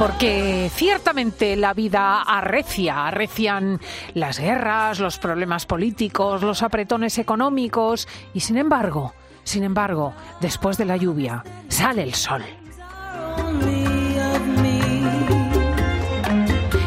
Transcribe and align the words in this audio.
Porque 0.00 0.70
ciertamente 0.74 1.56
la 1.56 1.74
vida 1.74 2.22
arrecia, 2.22 3.08
arrecian 3.08 3.78
las 4.14 4.38
guerras, 4.38 4.98
los 4.98 5.18
problemas 5.18 5.66
políticos, 5.66 6.40
los 6.40 6.62
apretones 6.62 7.18
económicos 7.18 8.08
y 8.32 8.40
sin 8.40 8.56
embargo, 8.56 9.12
sin 9.44 9.62
embargo, 9.62 10.14
después 10.40 10.78
de 10.78 10.86
la 10.86 10.96
lluvia 10.96 11.44
sale 11.68 12.02
el 12.02 12.14
sol. 12.14 12.42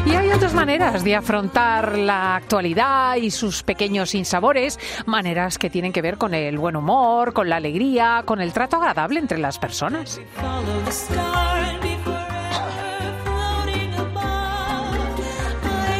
Y 0.06 0.10
hay 0.10 0.32
otras 0.32 0.54
maneras 0.54 1.04
de 1.04 1.14
afrontar 1.14 1.96
la 1.96 2.34
actualidad 2.34 3.14
y 3.14 3.30
sus 3.30 3.62
pequeños 3.62 4.10
sinsabores, 4.10 4.80
maneras 5.06 5.56
que 5.58 5.70
tienen 5.70 5.92
que 5.92 6.02
ver 6.02 6.18
con 6.18 6.34
el 6.34 6.58
buen 6.58 6.74
humor, 6.74 7.32
con 7.32 7.48
la 7.48 7.56
alegría, 7.56 8.24
con 8.26 8.40
el 8.40 8.52
trato 8.52 8.78
agradable 8.78 9.20
entre 9.20 9.38
las 9.38 9.60
personas. 9.60 10.20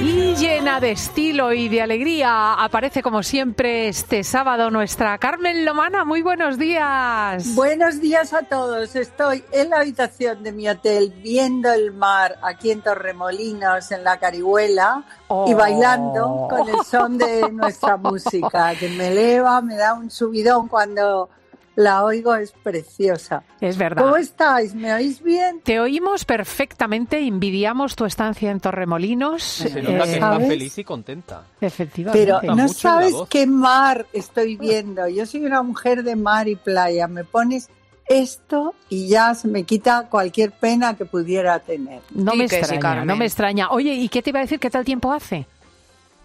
Y 0.07 0.35
llena 0.35 0.81
de 0.81 0.91
estilo 0.91 1.55
y 1.55 1.71
de 1.71 1.81
alegría 1.81 2.53
aparece 2.63 3.03
como 3.03 3.23
siempre 3.23 3.89
este 3.89 4.23
sábado 4.23 4.71
nuestra 4.71 5.17
Carmen 5.17 5.65
Lomana. 5.65 6.05
Muy 6.05 6.21
buenos 6.21 6.59
días. 6.59 7.55
Buenos 7.55 8.03
días 8.03 8.35
a 8.35 8.43
todos. 8.43 8.95
Estoy 8.97 9.43
en 9.51 9.71
la 9.71 9.79
habitación 9.79 10.43
de 10.43 10.53
mi 10.53 10.69
hotel 10.69 11.11
viendo 11.23 11.73
el 11.73 11.93
mar 11.93 12.37
aquí 12.43 12.71
en 12.71 12.83
Torremolinos, 12.83 13.91
en 13.93 14.05
la 14.05 14.19
Carihuela, 14.19 15.05
y 15.09 15.15
Oh. 15.29 15.57
bailando 15.57 16.49
con 16.51 16.69
el 16.69 16.85
son 16.85 17.17
de 17.17 17.51
nuestra 17.53 17.97
música, 17.97 18.75
que 18.79 18.91
me 18.91 19.09
eleva, 19.09 19.63
me 19.63 19.77
da 19.77 19.95
un 19.95 20.11
subidón 20.11 20.69
cuando 20.69 21.31
la 21.77 22.05
oigo, 22.05 22.35
es 22.37 22.53
preciosa. 22.53 23.43
Es 23.61 23.77
verdad. 23.77 24.03
¿Cómo 24.05 24.17
estáis? 24.17 24.75
¿Me 24.75 24.93
oís 24.95 25.23
bien? 25.23 25.61
Te 25.65 25.81
oímos 25.81 26.25
perfectamente, 26.25 27.19
envidiamos 27.19 27.97
tu 27.97 28.05
estancia 28.05 28.51
en 28.51 28.61
Torremolinos. 28.61 29.43
Se 29.43 29.83
nota 29.83 30.05
que 30.05 30.11
Eh, 30.11 30.15
está 30.15 30.33
¿sabes? 30.33 30.49
feliz 30.49 30.79
y 30.79 30.85
contenta. 30.85 31.43
Efectivamente. 31.61 32.27
Pero 32.41 32.55
no 32.55 32.69
sabes 32.69 33.15
qué 33.29 33.47
mar 33.47 34.07
estoy 34.13 34.57
viendo. 34.57 35.09
Yo 35.09 35.27
soy 35.27 35.45
una 35.45 35.63
mujer 35.63 36.03
de 36.05 36.17
mar 36.17 36.47
y 36.49 36.57
playa. 36.57 37.09
Me 37.09 37.25
pones 37.25 37.69
esto 38.07 38.75
y 38.89 39.09
ya 39.09 39.35
se 39.35 39.49
me 39.49 39.65
quita 39.65 40.09
cualquier 40.11 40.53
pena 40.53 40.95
que 40.95 41.07
pudiera 41.07 41.59
tener. 41.59 42.03
No 42.11 42.33
Sí 42.33 42.39
me 42.39 42.49
sí, 42.49 42.57
extraña, 42.57 43.05
no 43.05 43.17
me 43.17 43.25
extraña. 43.25 43.71
Oye, 43.71 43.95
¿y 43.95 44.09
qué 44.09 44.23
te 44.23 44.31
iba 44.31 44.41
a 44.41 44.43
decir? 44.43 44.61
¿Qué 44.61 44.71
tal 44.71 44.85
tiempo 44.85 45.11
hace? 45.13 45.47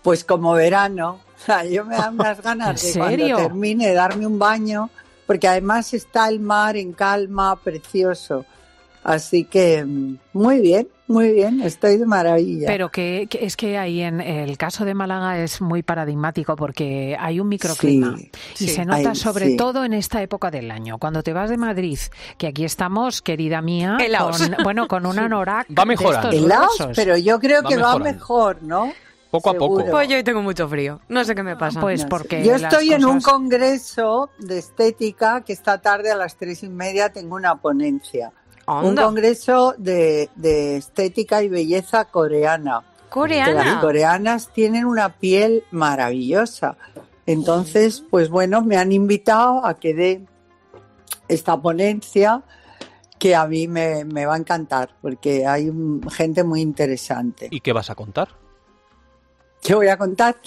Pues 0.04 0.24
como 0.24 0.54
verano. 0.54 1.22
O 1.40 1.42
sea, 1.42 1.64
yo 1.64 1.86
me 1.86 1.96
dan 1.96 2.16
unas 2.16 2.42
ganas 2.42 2.84
¿En 2.84 2.92
de 2.94 3.00
cuando 3.00 3.38
termine 3.38 3.94
darme 3.94 4.28
un 4.28 4.38
baño, 4.38 4.90
porque 5.30 5.48
además 5.48 5.94
está 5.94 6.28
el 6.28 6.40
mar 6.40 6.76
en 6.76 6.92
calma, 6.92 7.56
precioso. 7.58 8.48
Así 9.04 9.44
que 9.44 9.86
mm, 9.86 10.16
muy 10.34 10.60
bien, 10.60 10.88
muy 11.08 11.32
bien, 11.34 11.62
estoy 11.62 11.98
de 11.98 12.06
maravilla. 12.08 12.66
Pero 12.66 12.90
que, 12.90 13.28
que 13.30 13.46
es 13.46 13.56
que 13.56 13.78
ahí 13.78 14.02
en 14.02 14.22
el 14.22 14.58
caso 14.58 14.86
de 14.86 14.96
Málaga 14.96 15.38
es 15.38 15.62
muy 15.62 15.84
paradigmático 15.84 16.56
porque 16.56 17.16
hay 17.20 17.40
un 17.40 17.48
microclima 17.48 18.18
Sí, 18.18 18.32
y 18.66 18.68
sí. 18.70 18.70
se 18.70 18.86
nota 18.86 19.12
Ay, 19.12 19.16
sobre 19.16 19.50
sí. 19.50 19.56
todo 19.56 19.86
en 19.86 19.94
esta 19.94 20.20
época 20.24 20.50
del 20.50 20.72
año. 20.72 20.98
Cuando 20.98 21.22
te 21.22 21.32
vas 21.32 21.52
de 21.52 21.58
Madrid, 21.58 22.00
que 22.40 22.48
aquí 22.48 22.66
estamos, 22.66 23.22
querida 23.22 23.62
mía, 23.62 23.98
con, 24.18 24.64
bueno, 24.64 24.88
con 24.88 25.06
un 25.06 25.20
anorak 25.20 25.68
Va 25.78 25.86
gruesos. 25.86 26.96
pero 26.96 27.18
yo 27.18 27.40
creo 27.40 27.62
Va 27.62 27.70
que 27.70 27.78
va 27.78 28.00
mejorando. 28.00 28.04
mejor, 28.14 28.64
¿no? 28.64 28.92
Poco 29.32 29.50
a 29.52 29.54
poco. 29.54 29.86
Pues 29.92 30.08
yo 30.10 30.16
hoy 30.18 30.24
tengo 30.24 30.42
mucho 30.42 30.68
frío. 30.68 31.00
No 31.08 31.24
sé 31.24 31.36
qué 31.36 31.44
me 31.44 31.56
pasa. 31.56 31.80
Pues 31.80 32.00
No 32.02 32.04
sé. 32.06 32.10
porque 32.10 32.44
Yo 32.44 32.56
estoy 32.56 32.94
en 32.94 33.06
un 33.06 33.22
congreso 33.22 34.30
de 34.40 34.58
estética 34.58 35.42
que 35.42 35.54
esta 35.54 35.80
tarde 35.80 36.12
a 36.12 36.16
las 36.16 36.36
tres 36.36 36.64
y 36.64 36.70
media 36.70 37.10
tengo 37.14 37.36
una 37.36 37.56
ponencia. 37.56 38.32
Un 38.68 38.96
congreso 38.96 39.74
de, 39.78 40.30
de 40.36 40.78
estética 40.78 41.42
y 41.44 41.50
belleza 41.50 42.06
coreana. 42.06 42.82
Que 42.82 42.86
las 42.86 43.10
Coreana. 43.10 43.82
coreanas 43.82 44.50
tienen 44.54 44.86
una 44.86 45.10
piel 45.10 45.64
maravillosa. 45.72 46.78
Entonces, 47.26 48.04
pues 48.10 48.30
bueno, 48.30 48.62
me 48.62 48.78
han 48.78 48.92
invitado 48.92 49.66
a 49.66 49.74
que 49.76 49.94
dé 49.96 50.26
esta 51.28 51.60
ponencia 51.60 52.44
que 53.18 53.36
a 53.36 53.46
mí 53.48 53.68
me, 53.68 54.06
me 54.06 54.26
va 54.28 54.36
a 54.36 54.38
encantar 54.38 54.90
porque 55.02 55.46
hay 55.46 55.70
un- 55.70 56.02
gente 56.12 56.44
muy 56.44 56.62
interesante. 56.62 57.48
¿Y 57.52 57.60
qué 57.62 57.74
vas 57.74 57.90
a 57.90 57.96
contar? 57.96 58.30
¿Qué 59.62 59.76
voy 59.76 59.88
a 59.88 59.98
contar? 59.98 60.38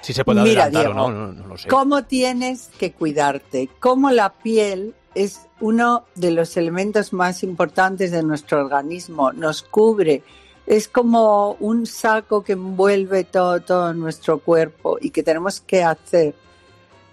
Si 0.00 0.12
se 0.12 0.24
puede 0.24 0.42
Mira, 0.42 0.68
Diego, 0.70 0.90
o 0.90 0.94
no, 0.94 1.10
no, 1.10 1.32
no 1.32 1.46
lo 1.46 1.58
sé. 1.58 1.68
¿Cómo 1.68 2.04
tienes 2.04 2.70
que 2.78 2.92
cuidarte? 2.92 3.68
¿Cómo 3.80 4.10
la 4.10 4.32
piel 4.32 4.94
es 5.14 5.42
uno 5.60 6.04
de 6.14 6.30
los 6.30 6.56
elementos 6.56 7.12
más 7.12 7.42
importantes 7.42 8.10
de 8.10 8.22
nuestro 8.22 8.60
organismo? 8.60 9.32
Nos 9.32 9.62
cubre. 9.62 10.22
Es 10.66 10.88
como 10.88 11.52
un 11.60 11.86
saco 11.86 12.42
que 12.42 12.52
envuelve 12.52 13.24
todo, 13.24 13.60
todo 13.60 13.92
nuestro 13.94 14.38
cuerpo 14.38 14.96
y 15.00 15.10
que 15.10 15.22
tenemos 15.22 15.60
que 15.60 15.82
hacer 15.82 16.34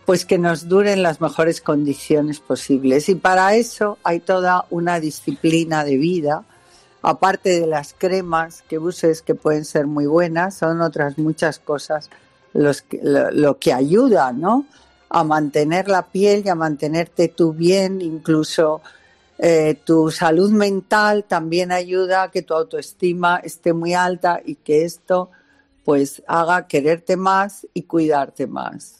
pues 0.09 0.25
que 0.25 0.39
nos 0.39 0.67
duren 0.67 1.03
las 1.03 1.21
mejores 1.21 1.61
condiciones 1.61 2.39
posibles. 2.39 3.09
Y 3.09 3.13
para 3.13 3.53
eso 3.53 3.99
hay 4.03 4.19
toda 4.19 4.65
una 4.71 4.99
disciplina 4.99 5.83
de 5.83 5.97
vida, 5.97 6.45
aparte 7.01 7.59
de 7.61 7.67
las 7.67 7.95
cremas 7.97 8.63
que 8.67 8.77
uses 8.79 9.21
que 9.21 9.35
pueden 9.35 9.65
ser 9.65 9.87
muy 9.87 10.05
buenas, 10.05 10.55
son 10.55 10.81
otras 10.81 11.17
muchas 11.17 11.59
cosas 11.59 12.09
los 12.53 12.81
que- 12.81 12.99
lo, 13.03 13.57
que 13.59 13.73
ayuda, 13.73 14.31
¿no? 14.33 14.65
A 15.09 15.23
mantener 15.23 15.87
la 15.87 16.03
piel 16.07 16.43
y 16.45 16.49
a 16.49 16.55
mantenerte 16.55 17.27
tú 17.29 17.53
bien, 17.53 18.01
incluso 18.01 18.81
eh, 19.37 19.79
tu 19.85 20.11
salud 20.11 20.51
mental 20.51 21.23
también 21.23 21.71
ayuda 21.71 22.23
a 22.23 22.31
que 22.31 22.41
tu 22.41 22.53
autoestima 22.53 23.37
esté 23.37 23.73
muy 23.73 23.93
alta 23.93 24.41
y 24.43 24.55
que 24.55 24.83
esto 24.83 25.29
pues 25.85 26.21
haga 26.27 26.67
quererte 26.67 27.17
más 27.17 27.65
y 27.73 27.83
cuidarte 27.83 28.47
más. 28.47 28.98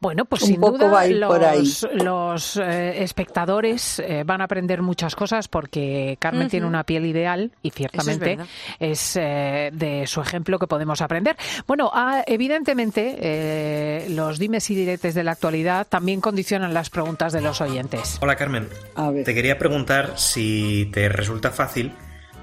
Bueno, 0.00 0.24
pues 0.24 0.42
Un 0.42 0.48
sin 0.48 0.60
poco 0.60 0.78
duda 0.78 0.90
va 0.90 1.00
a 1.00 1.06
ir 1.06 1.20
por 1.26 1.44
ahí. 1.44 1.70
los, 1.94 2.56
eh, 2.56 3.02
espectadores 3.02 3.98
eh, 4.00 4.22
van 4.24 4.40
a 4.40 4.44
aprender 4.44 4.82
muchas 4.82 5.14
cosas 5.14 5.48
porque 5.48 6.16
Carmen 6.18 6.48
tiene 6.48 6.66
una 6.66 6.84
piel 6.84 7.06
ideal 7.06 7.52
y 7.62 7.70
ciertamente 7.70 8.38
es, 8.78 9.16
eh, 9.16 9.70
de 9.72 10.06
su 10.06 10.20
ejemplo 10.20 10.58
que 10.58 10.66
podemos 10.66 11.00
aprender. 11.00 11.36
Bueno, 11.66 11.90
ah, 11.92 12.22
evidentemente 12.26 13.16
eh, 13.18 14.06
los 14.10 14.38
dimes 14.38 14.68
y 14.70 14.74
diretes 14.74 15.14
de 15.14 15.24
la 15.24 15.32
actualidad 15.32 15.86
también 15.86 16.20
condicionan 16.20 16.74
las 16.74 16.90
preguntas 16.90 17.32
de 17.32 17.40
los 17.40 17.60
oyentes. 17.60 18.18
Hola 18.20 18.36
Carmen, 18.36 18.68
A 18.94 19.10
ver. 19.10 19.24
te 19.24 19.34
quería 19.34 19.58
preguntar 19.58 20.18
si 20.18 20.90
te 20.92 21.08
resulta 21.08 21.50
fácil 21.50 21.92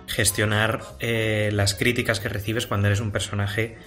gestionar 0.08 0.82
eh, 1.00 1.50
las 1.54 1.76
críticas 1.76 2.20
que 2.20 2.30
recibes 2.30 2.68
cuando 2.68 2.88
eres 2.88 3.00
un 3.00 3.12
personaje 3.12 3.78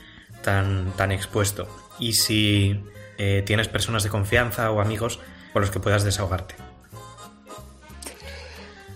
tan, 0.42 0.92
tan 0.92 1.12
expuesto 1.12 1.68
y 1.98 2.14
si 2.14 2.80
eh, 3.24 3.42
tienes 3.42 3.68
personas 3.68 4.02
de 4.02 4.08
confianza 4.08 4.68
o 4.72 4.80
amigos 4.80 5.20
con 5.52 5.62
los 5.62 5.70
que 5.70 5.78
puedas 5.78 6.02
desahogarte. 6.02 6.56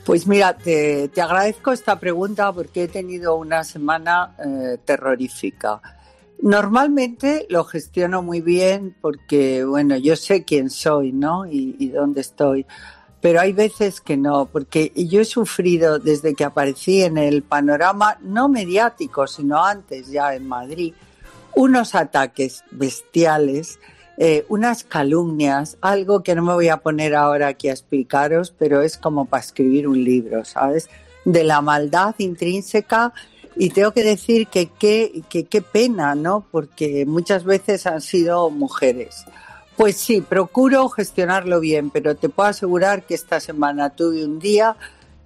Pues 0.05 0.26
mira, 0.26 0.56
te, 0.56 1.08
agradezco 1.20 1.70
esta 1.70 2.00
pregunta 2.00 2.52
porque 2.52 2.84
he 2.84 2.88
tenido 2.88 3.37
una 3.37 3.62
semana 3.62 4.34
eh, 4.44 4.78
terrorífica. 4.84 5.81
Normalmente 6.43 7.46
lo 7.50 7.62
gestiono 7.62 8.20
muy 8.20 8.40
bien 8.40 8.96
porque, 9.00 9.64
bueno, 9.64 9.96
yo 9.96 10.17
sé 10.17 10.43
quién 10.43 10.70
soy, 10.70 11.12
¿no? 11.12 11.46
Y 11.46 11.88
dónde 11.88 12.22
estoy. 12.22 12.67
Pero 13.20 13.40
hay 13.40 13.52
veces 13.52 14.00
que 14.00 14.17
no, 14.17 14.46
porque 14.46 14.93
yo 14.94 15.20
he 15.20 15.25
sufrido 15.25 16.00
desde 16.00 16.34
que 16.34 16.44
aparecí 16.44 17.02
en 17.02 17.17
el 17.17 17.43
panorama, 17.43 18.19
no 18.22 18.49
mediático, 18.49 19.26
sino 19.29 19.64
antes 19.64 20.08
ya 20.08 20.34
en 20.34 20.46
Madrid, 20.46 20.94
unos 21.55 21.94
ataques 21.94 22.64
bestiales, 22.70 23.79
eh, 24.19 24.47
unas 24.49 24.85
calumnias, 24.85 25.77
algo 25.81 26.23
que 26.23 26.35
no 26.35 26.43
me 26.43 26.55
voy 26.55 26.69
a 26.69 26.79
poner 26.79 27.15
ahora 27.15 27.49
aquí 27.49 27.69
a 27.69 27.73
explicaros, 27.73 28.55
pero 28.57 28.83
es 28.83 28.97
como 28.97 29.27
para 29.27 29.43
escribir 29.43 29.87
un 29.87 30.03
libro, 30.03 30.45
¿sabes? 30.45 30.89
De 31.25 31.45
la 31.45 31.61
maldad 31.61 32.15
intrínseca 32.19 33.13
y 33.57 33.71
tengo 33.71 33.93
que 33.93 34.05
decir 34.05 34.47
que 34.47 34.69
qué 34.69 35.23
que, 35.29 35.45
qué 35.45 35.63
pena, 35.63 36.15
¿no? 36.15 36.47
Porque 36.51 37.05
muchas 37.07 37.45
veces 37.45 37.87
han 37.87 38.01
sido 38.01 38.49
mujeres. 38.51 39.25
Pues 39.77 39.99
sí, 39.99 40.23
procuro 40.23 40.89
gestionarlo 40.89 41.61
bien, 41.61 41.91
pero 41.91 42.17
te 42.17 42.31
puedo 42.31 42.49
asegurar 42.49 43.05
que 43.05 43.15
esta 43.15 43.41
semana 43.41 43.91
tuve 43.91 44.25
un 44.25 44.39
día 44.39 44.77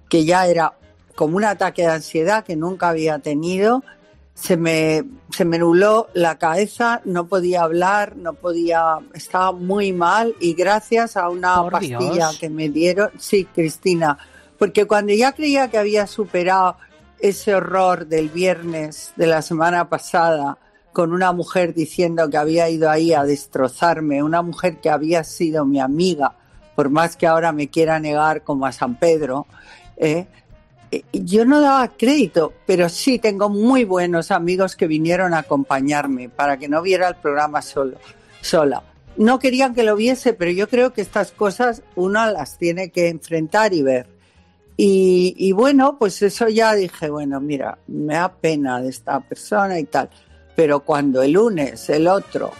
que 0.09 0.25
ya 0.25 0.45
era 0.47 0.73
como 1.15 1.37
un 1.37 1.45
ataque 1.45 1.83
de 1.83 1.89
ansiedad 1.89 2.43
que 2.43 2.57
nunca 2.57 2.89
había 2.89 3.19
tenido. 3.19 3.83
Se 4.33 4.57
me, 4.57 5.03
se 5.29 5.45
me 5.45 5.59
nubló 5.59 6.07
la 6.13 6.37
cabeza, 6.37 7.01
no 7.05 7.27
podía 7.27 7.63
hablar, 7.63 8.15
no 8.15 8.33
podía, 8.33 8.97
estaba 9.13 9.51
muy 9.51 9.93
mal 9.93 10.35
y 10.39 10.53
gracias 10.53 11.15
a 11.15 11.29
una 11.29 11.61
Por 11.61 11.73
pastilla 11.73 12.11
Dios. 12.11 12.37
que 12.39 12.49
me 12.49 12.69
dieron, 12.69 13.11
sí, 13.19 13.45
Cristina, 13.45 14.17
porque 14.57 14.85
cuando 14.85 15.13
ya 15.13 15.33
creía 15.33 15.69
que 15.69 15.77
había 15.77 16.07
superado 16.07 16.77
ese 17.19 17.53
horror 17.53 18.07
del 18.07 18.29
viernes 18.29 19.13
de 19.15 19.27
la 19.27 19.41
semana 19.41 19.89
pasada 19.89 20.57
con 20.91 21.13
una 21.13 21.31
mujer 21.31 21.73
diciendo 21.73 22.29
que 22.29 22.37
había 22.37 22.67
ido 22.69 22.89
ahí 22.89 23.13
a 23.13 23.23
destrozarme, 23.23 24.23
una 24.23 24.41
mujer 24.41 24.81
que 24.81 24.89
había 24.89 25.23
sido 25.23 25.65
mi 25.65 25.79
amiga, 25.79 26.35
por 26.75 26.89
más 26.89 27.15
que 27.15 27.27
ahora 27.27 27.51
me 27.51 27.69
quiera 27.69 27.99
negar 27.99 28.43
como 28.43 28.65
a 28.65 28.71
San 28.71 28.95
Pedro, 28.95 29.45
¿eh? 29.97 30.27
Eh, 30.91 31.03
yo 31.13 31.45
no 31.45 31.61
daba 31.61 31.87
crédito, 31.89 32.53
pero 32.65 32.89
sí 32.89 33.17
tengo 33.17 33.49
muy 33.49 33.85
buenos 33.85 34.31
amigos 34.31 34.75
que 34.75 34.87
vinieron 34.87 35.33
a 35.33 35.39
acompañarme 35.39 36.29
para 36.29 36.57
que 36.57 36.67
no 36.67 36.81
viera 36.81 37.07
el 37.07 37.15
programa 37.15 37.61
solo, 37.61 37.97
sola. 38.41 38.83
No 39.17 39.39
querían 39.39 39.73
que 39.73 39.83
lo 39.83 39.95
viese, 39.95 40.33
pero 40.33 40.51
yo 40.51 40.67
creo 40.67 40.93
que 40.93 41.01
estas 41.01 41.31
cosas 41.31 41.83
uno 41.95 42.25
las 42.31 42.57
tiene 42.57 42.89
que 42.89 43.09
enfrentar 43.09 43.73
y 43.73 43.81
ver. 43.81 44.07
Y, 44.77 45.35
y 45.37 45.51
bueno, 45.51 45.97
pues 45.99 46.21
eso 46.21 46.47
ya 46.49 46.73
dije, 46.73 47.09
bueno, 47.09 47.39
mira, 47.39 47.77
me 47.87 48.15
da 48.15 48.33
pena 48.33 48.81
de 48.81 48.89
esta 48.89 49.19
persona 49.19 49.79
y 49.79 49.83
tal. 49.83 50.09
Pero 50.55 50.81
cuando 50.81 51.21
el 51.21 51.33
lunes 51.33 51.89
el 51.89 52.07
otro, 52.07 52.51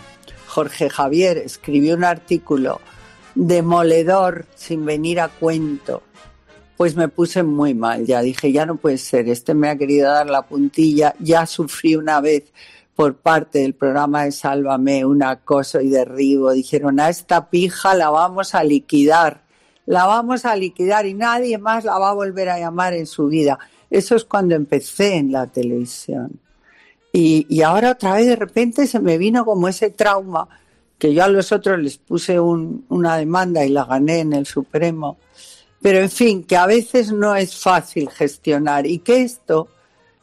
Jorge 0.47 0.89
Javier, 0.89 1.37
escribió 1.37 1.95
un 1.95 2.03
artículo 2.03 2.79
demoledor 3.35 4.45
sin 4.55 4.85
venir 4.85 5.19
a 5.19 5.29
cuento, 5.29 6.03
pues 6.81 6.95
me 6.95 7.09
puse 7.09 7.43
muy 7.43 7.75
mal. 7.75 8.07
Ya 8.07 8.23
dije, 8.23 8.51
ya 8.51 8.65
no 8.65 8.75
puede 8.75 8.97
ser, 8.97 9.29
este 9.29 9.53
me 9.53 9.69
ha 9.69 9.75
querido 9.77 10.09
dar 10.09 10.27
la 10.27 10.41
puntilla, 10.41 11.13
ya 11.19 11.45
sufrí 11.45 11.95
una 11.95 12.19
vez 12.21 12.45
por 12.95 13.17
parte 13.17 13.59
del 13.59 13.75
programa 13.75 14.23
de 14.23 14.31
Sálvame 14.31 15.05
un 15.05 15.21
acoso 15.21 15.79
y 15.79 15.89
derribo. 15.89 16.51
Dijeron, 16.51 16.99
a 16.99 17.09
esta 17.09 17.51
pija 17.51 17.93
la 17.93 18.09
vamos 18.09 18.55
a 18.55 18.63
liquidar, 18.63 19.43
la 19.85 20.07
vamos 20.07 20.43
a 20.43 20.55
liquidar 20.55 21.05
y 21.05 21.13
nadie 21.13 21.59
más 21.59 21.83
la 21.85 21.99
va 21.99 22.09
a 22.09 22.13
volver 22.13 22.49
a 22.49 22.57
llamar 22.57 22.95
en 22.95 23.05
su 23.05 23.27
vida. 23.27 23.59
Eso 23.91 24.15
es 24.15 24.25
cuando 24.25 24.55
empecé 24.55 25.17
en 25.17 25.31
la 25.31 25.45
televisión. 25.45 26.39
Y, 27.13 27.45
y 27.47 27.61
ahora 27.61 27.91
otra 27.91 28.15
vez 28.15 28.25
de 28.25 28.37
repente 28.37 28.87
se 28.87 28.99
me 28.99 29.19
vino 29.19 29.45
como 29.45 29.67
ese 29.67 29.91
trauma 29.91 30.47
que 30.97 31.13
yo 31.13 31.23
a 31.23 31.27
los 31.27 31.51
otros 31.51 31.77
les 31.77 31.99
puse 31.99 32.39
un- 32.39 32.85
una 32.89 33.17
demanda 33.17 33.63
y 33.63 33.69
la 33.69 33.85
gané 33.85 34.21
en 34.21 34.33
el 34.33 34.47
Supremo. 34.47 35.17
Pero 35.81 35.99
en 35.99 36.09
fin, 36.09 36.43
que 36.43 36.55
a 36.55 36.67
veces 36.67 37.11
no 37.11 37.35
es 37.35 37.57
fácil 37.57 38.09
gestionar 38.09 38.85
y 38.85 38.99
que 38.99 39.23
esto 39.23 39.67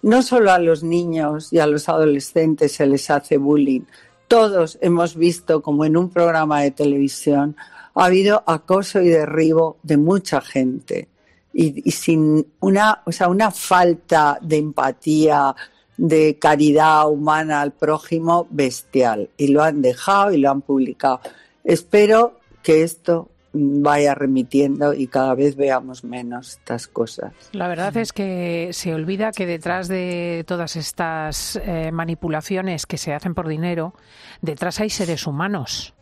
no 0.02 0.22
solo 0.22 0.52
a 0.52 0.58
los 0.58 0.84
niños 0.84 1.52
y 1.52 1.58
a 1.58 1.66
los 1.66 1.88
adolescentes 1.88 2.72
se 2.72 2.86
les 2.86 3.10
hace 3.10 3.36
bullying. 3.36 3.82
Todos 4.28 4.78
hemos 4.80 5.16
visto 5.16 5.62
como 5.62 5.84
en 5.84 5.96
un 5.96 6.10
programa 6.10 6.62
de 6.62 6.70
televisión 6.70 7.56
ha 7.94 8.04
habido 8.04 8.44
acoso 8.46 9.00
y 9.00 9.08
derribo 9.08 9.78
de 9.82 9.96
mucha 9.96 10.40
gente 10.40 11.08
y, 11.52 11.90
sin 11.90 12.46
una, 12.60 13.02
o 13.04 13.10
sea, 13.10 13.28
una 13.28 13.50
falta 13.50 14.38
de 14.40 14.58
empatía, 14.58 15.56
de 15.96 16.38
caridad 16.38 17.10
humana 17.10 17.60
al 17.60 17.72
prójimo 17.72 18.46
bestial. 18.50 19.30
Y 19.36 19.48
lo 19.48 19.64
han 19.64 19.82
dejado 19.82 20.32
y 20.32 20.38
lo 20.38 20.50
han 20.50 20.60
publicado. 20.60 21.20
Espero 21.64 22.38
que 22.62 22.84
esto 22.84 23.28
vaya 23.52 24.14
remitiendo 24.14 24.92
y 24.92 25.06
cada 25.06 25.34
vez 25.34 25.56
veamos 25.56 26.04
menos 26.04 26.58
estas 26.58 26.86
cosas. 26.86 27.32
La 27.52 27.68
verdad 27.68 27.96
es 27.96 28.12
que 28.12 28.70
se 28.72 28.94
olvida 28.94 29.32
que 29.32 29.46
detrás 29.46 29.88
de 29.88 30.44
todas 30.46 30.76
estas 30.76 31.56
eh, 31.56 31.90
manipulaciones 31.92 32.86
que 32.86 32.98
se 32.98 33.14
hacen 33.14 33.34
por 33.34 33.48
dinero, 33.48 33.94
detrás 34.42 34.80
hay 34.80 34.90
seres 34.90 35.26
humanos. 35.26 35.94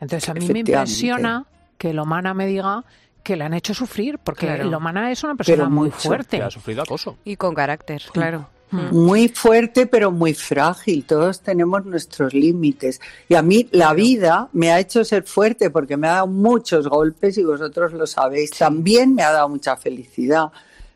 Entonces 0.00 0.28
a 0.28 0.34
mí 0.34 0.46
me 0.48 0.60
impresiona 0.60 1.46
que 1.78 1.92
Lomana 1.92 2.34
me 2.34 2.46
diga 2.46 2.84
que 3.22 3.36
le 3.36 3.44
han 3.44 3.54
hecho 3.54 3.74
sufrir, 3.74 4.18
porque 4.18 4.46
Claro. 4.46 4.64
Lomana 4.64 5.10
es 5.10 5.22
una 5.22 5.34
persona 5.34 5.56
Pero 5.58 5.70
muy 5.70 5.90
fuerte. 5.90 6.38
Que 6.38 6.44
ha 6.44 6.50
sufrido 6.50 6.82
acoso. 6.82 7.18
Y 7.24 7.36
con 7.36 7.54
carácter, 7.54 8.02
claro. 8.12 8.48
Muy 8.72 9.28
fuerte, 9.28 9.86
pero 9.86 10.10
muy 10.10 10.32
frágil. 10.32 11.04
Todos 11.04 11.40
tenemos 11.40 11.84
nuestros 11.84 12.32
límites. 12.32 13.00
Y 13.28 13.34
a 13.34 13.42
mí 13.42 13.68
la 13.70 13.92
vida 13.92 14.48
me 14.52 14.72
ha 14.72 14.80
hecho 14.80 15.04
ser 15.04 15.24
fuerte 15.24 15.68
porque 15.68 15.98
me 15.98 16.08
ha 16.08 16.12
dado 16.12 16.26
muchos 16.26 16.88
golpes 16.88 17.36
y 17.36 17.44
vosotros 17.44 17.92
lo 17.92 18.06
sabéis. 18.06 18.50
También 18.52 19.14
me 19.14 19.22
ha 19.22 19.32
dado 19.32 19.50
mucha 19.50 19.76
felicidad. 19.76 20.50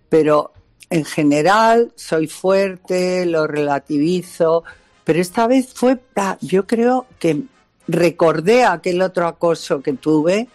Pero 0.09 0.53
en 0.89 1.05
general 1.05 1.93
soy 1.97 2.27
fuerte, 2.29 3.27
lo 3.27 3.47
relativizo. 3.47 4.65
Pero 5.05 5.21
esta 5.21 5.47
vez 5.47 5.69
fue, 5.75 5.99
yo 6.41 6.67
creo 6.67 7.07
que 7.19 7.43
recordé 7.89 8.65
aquel 8.65 9.03
otro 9.03 9.27
acoso 9.27 9.83
que 9.83 9.93
tuve 9.93 10.49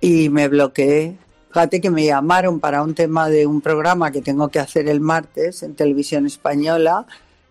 y 0.00 0.28
me 0.30 0.48
bloqueé. 0.48 1.16
Fíjate 1.52 1.80
que 1.80 1.90
me 1.90 2.04
llamaron 2.04 2.60
para 2.60 2.82
un 2.82 2.94
tema 2.94 3.28
de 3.28 3.46
un 3.46 3.60
programa 3.60 4.10
que 4.10 4.22
tengo 4.22 4.48
que 4.48 4.58
hacer 4.60 4.88
el 4.88 5.00
martes 5.00 5.62
en 5.62 5.74
televisión 5.74 6.26
española 6.26 7.06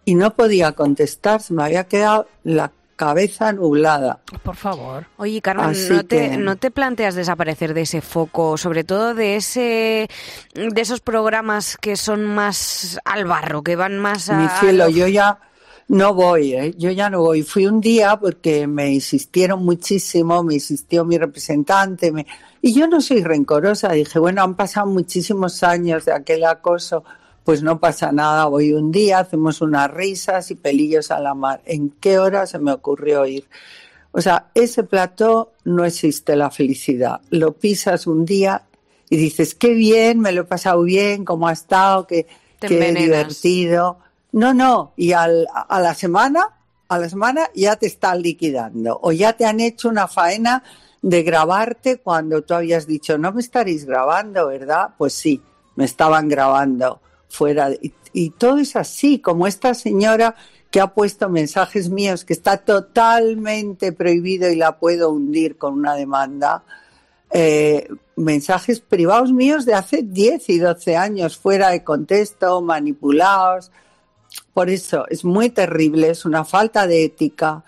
y 0.05 0.15
no 0.15 0.31
podía 0.35 0.71
contestar, 0.71 1.41
se 1.41 1.53
me 1.53 1.63
había 1.63 1.83
quedado 1.83 2.27
la 2.43 2.71
cabeza 2.95 3.53
nublada. 3.53 4.19
Por 4.43 4.55
favor. 4.57 5.05
Oye, 5.17 5.41
Carmen, 5.41 5.67
Así 5.67 5.89
¿no 5.93 6.03
te, 6.05 6.29
que- 6.31 6.37
¿no 6.37 6.55
te 6.57 6.69
planteas 6.71 7.15
desaparecer 7.15 7.73
de 7.73 7.81
ese 7.81 8.01
foco, 8.01 8.57
sobre 8.57 8.83
todo 8.83 9.13
de 9.15 9.35
ese 9.37 10.09
de 10.53 10.81
esos 10.81 10.99
programas 10.99 11.77
que 11.77 11.95
son 11.95 12.25
más 12.25 12.99
al 13.05 13.25
barro, 13.25 13.61
que 13.63 13.75
van 13.77 13.99
más 13.99 14.29
a... 14.29 14.33
Mi 14.37 14.47
cielo, 14.59 14.89
yo 14.89 15.07
ya 15.07 15.39
no 15.87 16.13
voy, 16.13 16.53
¿eh? 16.53 16.73
yo 16.77 16.91
ya 16.91 17.09
no 17.09 17.21
voy. 17.21 17.41
Fui 17.43 17.65
un 17.67 17.79
día 17.81 18.17
porque 18.17 18.67
me 18.67 18.91
insistieron 18.91 19.63
muchísimo, 19.63 20.43
me 20.43 20.55
insistió 20.55 21.05
mi 21.05 21.17
representante, 21.17 22.11
me- 22.11 22.27
y 22.61 22.73
yo 22.73 22.87
no 22.87 23.01
soy 23.01 23.23
rencorosa. 23.23 23.91
Dije, 23.91 24.19
bueno, 24.19 24.41
han 24.43 24.55
pasado 24.55 24.87
muchísimos 24.87 25.63
años 25.63 26.05
de 26.05 26.13
aquel 26.13 26.43
acoso, 26.45 27.03
pues 27.43 27.63
no 27.63 27.79
pasa 27.79 28.11
nada, 28.11 28.45
voy 28.45 28.73
un 28.73 28.91
día, 28.91 29.19
hacemos 29.19 29.61
unas 29.61 29.89
risas 29.91 30.51
y 30.51 30.55
pelillos 30.55 31.09
a 31.11 31.19
la 31.19 31.33
mar. 31.33 31.61
¿En 31.65 31.89
qué 31.89 32.19
hora 32.19 32.45
se 32.45 32.59
me 32.59 32.71
ocurrió 32.71 33.25
ir? 33.25 33.45
O 34.11 34.21
sea, 34.21 34.47
ese 34.53 34.83
plató 34.83 35.53
no 35.63 35.85
existe 35.85 36.35
la 36.35 36.49
felicidad. 36.51 37.21
Lo 37.29 37.53
pisas 37.53 38.07
un 38.07 38.25
día 38.25 38.63
y 39.09 39.17
dices, 39.17 39.55
qué 39.55 39.73
bien, 39.73 40.19
me 40.19 40.31
lo 40.31 40.41
he 40.41 40.45
pasado 40.45 40.81
bien, 40.83 41.25
cómo 41.25 41.47
ha 41.47 41.53
estado, 41.53 42.05
qué, 42.07 42.27
qué 42.67 42.75
divertido. 43.03 43.99
No, 44.31 44.53
no, 44.53 44.93
y 44.95 45.13
al- 45.13 45.47
a 45.53 45.79
la 45.79 45.93
semana, 45.95 46.49
a 46.87 46.97
la 46.99 47.09
semana 47.09 47.49
ya 47.55 47.75
te 47.77 47.87
están 47.87 48.21
liquidando 48.21 48.99
o 49.01 49.11
ya 49.11 49.33
te 49.33 49.45
han 49.45 49.59
hecho 49.59 49.89
una 49.89 50.07
faena 50.07 50.63
de 51.01 51.23
grabarte 51.23 51.97
cuando 51.97 52.41
tú 52.41 52.53
habías 52.53 52.85
dicho, 52.85 53.17
no 53.17 53.31
me 53.31 53.41
estaréis 53.41 53.85
grabando, 53.85 54.47
¿verdad? 54.47 54.89
Pues 54.97 55.13
sí, 55.13 55.41
me 55.75 55.85
estaban 55.85 56.27
grabando 56.27 56.99
fuera. 57.29 57.71
y, 57.71 57.93
y 58.11 58.31
todo 58.31 58.57
es 58.57 58.75
así, 58.75 59.19
como 59.19 59.47
esta 59.47 59.73
señora 59.73 60.35
que 60.71 60.79
ha 60.79 60.87
puesto 60.87 61.29
mensajes 61.29 61.89
míos 61.89 62.25
que 62.25 62.33
está 62.33 62.57
totalmente 62.57 63.91
prohibido 63.91 64.49
y 64.49 64.55
la 64.55 64.77
puedo 64.77 65.09
hundir 65.11 65.57
con 65.57 65.73
una 65.73 65.95
demanda. 65.95 66.63
eh, 67.31 67.87
mensajes 68.15 68.79
privados 68.81 69.31
míos 69.31 69.65
de 69.65 69.73
hace 69.75 70.03
10 70.03 70.49
y 70.49 70.59
12 70.59 70.97
años, 70.97 71.37
fuera 71.37 71.69
de 71.69 71.83
contexto, 71.83 72.61
manipulados. 72.61 73.71
Por 74.53 74.69
eso 74.69 75.05
es 75.09 75.23
muy 75.23 75.49
terrible, 75.49 76.09
es 76.09 76.25
una 76.25 76.43
falta 76.43 76.85
de 76.87 77.05
ética 77.05 77.63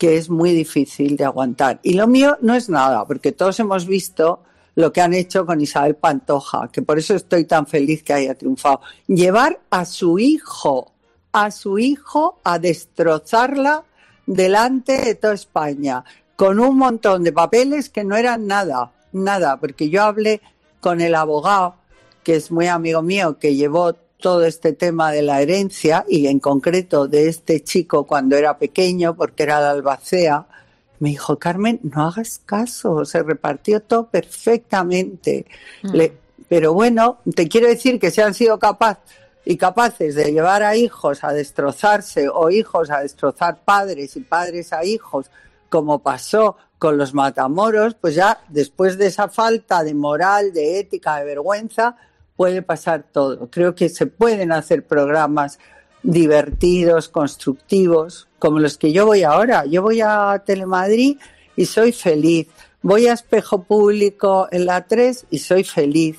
que 0.00 0.16
es 0.16 0.30
muy 0.30 0.52
difícil 0.52 1.14
de 1.18 1.26
aguantar. 1.26 1.78
Y 1.82 1.92
lo 1.92 2.06
mío 2.06 2.38
no 2.40 2.54
es 2.54 2.70
nada, 2.70 3.04
porque 3.04 3.32
todos 3.32 3.60
hemos 3.60 3.84
visto 3.84 4.40
lo 4.74 4.94
que 4.94 5.02
han 5.02 5.12
hecho 5.12 5.44
con 5.44 5.60
Isabel 5.60 5.94
Pantoja, 5.94 6.70
que 6.72 6.80
por 6.80 6.98
eso 6.98 7.14
estoy 7.14 7.44
tan 7.44 7.66
feliz 7.66 8.02
que 8.02 8.14
haya 8.14 8.34
triunfado. 8.34 8.80
Llevar 9.06 9.60
a 9.68 9.84
su 9.84 10.18
hijo, 10.18 10.90
a 11.32 11.50
su 11.50 11.78
hijo 11.78 12.40
a 12.44 12.58
destrozarla 12.58 13.84
delante 14.24 14.96
de 15.02 15.16
toda 15.16 15.34
España, 15.34 16.02
con 16.34 16.60
un 16.60 16.78
montón 16.78 17.22
de 17.22 17.32
papeles 17.32 17.90
que 17.90 18.02
no 18.02 18.16
eran 18.16 18.46
nada, 18.46 18.92
nada, 19.12 19.58
porque 19.60 19.90
yo 19.90 20.02
hablé 20.02 20.40
con 20.80 21.02
el 21.02 21.14
abogado, 21.14 21.74
que 22.24 22.36
es 22.36 22.50
muy 22.50 22.68
amigo 22.68 23.02
mío, 23.02 23.38
que 23.38 23.54
llevó 23.54 23.96
todo 24.20 24.44
este 24.44 24.72
tema 24.74 25.10
de 25.10 25.22
la 25.22 25.40
herencia 25.42 26.04
y 26.08 26.26
en 26.26 26.38
concreto 26.38 27.08
de 27.08 27.28
este 27.28 27.62
chico 27.64 28.06
cuando 28.06 28.36
era 28.36 28.58
pequeño, 28.58 29.16
porque 29.16 29.42
era 29.44 29.60
de 29.60 29.66
Albacea, 29.68 30.46
me 31.00 31.08
dijo, 31.10 31.38
Carmen, 31.38 31.80
no 31.82 32.06
hagas 32.08 32.40
caso, 32.44 33.04
se 33.04 33.22
repartió 33.22 33.80
todo 33.80 34.06
perfectamente. 34.06 35.46
Le- 35.82 36.12
pero 36.48 36.74
bueno, 36.74 37.18
te 37.34 37.48
quiero 37.48 37.68
decir 37.68 37.98
que 37.98 38.10
si 38.10 38.20
han 38.20 38.34
sido 38.34 38.58
capaz 38.58 38.98
y 39.44 39.56
capaces 39.56 40.14
de 40.14 40.32
llevar 40.32 40.62
a 40.62 40.76
hijos 40.76 41.24
a 41.24 41.32
destrozarse 41.32 42.28
o 42.28 42.50
hijos 42.50 42.90
a 42.90 43.00
destrozar 43.00 43.60
padres 43.64 44.16
y 44.16 44.20
padres 44.20 44.72
a 44.72 44.84
hijos, 44.84 45.30
como 45.68 46.00
pasó 46.00 46.56
con 46.78 46.98
los 46.98 47.14
matamoros, 47.14 47.94
pues 47.94 48.14
ya 48.14 48.40
después 48.48 48.98
de 48.98 49.06
esa 49.06 49.28
falta 49.28 49.84
de 49.84 49.94
moral, 49.94 50.52
de 50.52 50.80
ética, 50.80 51.16
de 51.18 51.24
vergüenza, 51.24 51.96
puede 52.40 52.62
pasar 52.62 53.04
todo. 53.12 53.50
Creo 53.50 53.74
que 53.74 53.90
se 53.90 54.06
pueden 54.06 54.50
hacer 54.50 54.86
programas 54.86 55.58
divertidos, 56.02 57.10
constructivos, 57.10 58.28
como 58.38 58.60
los 58.60 58.78
que 58.78 58.92
yo 58.92 59.04
voy 59.04 59.24
ahora. 59.24 59.66
Yo 59.66 59.82
voy 59.82 60.00
a 60.00 60.42
Telemadrid 60.46 61.18
y 61.54 61.66
soy 61.66 61.92
feliz. 61.92 62.48
Voy 62.80 63.08
a 63.08 63.12
Espejo 63.12 63.64
Público 63.64 64.48
en 64.50 64.64
la 64.64 64.86
3 64.86 65.26
y 65.28 65.38
soy 65.40 65.64
feliz. 65.64 66.18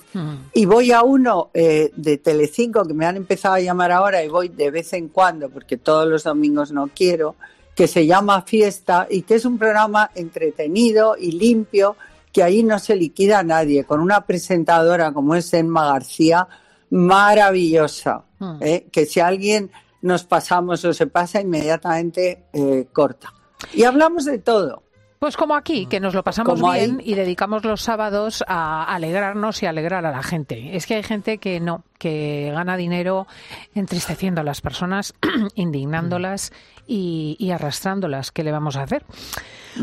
Y 0.54 0.66
voy 0.66 0.92
a 0.92 1.02
uno 1.02 1.50
eh, 1.56 1.90
de 1.96 2.20
Telecinco 2.20 2.86
que 2.86 2.94
me 2.94 3.08
han 3.08 3.18
empezado 3.18 3.56
a 3.56 3.60
llamar 3.60 3.92
ahora 3.92 4.24
y 4.24 4.28
voy 4.28 4.50
de 4.50 4.70
vez 4.70 4.94
en 4.94 5.08
cuando, 5.08 5.50
porque 5.50 5.78
todos 5.78 6.08
los 6.08 6.24
domingos 6.26 6.72
no 6.72 6.92
quiero, 6.94 7.36
que 7.74 7.88
se 7.88 8.06
llama 8.06 8.44
Fiesta 8.44 9.08
y 9.10 9.24
que 9.24 9.34
es 9.34 9.46
un 9.46 9.58
programa 9.58 10.12
entretenido 10.14 11.16
y 11.18 11.32
limpio, 11.32 11.96
que 12.32 12.44
ahí 12.44 12.64
no 12.64 12.80
se 12.80 12.96
liquida 12.96 13.40
a 13.40 13.44
nadie, 13.44 13.84
con 13.84 14.00
una 14.00 14.26
presentadora 14.26 15.12
como 15.12 15.36
es 15.36 15.54
Emma 15.54 15.86
García, 15.88 16.48
maravillosa, 16.90 18.24
¿eh? 18.60 18.88
que 18.92 19.06
si 19.06 19.20
alguien 19.20 19.72
nos 20.02 20.24
pasamos 20.24 20.84
o 20.86 20.94
se 20.94 21.08
pasa, 21.08 21.42
inmediatamente 21.42 22.46
eh, 22.54 22.88
corta. 22.92 23.34
Y 23.74 23.84
hablamos 23.84 24.26
de 24.26 24.40
todo. 24.40 24.84
Pues 25.22 25.38
como 25.38 25.54
aquí, 25.54 25.86
que 25.86 26.00
nos 26.00 26.16
lo 26.16 26.24
pasamos 26.24 26.60
Como 26.60 26.74
bien 26.74 26.98
ahí. 27.00 27.12
y 27.12 27.14
dedicamos 27.14 27.64
los 27.64 27.84
sábados 27.84 28.44
a 28.48 28.84
alegrarnos 28.86 29.62
y 29.62 29.68
alegrar 29.68 30.04
a 30.04 30.10
la 30.12 30.24
gente. 30.24 30.76
Es 30.76 30.88
que 30.88 30.96
hay 30.96 31.04
gente 31.04 31.38
que 31.38 31.60
no, 31.60 31.84
que 32.00 32.50
gana 32.52 32.76
dinero 32.76 33.28
entristeciendo 33.76 34.42
a 34.42 34.44
las 34.44 34.62
personas, 34.62 35.14
indignándolas 35.54 36.52
y, 36.88 37.36
y 37.38 37.52
arrastrándolas. 37.52 38.32
¿Qué 38.32 38.44
le 38.44 38.52
vamos 38.52 38.78
a 38.78 38.82
hacer? 38.82 39.06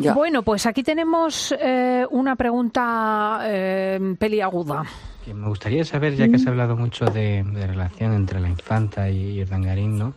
Ya. 0.01 0.13
Bueno, 0.13 0.43
pues 0.43 0.67
aquí 0.67 0.83
tenemos 0.83 1.55
eh, 1.61 2.05
una 2.11 2.35
pregunta 2.35 3.39
eh, 3.45 4.17
peliaguda. 4.19 4.83
Que 5.25 5.35
me 5.35 5.47
gustaría 5.47 5.85
saber, 5.85 6.17
ya 6.17 6.29
que 6.29 6.41
se 6.41 6.49
ha 6.49 6.51
hablado 6.51 6.77
mucho 6.77 7.05
de, 7.05 7.45
de 7.45 7.65
relación 7.65 8.13
entre 8.13 8.41
la 8.41 8.49
infanta 8.49 9.09
y 9.09 9.41
Urdangarín, 9.41 10.01
¿no? 10.01 10.15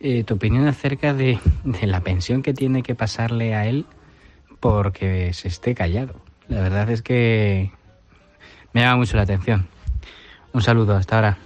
Eh, 0.00 0.24
tu 0.24 0.34
opinión 0.34 0.66
acerca 0.66 1.14
de, 1.14 1.38
de 1.62 1.86
la 1.86 2.00
pensión 2.00 2.42
que 2.42 2.52
tiene 2.52 2.82
que 2.82 2.96
pasarle 2.96 3.54
a 3.54 3.66
él 3.68 3.86
porque 4.60 5.32
se 5.34 5.48
esté 5.48 5.74
callado. 5.74 6.14
La 6.48 6.60
verdad 6.60 6.90
es 6.90 7.02
que 7.02 7.70
me 8.72 8.82
llama 8.82 8.98
mucho 8.98 9.16
la 9.16 9.22
atención. 9.22 9.66
Un 10.52 10.62
saludo, 10.62 10.94
hasta 10.96 11.16
ahora. 11.16 11.38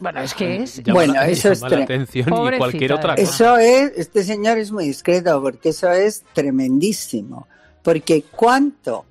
Bueno, 0.00 0.20
es 0.20 0.34
que 0.34 0.56
es... 0.62 0.82
Llama 0.82 0.94
Bueno, 0.98 1.14
la- 1.14 1.28
eso 1.28 1.52
es 1.52 1.60
la 1.60 1.82
atención 1.82 2.28
y 2.28 2.56
cualquier 2.58 2.92
otra 2.92 3.14
cosa. 3.16 3.22
Eso 3.22 3.56
es, 3.58 3.92
este 3.96 4.22
señor 4.24 4.58
es 4.58 4.70
muy 4.72 4.86
discreto 4.86 5.40
porque 5.40 5.70
eso 5.70 5.90
es 5.92 6.24
tremendísimo. 6.32 7.46
Porque 7.82 8.24
cuánto 8.30 9.04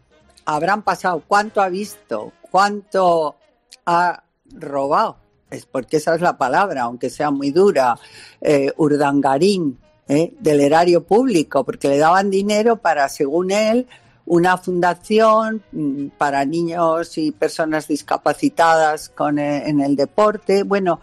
habrán 0.45 0.81
pasado, 0.81 1.23
cuánto 1.25 1.62
ha 1.62 1.69
visto, 1.69 2.33
cuánto 2.41 3.38
ha 3.85 4.23
robado. 4.51 5.17
Es 5.50 5.65
porque 5.65 5.97
esa 5.97 6.15
es 6.15 6.21
la 6.21 6.38
palabra, 6.38 6.83
aunque 6.83 7.09
sea 7.09 7.29
muy 7.31 7.51
dura. 7.51 7.97
Eh, 8.41 8.71
urdangarín, 8.77 9.79
¿eh? 10.07 10.33
del 10.39 10.62
erario 10.62 11.03
público, 11.03 11.63
porque 11.63 11.88
le 11.88 11.98
daban 11.98 12.29
dinero 12.29 12.77
para, 12.77 13.10
según 13.10 13.51
él, 13.51 13.88
una 14.25 14.57
fundación 14.57 15.63
mm, 15.72 16.07
para 16.17 16.45
niños 16.45 17.17
y 17.17 17.31
personas 17.31 17.88
discapacitadas 17.88 19.10
con, 19.10 19.39
eh, 19.39 19.67
en 19.67 19.81
el 19.81 19.95
deporte. 19.95 20.63
Bueno, 20.63 21.01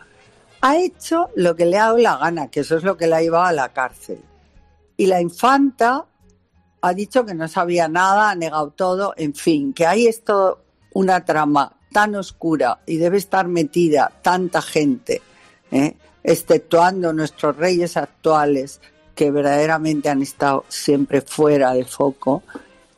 ha 0.60 0.76
hecho 0.76 1.30
lo 1.36 1.56
que 1.56 1.66
le 1.66 1.78
ha 1.78 1.86
dado 1.86 1.98
la 1.98 2.16
gana, 2.16 2.48
que 2.48 2.60
eso 2.60 2.76
es 2.76 2.84
lo 2.84 2.96
que 2.96 3.06
la 3.06 3.18
ha 3.18 3.22
llevado 3.22 3.44
a 3.44 3.52
la 3.52 3.70
cárcel. 3.70 4.20
Y 4.96 5.06
la 5.06 5.20
infanta 5.20 6.06
ha 6.82 6.94
dicho 6.94 7.24
que 7.24 7.34
no 7.34 7.48
sabía 7.48 7.88
nada, 7.88 8.30
ha 8.30 8.34
negado 8.34 8.70
todo, 8.70 9.14
en 9.16 9.34
fin, 9.34 9.72
que 9.72 9.86
hay 9.86 10.06
esto 10.06 10.62
una 10.92 11.24
trama 11.24 11.72
tan 11.92 12.14
oscura 12.14 12.80
y 12.86 12.96
debe 12.96 13.18
estar 13.18 13.48
metida 13.48 14.12
tanta 14.22 14.62
gente, 14.62 15.22
¿eh? 15.70 15.96
Exceptuando 16.22 17.12
nuestros 17.12 17.56
reyes 17.56 17.96
actuales, 17.96 18.80
que 19.14 19.30
verdaderamente 19.30 20.08
han 20.08 20.22
estado 20.22 20.64
siempre 20.68 21.20
fuera 21.20 21.72
de 21.74 21.84
foco, 21.84 22.42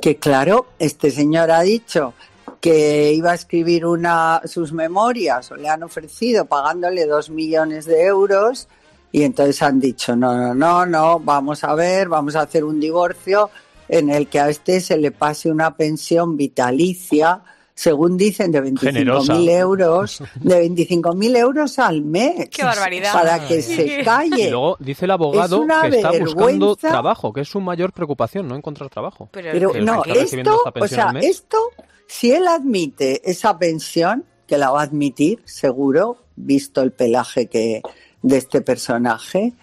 que 0.00 0.16
claro, 0.16 0.66
este 0.78 1.10
señor 1.10 1.50
ha 1.50 1.62
dicho 1.62 2.14
que 2.60 3.12
iba 3.12 3.32
a 3.32 3.34
escribir 3.34 3.86
una, 3.86 4.40
sus 4.44 4.72
memorias 4.72 5.50
o 5.50 5.56
le 5.56 5.68
han 5.68 5.82
ofrecido 5.82 6.44
pagándole 6.44 7.06
dos 7.06 7.28
millones 7.28 7.86
de 7.86 8.04
euros 8.04 8.68
y 9.10 9.24
entonces 9.24 9.60
han 9.62 9.80
dicho, 9.80 10.16
no, 10.16 10.34
no, 10.36 10.54
no, 10.54 10.86
no, 10.86 11.18
vamos 11.18 11.64
a 11.64 11.74
ver, 11.74 12.08
vamos 12.08 12.34
a 12.36 12.42
hacer 12.42 12.64
un 12.64 12.80
divorcio 12.80 13.50
en 13.88 14.10
el 14.10 14.28
que 14.28 14.40
a 14.40 14.48
este 14.48 14.80
se 14.80 14.96
le 14.96 15.10
pase 15.10 15.50
una 15.50 15.76
pensión 15.76 16.36
vitalicia, 16.36 17.42
según 17.74 18.16
dicen, 18.16 18.52
de 18.52 18.62
25.000 18.62 18.78
Generosa. 18.80 19.34
euros, 19.34 20.22
de 20.40 20.68
25.000 20.68 21.36
euros 21.36 21.78
al 21.78 22.02
mes. 22.02 22.48
¡Qué 22.50 22.62
barbaridad! 22.62 23.12
Para 23.12 23.46
que 23.46 23.62
se 23.62 24.02
calle. 24.04 24.48
Y 24.48 24.50
luego 24.50 24.76
dice 24.78 25.04
el 25.06 25.10
abogado 25.10 25.62
Es 25.62 25.90
que 25.90 25.96
está 25.96 26.12
buscando 26.12 26.76
trabajo, 26.76 27.32
que 27.32 27.42
es 27.42 27.48
su 27.48 27.60
mayor 27.60 27.92
preocupación, 27.92 28.48
no 28.48 28.56
encontrar 28.56 28.90
trabajo. 28.90 29.28
Pero 29.32 29.72
no, 29.80 30.04
esto, 30.04 30.62
o 30.78 30.88
sea, 30.88 31.12
esto, 31.20 31.58
si 32.06 32.32
él 32.32 32.46
admite 32.46 33.28
esa 33.30 33.58
pensión, 33.58 34.24
que 34.46 34.58
la 34.58 34.70
va 34.70 34.80
a 34.80 34.84
admitir, 34.84 35.40
seguro, 35.44 36.18
visto 36.36 36.82
el 36.82 36.92
pelaje 36.92 37.46
que 37.46 37.80
de 38.20 38.36
este 38.36 38.60
personaje, 38.60 39.54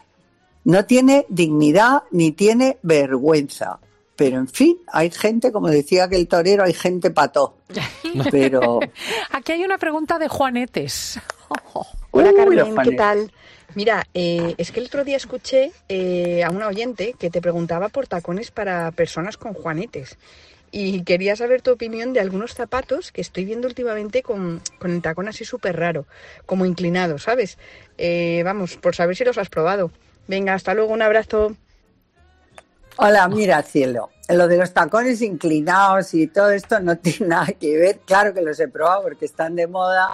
no 0.63 0.85
tiene 0.85 1.25
dignidad 1.29 2.03
ni 2.11 2.31
tiene 2.31 2.77
vergüenza. 2.81 3.79
Pero 4.15 4.37
en 4.37 4.47
fin, 4.47 4.77
hay 4.91 5.11
gente, 5.11 5.51
como 5.51 5.69
decía 5.69 6.09
que 6.09 6.17
el 6.17 6.27
torero, 6.27 6.63
hay 6.63 6.73
gente 6.73 7.09
pató. 7.11 7.55
Pero 8.31 8.79
Aquí 9.31 9.51
hay 9.51 9.63
una 9.63 9.77
pregunta 9.77 10.19
de 10.19 10.27
Juanetes. 10.27 11.19
Hola 12.11 12.33
Carmen, 12.35 12.75
¿qué 12.83 12.91
tal? 12.93 13.31
Mira, 13.75 14.07
eh, 14.13 14.55
es 14.57 14.71
que 14.71 14.79
el 14.79 14.87
otro 14.87 15.03
día 15.03 15.17
escuché 15.17 15.71
eh, 15.89 16.43
a 16.43 16.49
una 16.49 16.67
oyente 16.67 17.13
que 17.19 17.29
te 17.29 17.39
preguntaba 17.39 17.89
por 17.89 18.07
tacones 18.07 18.49
para 18.49 18.91
personas 18.91 19.37
con 19.37 19.53
juanetes. 19.53 20.17
Y 20.71 21.03
quería 21.03 21.35
saber 21.35 21.61
tu 21.61 21.71
opinión 21.71 22.13
de 22.13 22.19
algunos 22.19 22.53
zapatos 22.53 23.11
que 23.11 23.21
estoy 23.21 23.45
viendo 23.45 23.67
últimamente 23.67 24.21
con, 24.21 24.61
con 24.77 24.91
el 24.91 25.01
tacón 25.01 25.27
así 25.27 25.45
súper 25.45 25.77
raro, 25.77 26.05
como 26.45 26.65
inclinado, 26.65 27.17
¿sabes? 27.17 27.57
Eh, 27.97 28.41
vamos, 28.43 28.77
por 28.77 28.95
saber 28.95 29.15
si 29.15 29.23
los 29.23 29.37
has 29.37 29.49
probado. 29.49 29.91
Venga, 30.27 30.53
hasta 30.53 30.73
luego, 30.73 30.93
un 30.93 31.01
abrazo. 31.01 31.55
Hola, 33.01 33.27
mira, 33.29 33.61
cielo. 33.63 34.09
Lo 34.27 34.47
de 34.47 34.57
los 34.57 34.73
tacones 34.73 35.21
inclinados 35.21 36.13
y 36.13 36.27
todo 36.27 36.51
esto 36.51 36.79
no 36.79 36.97
tiene 36.99 37.27
nada 37.27 37.47
que 37.59 37.77
ver. 37.77 37.99
Claro 38.05 38.33
que 38.33 38.41
los 38.41 38.59
he 38.59 38.67
probado 38.67 39.03
porque 39.03 39.25
están 39.25 39.55
de 39.55 39.67
moda. 39.67 40.09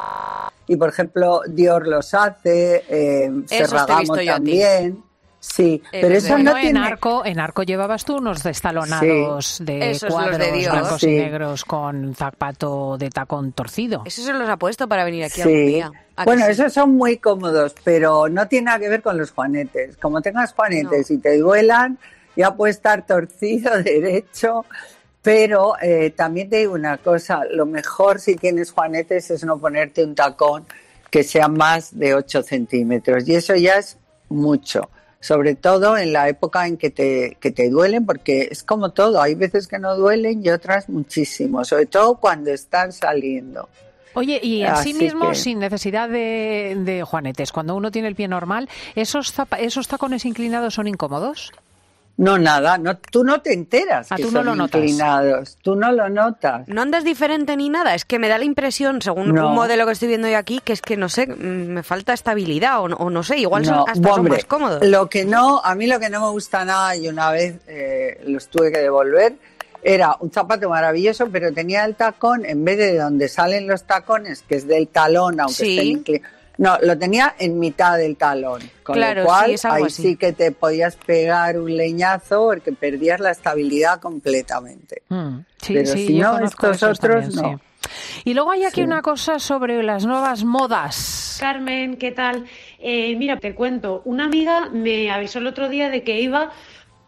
Y, 0.68 0.76
por 0.78 0.90
ejemplo, 0.90 1.42
Dior 1.48 1.88
los 1.88 2.14
hace, 2.14 2.84
eh, 2.88 3.32
ti. 3.48 4.26
también. 4.26 5.04
Sí, 5.40 5.80
Eh, 5.92 6.00
pero 6.02 6.16
eso 6.16 6.40
no 6.40 6.56
en 6.58 6.62
tiene... 6.62 6.80
arco, 6.80 7.24
en 7.24 7.40
arco 7.40 7.62
llevabas 7.62 8.04
tú 8.04 8.18
unos 8.18 8.42
destalonados 8.42 9.60
de 9.64 9.92
Esos, 9.92 10.12
cuadros 10.12 10.40
de 10.40 10.52
Dior. 10.52 10.72
blancos 10.72 11.02
Sí. 11.02 11.08
y 11.10 11.18
negros 11.20 11.66
con 11.66 12.16
zapato 12.16 12.98
de 12.98 13.12
tacón 13.12 13.52
torcido. 13.52 14.02
Eso 14.06 14.24
se 14.24 14.34
los 14.34 14.50
ha 14.50 14.58
puesto 14.58 14.88
para 14.88 15.04
venir 15.04 15.24
aquí 15.24 15.42
algún 15.42 15.56
Sí. 15.58 15.66
día. 15.68 15.92
¿A 16.16 16.24
que 16.24 16.30
Bueno, 16.30 16.46
sí? 16.46 16.52
esos 16.54 16.74
son 16.74 16.96
muy 16.96 17.18
cómodos, 17.18 17.76
pero 17.84 18.28
no 18.28 18.48
tiene 18.48 18.66
nada 18.66 18.80
que 18.80 18.90
ver 18.90 19.04
con 19.04 19.18
los 19.20 19.32
juanetes. 19.32 19.98
Como 19.98 20.20
tengas 20.22 20.52
juanetes 20.54 21.12
y 21.12 21.20
te 21.20 21.38
duelan, 21.38 22.00
ya 22.36 22.56
puede 22.56 22.72
estar 22.72 23.06
torcido, 23.06 23.72
derecho. 23.84 24.66
Pero 25.22 25.74
eh, 25.82 26.12
también 26.12 26.50
te 26.50 26.58
digo 26.58 26.74
una 26.74 26.98
cosa, 27.00 27.42
lo 27.52 27.66
mejor 27.66 28.20
si 28.20 28.36
tienes 28.36 28.72
juanetes 28.72 29.32
es 29.32 29.44
no 29.44 29.58
ponerte 29.58 30.04
un 30.04 30.14
tacón 30.14 30.66
que 31.10 31.24
sea 31.24 31.48
más 31.48 31.98
de 31.98 32.14
8 32.14 32.44
centímetros. 32.44 33.28
Y 33.28 33.36
eso 33.36 33.56
ya 33.56 33.78
es 33.78 33.98
mucho, 34.30 34.90
sobre 35.20 35.56
todo 35.56 35.98
en 35.98 36.14
la 36.14 36.30
época 36.30 36.68
en 36.68 36.78
que 36.78 36.92
te, 36.92 37.38
que 37.40 37.50
te 37.50 37.70
duelen, 37.70 38.06
porque 38.06 38.50
es 38.52 38.62
como 38.64 38.92
todo, 38.92 39.20
hay 39.20 39.34
veces 39.34 39.68
que 39.68 39.80
no 39.80 39.96
duelen 39.96 40.46
y 40.46 40.50
otras 40.50 40.90
muchísimo, 40.90 41.66
sobre 41.66 41.88
todo 41.88 42.18
cuando 42.18 42.52
están 42.52 42.92
saliendo. 42.92 43.68
Oye, 44.14 44.40
y 44.44 44.64
Así 44.64 44.94
mismo, 44.94 45.30
que- 45.30 45.36
sin 45.36 45.58
necesidad 45.60 46.08
de, 46.08 46.78
de 46.86 47.02
juanetes, 47.04 47.52
cuando 47.52 47.76
uno 47.76 47.92
tiene 47.92 48.08
el 48.10 48.16
pie 48.16 48.28
normal, 48.28 48.70
¿esos, 48.96 49.34
zapa- 49.36 49.58
¿esos 49.60 49.88
tacones 49.88 50.24
inclinados 50.26 50.76
son 50.76 50.88
incómodos? 50.88 51.52
No, 52.18 52.38
nada, 52.38 52.78
no, 52.78 52.96
tú 52.98 53.26
no 53.26 53.42
te 53.42 53.52
enteras 53.54 54.10
Ah, 54.10 54.16
que 54.16 54.24
tú 54.24 54.32
no 54.32 54.42
lo 54.42 54.56
notas. 54.56 54.80
inclinados, 54.82 55.58
tú 55.62 55.76
no 55.76 55.92
lo 55.92 56.08
notas. 56.08 56.66
No 56.68 56.82
andas 56.82 57.04
diferente 57.04 57.58
ni 57.58 57.68
nada, 57.68 57.94
es 57.94 58.06
que 58.06 58.20
me 58.20 58.30
da 58.30 58.38
la 58.38 58.46
impresión, 58.46 59.02
según 59.02 59.34
No. 59.36 59.50
un 59.50 59.56
modelo 59.56 59.86
que 59.86 59.92
estoy 59.92 60.08
viendo 60.08 60.30
yo 60.30 60.38
aquí, 60.38 60.62
que 60.64 60.72
es 60.72 60.82
que 60.82 60.96
no 60.96 61.10
sé, 61.10 61.28
mm, 61.28 61.34
me 61.74 61.84
falta 61.84 62.14
estabilidad 62.14 62.80
o, 62.80 62.88
no- 62.88 62.96
o 62.96 63.10
no 63.10 63.22
sé, 63.22 63.38
igual 63.40 63.66
son, 63.66 63.80
hasta 63.88 63.96
son 63.96 64.20
hombre, 64.20 64.34
más 64.36 64.46
cómodos. 64.46 64.86
Lo 64.86 65.10
que 65.10 65.26
no, 65.26 65.60
a 65.62 65.76
mí 65.76 65.88
lo 65.88 66.00
que 66.00 66.10
no 66.10 66.22
me 66.22 66.30
gusta 66.30 66.64
nada, 66.64 66.96
y 66.96 67.10
una 67.10 67.32
vez 67.32 67.56
eh, 67.68 68.22
los 68.26 68.48
tuve 68.48 68.72
que 68.72 68.78
devolver, 68.80 69.34
era 69.84 70.16
un 70.22 70.32
zapato 70.32 70.70
maravilloso, 70.70 71.28
pero 71.30 71.52
tenía 71.54 71.84
el 71.84 71.96
tacón, 71.96 72.46
en 72.46 72.64
vez 72.64 72.78
de 72.78 72.98
donde 72.98 73.28
salen 73.28 73.68
los 73.68 73.84
tacones, 73.84 74.42
que 74.42 74.56
es 74.56 74.68
del 74.68 74.88
talón, 74.88 75.40
aunque 75.42 75.54
Sí. 75.56 75.72
estén 75.78 75.88
inclinados, 75.88 76.32
No, 76.58 76.78
lo 76.82 76.98
tenía 76.98 77.36
en 77.38 77.60
mitad 77.60 77.98
del 77.98 78.16
talón, 78.18 78.62
con 78.84 78.96
Claro, 78.96 79.22
lo 79.22 79.28
cual 79.28 79.58
sí, 79.58 79.68
ahí 79.70 79.84
así. 79.84 80.02
sí 80.04 80.16
que 80.16 80.32
te 80.34 80.52
podías 80.52 80.96
pegar 80.96 81.60
un 81.60 81.76
leñazo 81.76 82.44
porque 82.46 82.72
perdías 82.72 83.20
la 83.20 83.32
estabilidad 83.32 84.00
completamente. 84.00 85.02
Mm, 85.10 85.40
sí, 85.62 85.74
Pero 85.74 85.92
sí, 85.92 86.08
si 86.08 86.18
yo 86.18 86.24
no, 86.28 86.34
conozco 86.36 86.68
estos 86.72 86.76
esos 86.76 87.00
otros 87.00 87.24
también, 87.34 87.52
no. 87.54 87.58
sí. 87.60 87.64
Y 88.24 88.34
luego 88.34 88.52
hay 88.52 88.64
aquí 88.64 88.76
Sí. 88.78 88.84
una 88.84 89.02
cosa 89.04 89.38
sobre 89.38 89.84
las 89.84 90.06
nuevas 90.06 90.44
modas. 90.44 91.38
Carmen, 91.40 91.98
¿qué 91.98 92.12
tal? 92.12 92.46
Eh, 92.80 93.16
mira, 93.16 93.38
te 93.40 93.54
cuento, 93.54 94.02
una 94.06 94.26
amiga 94.26 94.70
me 94.72 95.12
avisó 95.12 95.38
el 95.40 95.48
otro 95.48 95.70
día 95.70 95.90
de 95.90 96.04
que 96.04 96.20
iba 96.22 96.52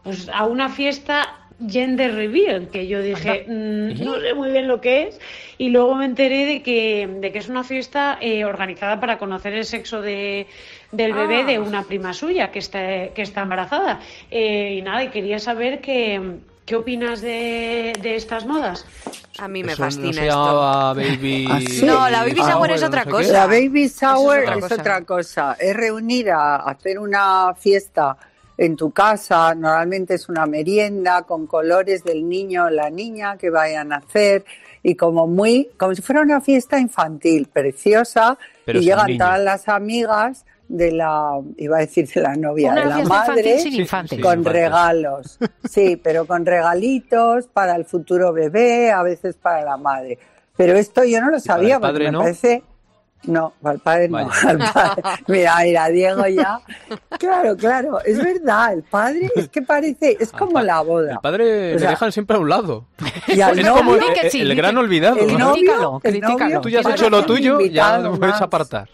pues, 0.03 0.29
a 0.29 0.45
una 0.45 0.69
fiesta 0.69 1.46
gender 1.67 2.13
reveal, 2.13 2.67
que 2.69 2.87
yo 2.87 3.01
dije, 3.01 3.45
"Mm, 3.47 4.03
no 4.03 4.19
sé 4.19 4.33
muy 4.35 4.51
bien 4.51 4.67
lo 4.67 4.79
que 4.79 5.07
es, 5.07 5.19
y 5.57 5.69
luego 5.69 5.95
me 5.95 6.05
enteré 6.05 6.45
de 6.45 6.61
que, 6.61 7.07
de 7.19 7.31
que 7.31 7.39
es 7.39 7.49
una 7.49 7.63
fiesta 7.63 8.17
eh, 8.21 8.45
organizada 8.45 8.99
para 8.99 9.17
conocer 9.17 9.53
el 9.53 9.65
sexo 9.65 10.01
de, 10.01 10.45
del 10.91 11.13
bebé 11.13 11.41
Ah. 11.41 11.45
de 11.45 11.59
una 11.59 11.83
prima 11.83 12.13
suya 12.13 12.51
que 12.51 12.59
está, 12.59 13.07
que 13.09 13.21
está 13.23 13.41
embarazada. 13.41 13.99
Eh, 14.29 14.75
y 14.77 14.81
nada, 14.83 15.03
y 15.03 15.07
quería 15.09 15.39
saber 15.39 15.81
que, 15.81 16.21
qué 16.65 16.75
opinas 16.75 17.21
de, 17.21 17.93
de 18.01 18.15
estas 18.15 18.45
modas. 18.45 18.85
A 19.39 19.47
mí 19.47 19.63
me 19.63 19.71
Eso 19.73 19.81
no 19.83 19.87
fascina 19.87 20.13
se 20.13 20.27
esto. 20.27 20.93
baby... 20.95 21.47
¿Ah, 21.49 21.59
sí? 21.61 21.85
No, 21.85 22.09
la 22.09 22.19
baby 22.23 22.39
Ah, 22.41 22.49
shower 22.49 22.71
es 22.71 22.81
bueno, 22.81 22.87
otra 22.87 23.05
no 23.05 23.05
sé 23.05 23.11
cosa. 23.11 23.27
qué. 23.27 23.33
La 23.33 23.45
baby 23.47 23.87
shower 23.87 24.39
otra 24.43 24.55
es 24.55 24.61
cosa. 24.61 24.75
otra 24.75 25.01
cosa. 25.05 25.57
Es 25.59 25.75
reunir 25.75 26.29
a 26.31 26.55
hacer 26.57 26.99
una 26.99 27.53
fiesta 27.55 28.17
en 28.57 28.75
tu 28.75 28.91
casa. 28.91 29.53
Normalmente 29.55 30.15
es 30.15 30.27
una 30.29 30.45
merienda 30.45 31.21
con 31.23 31.47
colores 31.47 32.03
del 32.03 32.27
niño 32.27 32.65
o 32.65 32.69
la 32.69 32.89
niña 32.89 33.37
que 33.37 33.49
vayan 33.49 33.93
a 33.93 33.97
hacer 33.97 34.45
y 34.83 34.95
como 34.95 35.27
muy, 35.27 35.69
como 35.77 35.93
si 35.93 36.01
fuera 36.01 36.21
una 36.21 36.41
fiesta 36.41 36.79
infantil, 36.79 37.47
preciosa. 37.51 38.37
Pero 38.65 38.79
y 38.79 38.83
llegan 38.85 39.07
niños. 39.07 39.25
todas 39.27 39.39
las 39.41 39.67
amigas 39.67 40.45
de 40.67 40.91
la, 40.91 41.39
iba 41.57 41.77
a 41.77 41.79
decir 41.79 42.07
de 42.09 42.21
la 42.21 42.35
novia, 42.35 42.71
Una 42.71 42.81
de 42.81 43.03
la 43.03 43.07
madre 43.07 43.59
sin 43.59 43.73
infantes. 43.75 44.19
con 44.19 44.43
regalos. 44.43 45.37
Sí, 45.69 45.97
pero 46.01 46.25
con 46.25 46.45
regalitos 46.45 47.47
para 47.47 47.75
el 47.75 47.85
futuro 47.85 48.33
bebé, 48.33 48.91
a 48.91 49.03
veces 49.03 49.35
para 49.35 49.63
la 49.63 49.77
madre. 49.77 50.17
Pero 50.55 50.73
esto 50.73 51.03
yo 51.03 51.21
no 51.21 51.29
lo 51.29 51.39
sabía 51.39 51.79
porque 51.79 52.05
me 52.05 52.11
no? 52.11 52.19
parece 52.21 52.63
no, 53.23 53.53
para 53.61 53.75
el 53.75 53.81
padre 53.81 54.09
no. 54.09 54.17
Al 54.17 54.57
padre. 54.57 55.03
Mira, 55.27 55.55
mira, 55.63 55.89
Diego 55.89 56.27
ya. 56.27 56.59
Claro, 57.19 57.57
claro, 57.57 57.99
es 58.05 58.17
verdad, 58.17 58.73
el 58.73 58.83
padre 58.83 59.29
es 59.35 59.49
que 59.49 59.61
parece, 59.61 60.17
es 60.19 60.31
Al 60.33 60.39
como 60.39 60.61
la 60.61 60.81
boda. 60.81 61.13
El 61.13 61.19
padre 61.19 61.75
O 61.75 61.79
le 61.79 61.87
dejan 61.87 62.11
siempre 62.11 62.37
a 62.37 62.39
un 62.39 62.49
lado. 62.49 62.85
Y 63.27 63.41
al 63.41 63.59
es 63.59 63.65
novio, 63.65 63.83
como 63.83 63.95
el, 63.95 64.31
sí, 64.31 64.41
el 64.41 64.55
gran 64.55 64.77
olvidado. 64.77 65.17
el 65.17 65.33
¿no? 65.33 65.49
novio, 65.49 66.01
el 66.03 66.21
Tú 66.61 66.69
ya 66.69 66.79
has 66.79 66.87
hecho 66.87 67.09
lo 67.09 67.25
tuyo, 67.25 67.59
ya 67.59 67.97
no 67.97 68.17
puedes 68.17 68.39
apartar. 68.41 68.87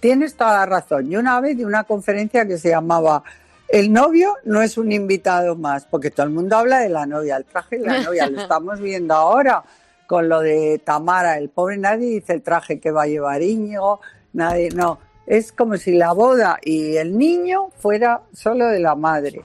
Tienes 0.00 0.36
toda 0.36 0.52
la 0.52 0.66
razón. 0.66 1.10
Yo 1.10 1.18
una 1.18 1.40
vez 1.40 1.56
de 1.58 1.66
una 1.66 1.82
conferencia 1.82 2.46
que 2.46 2.56
se 2.56 2.68
llamaba 2.68 3.24
El 3.68 3.92
novio 3.92 4.34
no 4.44 4.62
es 4.62 4.78
un 4.78 4.92
invitado 4.92 5.56
más, 5.56 5.86
porque 5.86 6.10
todo 6.12 6.26
el 6.26 6.32
mundo 6.32 6.56
habla 6.56 6.78
de 6.78 6.88
la 6.88 7.04
novia, 7.04 7.36
el 7.36 7.44
traje 7.44 7.78
de 7.78 7.86
la 7.86 8.02
novia, 8.02 8.28
lo 8.28 8.40
estamos 8.42 8.80
viendo 8.80 9.14
ahora 9.14 9.64
con 10.08 10.26
lo 10.28 10.40
de 10.40 10.80
Tamara, 10.82 11.36
el 11.36 11.50
pobre 11.50 11.76
nadie 11.76 12.08
dice 12.08 12.32
el 12.32 12.42
traje 12.42 12.80
que 12.80 12.90
va 12.90 13.02
a 13.02 13.06
llevar 13.06 13.42
Íñigo, 13.42 14.00
nadie, 14.32 14.70
no, 14.70 14.98
es 15.26 15.52
como 15.52 15.76
si 15.76 15.92
la 15.92 16.12
boda 16.12 16.58
y 16.64 16.96
el 16.96 17.16
niño 17.16 17.68
fuera 17.76 18.22
solo 18.32 18.68
de 18.68 18.80
la 18.80 18.94
madre. 18.94 19.42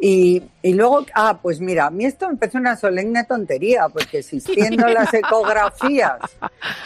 Y, 0.00 0.42
y 0.62 0.72
luego, 0.72 1.04
ah, 1.14 1.40
pues 1.42 1.60
mira, 1.60 1.86
a 1.86 1.90
mí 1.90 2.06
esto 2.06 2.30
me 2.30 2.36
parece 2.36 2.56
una 2.56 2.76
solemne 2.76 3.24
tontería, 3.24 3.90
porque 3.90 4.20
existiendo 4.20 4.88
las 4.88 5.12
ecografías, 5.12 6.20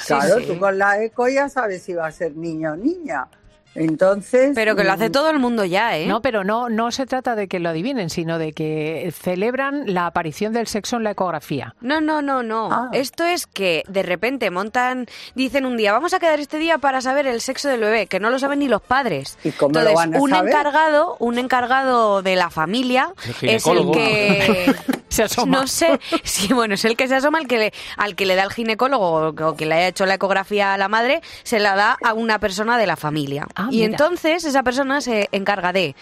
claro, 0.05 0.41
sí. 0.41 0.47
tú 0.47 0.59
con 0.59 0.76
la 0.76 1.00
eco 1.00 1.29
ya 1.29 1.49
sabes 1.49 1.83
si 1.83 1.95
va 1.95 2.09
a 2.09 2.12
ser 2.12 2.35
niño 2.37 2.73
o 2.73 2.76
niña. 2.76 3.29
Entonces. 3.75 4.52
Pero 4.55 4.76
que 4.76 4.85
lo 4.85 4.93
hace 4.93 5.09
mm, 5.09 5.12
todo 5.12 5.31
el 5.31 5.38
mundo 5.38 5.64
ya, 5.64 5.97
¿eh? 5.97 6.07
No, 6.07 6.21
pero 6.23 6.45
no, 6.45 6.69
no 6.69 6.91
se 6.91 7.07
trata 7.07 7.35
de 7.35 7.49
que 7.49 7.59
lo 7.59 7.71
adivinen, 7.71 8.11
sino 8.11 8.38
de 8.38 8.52
que 8.52 9.12
celebran 9.19 9.85
la 9.95 10.07
aparición 10.07 10.52
del 10.52 10.67
sexo 10.67 10.97
en 10.97 11.05
la 11.05 11.12
ecografía. 11.12 11.75
No, 11.81 12.00
no, 12.00 12.23
no, 12.23 12.43
no. 12.43 12.69
Ah. 12.71 12.88
Esto 12.93 13.25
es 13.25 13.47
que 13.47 13.83
de 13.88 14.02
repente 14.02 14.50
montan, 14.50 15.07
dicen 15.35 15.64
un 15.67 15.76
día, 15.76 15.93
vamos 15.93 16.12
a 16.12 16.19
quedar 16.19 16.38
este 16.41 16.59
día 16.59 16.79
para 16.79 17.00
saber 17.00 17.26
el 17.26 17.41
sexo 17.41 17.69
del 17.69 17.81
bebé, 17.81 18.07
que 18.07 18.21
no 18.21 18.31
lo 18.31 18.38
saben 18.38 18.59
ni 18.59 18.68
los 18.68 18.83
padres. 18.83 19.38
¿Y 19.44 19.51
cómo 19.53 19.73
lo 19.75 19.81
Entonces, 19.81 19.94
van 19.94 20.14
a 20.16 20.20
un 20.20 20.31
saber? 20.31 20.51
encargado, 20.51 21.16
un 21.18 21.38
encargado 21.38 22.23
de 22.23 22.37
la 22.37 22.51
familia 22.51 23.12
El 23.40 23.51
es 23.51 23.66
el 23.66 23.90
que 23.90 24.75
Se 25.12 25.25
asoma. 25.25 25.61
no 25.61 25.66
sé, 25.66 26.01
sí, 26.25 26.53
bueno, 26.53 26.75
es 26.75 26.85
el 26.85 26.96
que 26.96 27.09
se 27.09 27.14
asoma 27.16 27.38
al 27.38 27.46
que 27.46 27.59
le, 27.59 27.72
al 27.96 28.16
que 28.16 28.27
le 28.27 28.35
da 28.35 28.44
el 28.44 28.53
ginecólogo 28.53 29.07
o, 29.07 29.29
o 29.29 29.57
que 29.57 29.66
le 29.66 29.75
haya 29.75 29.88
hecho 29.88 30.07
la 30.07 30.14
ecografía 30.14 30.75
a 30.75 30.79
la 30.79 30.88
madre, 30.88 31.20
se 31.42 31.61
la 31.61 31.75
da 31.75 31.98
a 32.03 32.14
una 32.14 32.38
persona 32.38 32.79
de 32.79 32.87
la 32.87 32.96
familia. 32.96 33.46
Ah, 33.55 33.68
y 33.70 33.77
mira. 33.77 33.87
entonces 33.87 34.44
esa 34.44 34.62
persona 34.62 35.01
se 35.01 35.29
encarga 35.33 35.72
de 35.72 35.94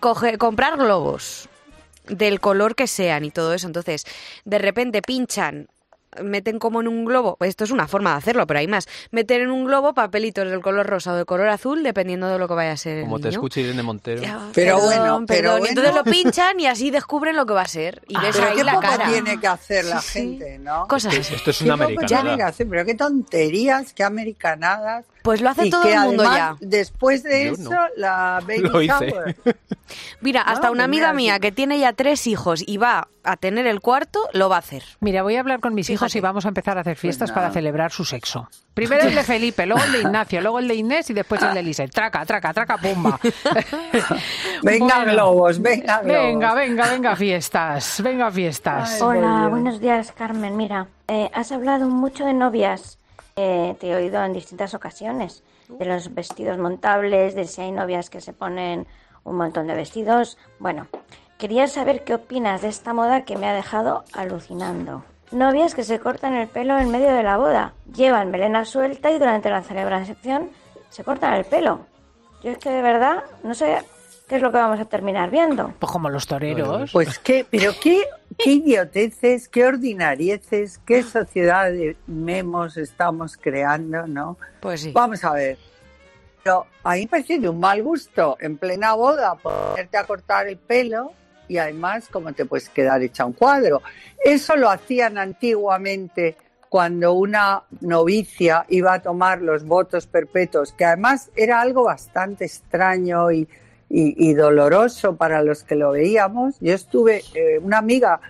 coger, 0.00 0.38
comprar 0.38 0.76
globos 0.76 1.48
del 2.08 2.40
color 2.40 2.74
que 2.74 2.86
sean 2.86 3.24
y 3.24 3.30
todo 3.30 3.54
eso. 3.54 3.66
Entonces, 3.66 4.04
de 4.44 4.58
repente 4.58 5.02
pinchan, 5.02 5.68
meten 6.22 6.58
como 6.58 6.80
en 6.80 6.88
un 6.88 7.04
globo, 7.04 7.36
pues 7.36 7.50
esto 7.50 7.64
es 7.64 7.70
una 7.70 7.88
forma 7.88 8.12
de 8.12 8.16
hacerlo, 8.18 8.46
pero 8.46 8.60
hay 8.60 8.68
más, 8.68 8.86
meten 9.10 9.42
en 9.42 9.50
un 9.50 9.64
globo 9.64 9.94
papelitos 9.94 10.48
del 10.50 10.60
color 10.60 10.86
rosa 10.86 11.12
o 11.12 11.16
de 11.16 11.24
color 11.24 11.48
azul, 11.48 11.82
dependiendo 11.82 12.28
de 12.28 12.38
lo 12.38 12.48
que 12.48 12.54
vaya 12.54 12.72
a 12.72 12.76
ser. 12.76 12.98
el 12.98 13.04
Como 13.04 13.18
te 13.18 13.28
niño. 13.28 13.30
escucha 13.38 13.60
Irene 13.60 13.82
Montero. 13.82 14.22
Ya, 14.22 14.48
Pero 14.54 14.76
perdón, 14.76 14.84
bueno, 15.00 15.24
pero 15.26 15.42
perdón. 15.52 15.66
Y 15.66 15.68
entonces 15.68 15.92
bueno. 15.92 16.04
lo 16.06 16.10
pinchan 16.12 16.60
y 16.60 16.66
así 16.66 16.90
descubren 16.90 17.36
lo 17.36 17.46
que 17.46 17.54
va 17.54 17.62
a 17.62 17.68
ser. 17.68 18.02
Y 18.08 18.16
Ah, 18.16 18.20
ves 18.22 18.36
Pero 18.36 18.48
ahí 18.50 18.56
qué 18.56 18.64
la 18.64 18.72
poco 18.74 18.82
cara. 18.86 19.08
tiene 19.08 19.40
que 19.40 19.46
hacer 19.46 19.84
la 19.84 20.00
Sí, 20.00 20.08
sí. 20.08 20.18
gente, 20.20 20.58
¿no? 20.58 20.86
Cosas 20.88 21.14
Esto, 21.14 21.34
esto 21.36 21.50
es 21.50 21.60
una 21.62 21.76
poco 21.76 21.86
tiene 21.86 21.98
que 22.06 22.14
americanada. 22.14 22.46
hacer, 22.48 22.66
pero 22.68 22.84
qué 22.84 22.94
tonterías, 22.94 23.92
qué 23.92 24.04
americanadas. 24.04 25.04
Pues 25.28 25.42
lo 25.42 25.50
hace 25.50 25.66
y 25.66 25.70
todo 25.70 25.82
que 25.82 25.92
el 25.92 26.00
mundo 26.00 26.22
además, 26.22 26.36
ya. 26.38 26.66
después 26.66 27.22
de 27.22 27.44
Yo 27.48 27.52
eso, 27.52 27.70
no. 27.70 27.80
la 27.96 28.40
baby 28.46 28.60
Lo 28.60 28.80
hice. 28.80 29.10
shower. 29.10 29.36
Mira, 30.22 30.40
hasta 30.40 30.68
No, 30.68 30.72
una 30.72 30.84
pues 30.84 30.84
amiga 30.86 31.12
mira, 31.12 31.12
mía 31.12 31.34
sí. 31.34 31.40
que 31.40 31.52
tiene 31.52 31.78
ya 31.78 31.92
tres 31.92 32.26
hijos 32.26 32.62
y 32.66 32.78
va 32.78 33.08
a 33.24 33.36
tener 33.36 33.66
el 33.66 33.80
cuarto, 33.80 34.26
lo 34.32 34.48
va 34.48 34.56
a 34.56 34.60
hacer. 34.60 34.82
Mira, 35.00 35.22
voy 35.22 35.36
a 35.36 35.40
hablar 35.40 35.60
con 35.60 35.74
mis 35.74 35.90
hijos 35.90 36.16
y 36.16 36.20
vamos 36.20 36.46
a 36.46 36.48
empezar 36.48 36.78
a 36.78 36.80
hacer 36.80 36.96
fiestas 36.96 37.28
nada. 37.28 37.42
para 37.42 37.52
celebrar 37.52 37.92
su 37.92 38.06
sexo. 38.06 38.48
Primero 38.72 39.02
el 39.02 39.14
de 39.14 39.22
Felipe, 39.22 39.66
luego 39.66 39.84
el 39.84 39.92
de 39.92 40.00
Ignacio, 40.00 40.40
luego 40.40 40.60
el 40.60 40.68
de 40.68 40.74
Inés 40.76 41.10
y 41.10 41.12
después 41.14 41.42
el 41.42 41.52
de 41.52 41.60
Elise. 41.60 41.88
Traca, 41.88 42.24
traca, 42.24 42.54
traca, 42.54 42.78
pumba. 42.78 43.20
Venga 44.62 44.96
Bueno. 44.96 45.12
globos, 45.12 45.60
venga 45.60 46.00
globos. 46.02 46.22
Venga, 46.22 46.54
venga, 46.54 46.88
venga, 46.90 47.16
fiestas. 47.16 48.00
Venga, 48.02 48.30
fiestas. 48.30 48.94
Ay, 48.94 49.02
Hola, 49.02 49.48
buenos 49.48 49.78
días, 49.80 50.12
Carmen. 50.12 50.56
Mira, 50.56 50.86
eh, 51.06 51.30
has 51.34 51.52
hablado 51.52 51.86
mucho 51.88 52.24
de 52.24 52.32
novias. 52.34 52.97
Eh, 53.40 53.76
te 53.78 53.88
he 53.88 53.94
oído 53.94 54.20
en 54.24 54.32
distintas 54.32 54.74
ocasiones 54.74 55.44
de 55.68 55.84
los 55.84 56.12
vestidos 56.12 56.58
montables, 56.58 57.36
de 57.36 57.44
si 57.44 57.60
hay 57.60 57.70
novias 57.70 58.10
que 58.10 58.20
se 58.20 58.32
ponen 58.32 58.88
un 59.22 59.36
montón 59.36 59.68
de 59.68 59.76
vestidos. 59.76 60.36
Bueno, 60.58 60.88
quería 61.38 61.68
saber 61.68 62.02
qué 62.02 62.14
opinas 62.14 62.62
de 62.62 62.68
esta 62.68 62.92
moda 62.92 63.24
que 63.24 63.36
me 63.36 63.48
ha 63.48 63.54
dejado 63.54 64.02
alucinando. 64.12 65.04
Novias 65.30 65.76
que 65.76 65.84
se 65.84 66.00
cortan 66.00 66.34
el 66.34 66.48
pelo 66.48 66.78
en 66.78 66.90
medio 66.90 67.14
de 67.14 67.22
la 67.22 67.36
boda, 67.36 67.74
llevan 67.94 68.32
melena 68.32 68.64
suelta 68.64 69.12
y 69.12 69.20
durante 69.20 69.50
la 69.50 69.62
celebración 69.62 70.50
se 70.90 71.04
cortan 71.04 71.34
el 71.34 71.44
pelo. 71.44 71.86
Yo 72.42 72.50
es 72.50 72.58
que 72.58 72.70
de 72.70 72.82
verdad 72.82 73.22
no 73.44 73.54
sé 73.54 73.78
qué 74.28 74.36
es 74.36 74.42
lo 74.42 74.52
que 74.52 74.58
vamos 74.58 74.78
a 74.78 74.84
terminar 74.84 75.30
viendo. 75.30 75.72
Pues 75.78 75.90
como 75.90 76.10
los 76.10 76.26
toreros. 76.26 76.92
Pues 76.92 77.18
qué, 77.18 77.46
pero 77.50 77.72
qué, 77.80 78.04
qué 78.36 78.52
idioteces, 78.52 79.48
qué 79.48 79.64
ordinarieces, 79.64 80.78
qué 80.86 81.02
sociedad 81.02 81.70
de 81.70 81.96
memos 82.06 82.76
estamos 82.76 83.36
creando, 83.36 84.06
¿no? 84.06 84.36
Pues 84.60 84.82
sí. 84.82 84.92
Vamos 84.92 85.24
a 85.24 85.32
ver. 85.32 85.58
Pero 86.42 86.66
a 86.84 86.94
mí 86.94 87.00
me 87.00 87.08
parece 87.08 87.38
de 87.38 87.48
un 87.48 87.58
mal 87.58 87.82
gusto 87.82 88.36
en 88.40 88.58
plena 88.58 88.94
boda 88.94 89.34
ponerte 89.34 89.96
a 89.96 90.04
cortar 90.04 90.46
el 90.46 90.58
pelo 90.58 91.12
y 91.48 91.56
además 91.56 92.08
como 92.10 92.32
te 92.32 92.44
puedes 92.44 92.68
quedar 92.68 93.02
hecha 93.02 93.24
un 93.24 93.32
cuadro. 93.32 93.82
Eso 94.22 94.56
lo 94.56 94.70
hacían 94.70 95.16
antiguamente 95.16 96.36
cuando 96.68 97.14
una 97.14 97.62
novicia 97.80 98.66
iba 98.68 98.92
a 98.92 99.00
tomar 99.00 99.40
los 99.40 99.64
votos 99.64 100.06
perpetuos, 100.06 100.72
que 100.72 100.84
además 100.84 101.30
era 101.34 101.62
algo 101.62 101.84
bastante 101.84 102.44
extraño 102.44 103.32
y, 103.32 103.48
y- 103.90 104.34
doloroso 104.34 105.16
para 105.16 105.42
los 105.42 105.64
que 105.64 105.74
lo 105.74 105.92
veíamos. 105.92 106.56
Yo 106.60 106.74
estuve, 106.74 107.22
eh, 107.34 107.58
una 107.62 107.78
amiga 107.78 108.20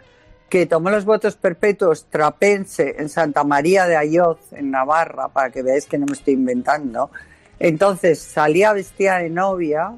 que 0.48 0.66
tomó 0.66 0.90
los 0.90 1.04
votos 1.04 1.36
perpetuos 1.36 2.06
trapense 2.06 2.96
en 2.98 3.08
Santa 3.08 3.44
María 3.44 3.86
de 3.86 3.96
Ayoz, 3.96 4.38
en 4.52 4.70
Navarra, 4.70 5.28
para 5.28 5.50
que 5.50 5.62
veáis 5.62 5.86
que 5.86 5.98
no 5.98 6.06
me 6.06 6.12
estoy 6.12 6.34
inventando. 6.34 7.10
Entonces 7.58 8.18
salía 8.20 8.72
vestida 8.72 9.18
de 9.18 9.30
novia, 9.30 9.92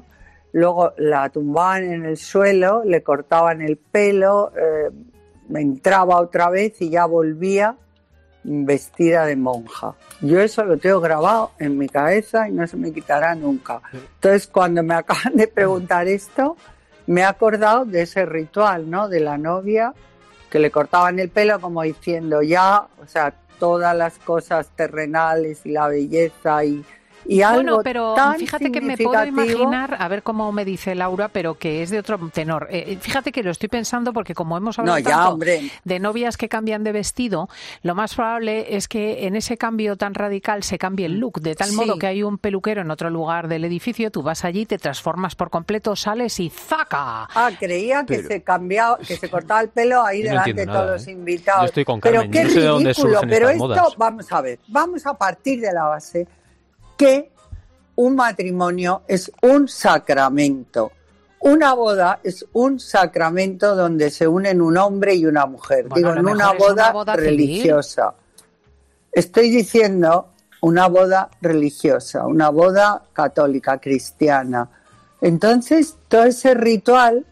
luego 0.51 0.93
la 0.97 1.29
tumbaban 1.29 1.83
en 1.83 2.05
el 2.05 2.17
suelo, 2.17 2.83
le 2.83 3.01
cortaban 3.03 3.61
el 3.61 3.77
pelo, 3.77 4.51
eh, 4.57 4.89
entraba 5.55 6.19
otra 6.19 6.49
vez 6.49 6.81
y 6.81 6.89
ya 6.89 7.05
volvía 7.05 7.77
vestida 8.43 9.25
de 9.25 9.35
monja. 9.35 9.93
Yo 10.21 10.39
eso 10.39 10.63
lo 10.63 10.77
tengo 10.77 10.99
grabado 10.99 11.51
en 11.59 11.77
mi 11.77 11.87
cabeza 11.87 12.47
y 12.47 12.51
no 12.51 12.65
se 12.67 12.77
me 12.77 12.91
quitará 12.91 13.35
nunca. 13.35 13.81
Entonces, 13.93 14.47
cuando 14.47 14.83
me 14.83 14.93
acaban 14.95 15.35
de 15.35 15.47
preguntar 15.47 16.07
esto, 16.07 16.57
me 17.07 17.21
he 17.21 17.25
acordado 17.25 17.85
de 17.85 18.03
ese 18.03 18.25
ritual, 18.25 18.89
¿no? 18.89 19.09
De 19.09 19.19
la 19.19 19.37
novia 19.37 19.93
que 20.49 20.59
le 20.59 20.69
cortaban 20.69 21.17
el 21.19 21.29
pelo 21.29 21.59
como 21.61 21.81
diciendo 21.81 22.41
ya, 22.41 22.87
o 23.01 23.07
sea, 23.07 23.33
todas 23.57 23.95
las 23.95 24.19
cosas 24.19 24.69
terrenales 24.75 25.65
y 25.65 25.71
la 25.71 25.87
belleza 25.87 26.65
y, 26.65 26.83
Y 27.25 27.41
algo 27.41 27.57
Bueno, 27.61 27.79
pero 27.83 28.13
tan 28.15 28.37
fíjate 28.37 28.71
que 28.71 28.81
me 28.81 28.97
puedo 28.97 29.23
imaginar, 29.25 29.95
a 29.99 30.07
ver 30.07 30.23
cómo 30.23 30.51
me 30.51 30.65
dice 30.65 30.95
Laura, 30.95 31.27
pero 31.29 31.55
que 31.55 31.83
es 31.83 31.89
de 31.89 31.99
otro 31.99 32.17
tenor. 32.33 32.67
Eh, 32.71 32.97
fíjate 32.99 33.31
que 33.31 33.43
lo 33.43 33.51
estoy 33.51 33.69
pensando 33.69 34.11
porque 34.13 34.33
como 34.33 34.57
hemos 34.57 34.79
hablado 34.79 34.97
No, 34.97 35.03
ya, 35.03 35.09
tanto 35.17 35.33
hombre. 35.33 35.71
de 35.83 35.99
novias 35.99 36.37
que 36.37 36.49
cambian 36.49 36.83
de 36.83 36.91
vestido, 36.91 37.47
lo 37.83 37.95
más 37.95 38.15
probable 38.15 38.75
es 38.75 38.87
que 38.87 39.27
en 39.27 39.35
ese 39.35 39.57
cambio 39.57 39.95
tan 39.97 40.13
radical 40.13 40.63
se 40.63 40.77
cambie 40.77 41.05
el 41.05 41.19
look, 41.19 41.41
de 41.41 41.55
tal 41.55 41.69
Sí. 41.69 41.75
modo 41.75 41.97
que 41.99 42.07
hay 42.07 42.23
un 42.23 42.37
peluquero 42.37 42.81
en 42.81 42.91
otro 42.91 43.09
lugar 43.09 43.47
del 43.47 43.65
edificio, 43.65 44.11
tú 44.11 44.23
vas 44.23 44.43
allí, 44.43 44.65
te 44.65 44.77
transformas 44.77 45.35
por 45.35 45.49
completo, 45.49 45.95
sales 45.95 46.39
y 46.39 46.49
¡zaca! 46.49 47.27
Ah, 47.33 47.51
creía 47.59 48.05
que 48.05 48.15
Pero- 48.17 48.27
se 48.27 48.41
cambiaba, 48.43 48.97
que 48.97 49.15
se 49.17 49.29
cortaba 49.29 49.61
el 49.61 49.69
pelo 49.69 50.03
ahí 50.03 50.23
Yo 50.23 50.29
delante 50.29 50.53
de 50.53 50.65
todos 50.65 50.77
nada, 50.79 50.91
los 50.93 51.07
¿eh? 51.07 51.11
invitados. 51.11 51.61
Yo 51.61 51.65
estoy 51.67 51.85
con 51.85 51.99
pero 52.01 52.21
Carmen, 52.21 52.31
qué 52.31 52.37
yo 52.39 52.43
no 52.45 52.49
sé 52.53 52.59
de 52.61 52.67
dónde 52.67 52.93
ridículo, 52.93 53.19
pero 53.29 53.49
esto, 53.49 53.67
modas. 53.67 53.95
vamos 53.97 54.31
a 54.31 54.41
ver, 54.41 54.59
vamos 54.67 55.05
a 55.05 55.13
partir 55.13 55.61
de 55.61 55.71
la 55.71 55.83
base 55.85 56.27
que 57.01 57.31
un 57.95 58.15
matrimonio 58.15 59.01
es 59.07 59.31
un 59.41 59.67
sacramento. 59.67 60.91
Una 61.39 61.73
boda 61.73 62.19
es 62.23 62.45
un 62.53 62.79
sacramento 62.79 63.75
donde 63.75 64.11
se 64.11 64.27
unen 64.27 64.61
un 64.61 64.77
hombre 64.77 65.15
y 65.15 65.25
una 65.25 65.47
mujer. 65.47 65.87
Bueno, 65.87 66.09
Digo, 66.09 66.19
en 66.19 66.25
una 66.27 66.51
es 66.51 66.59
una 66.59 66.67
boda, 66.67 66.91
boda 66.91 67.15
religiosa. 67.15 68.13
Estoy 69.11 69.49
diciendo 69.49 70.27
una 70.61 70.87
boda 70.87 71.31
religiosa, 71.41 72.27
una 72.27 72.49
boda 72.49 73.01
católica, 73.13 73.79
cristiana. 73.79 74.69
Entonces, 75.21 75.97
todo 76.07 76.25
ese 76.25 76.53
ritual 76.53 77.25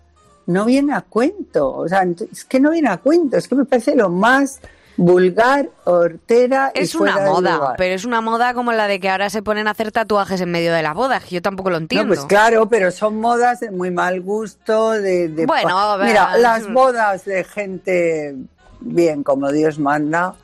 no 0.47 0.65
viene 0.65 0.95
a 0.95 1.01
cuento. 1.01 1.75
O 1.75 1.88
sea, 1.88 2.08
es 2.32 2.43
que 2.43 2.60
no 2.60 2.71
viene 2.71 2.89
a 2.89 2.97
cuento. 2.97 3.38
Es 3.38 3.47
que 3.47 3.53
me 3.53 3.65
parece 3.65 3.95
lo 3.95 4.10
más 4.10 4.62
vulgar, 5.03 5.69
hortera 5.85 6.71
y 6.75 6.79
Es 6.81 6.93
una 6.93 7.13
fuera 7.13 7.25
de 7.25 7.31
moda, 7.31 7.55
lugar. 7.55 7.75
pero 7.77 7.95
es 7.95 8.05
una 8.05 8.21
moda 8.21 8.53
como 8.53 8.73
la 8.73 8.88
de 8.88 8.99
que 8.99 9.09
ahora 9.09 9.29
se 9.29 9.41
ponen 9.41 9.67
a 9.67 9.71
hacer 9.71 9.91
tatuajes 9.91 10.41
en 10.41 10.51
medio 10.51 10.73
de 10.73 10.83
la 10.83 10.93
boda. 10.93 11.19
que 11.21 11.35
Yo 11.35 11.41
tampoco 11.41 11.69
lo 11.69 11.77
No, 11.77 11.83
entiendo. 11.83 12.07
pues 12.13 12.25
claro, 12.25 12.67
pero 12.67 12.91
son 12.91 13.19
modas 13.19 13.62
de 13.62 13.71
muy 13.71 13.91
mal 13.91 14.19
gusto, 14.21 14.91
de... 14.91 15.29
de 15.29 15.45
Bueno, 15.45 15.69
pa- 15.69 15.93
a 15.93 15.97
ver, 15.97 16.07
Mira, 16.07 16.38
las 16.38 16.71
bodas 16.71 17.23
de 17.25 17.43
gente 17.45 18.35
bien, 18.81 19.23
como 19.23 19.51
Dios 19.51 19.79
manda, 19.79 20.35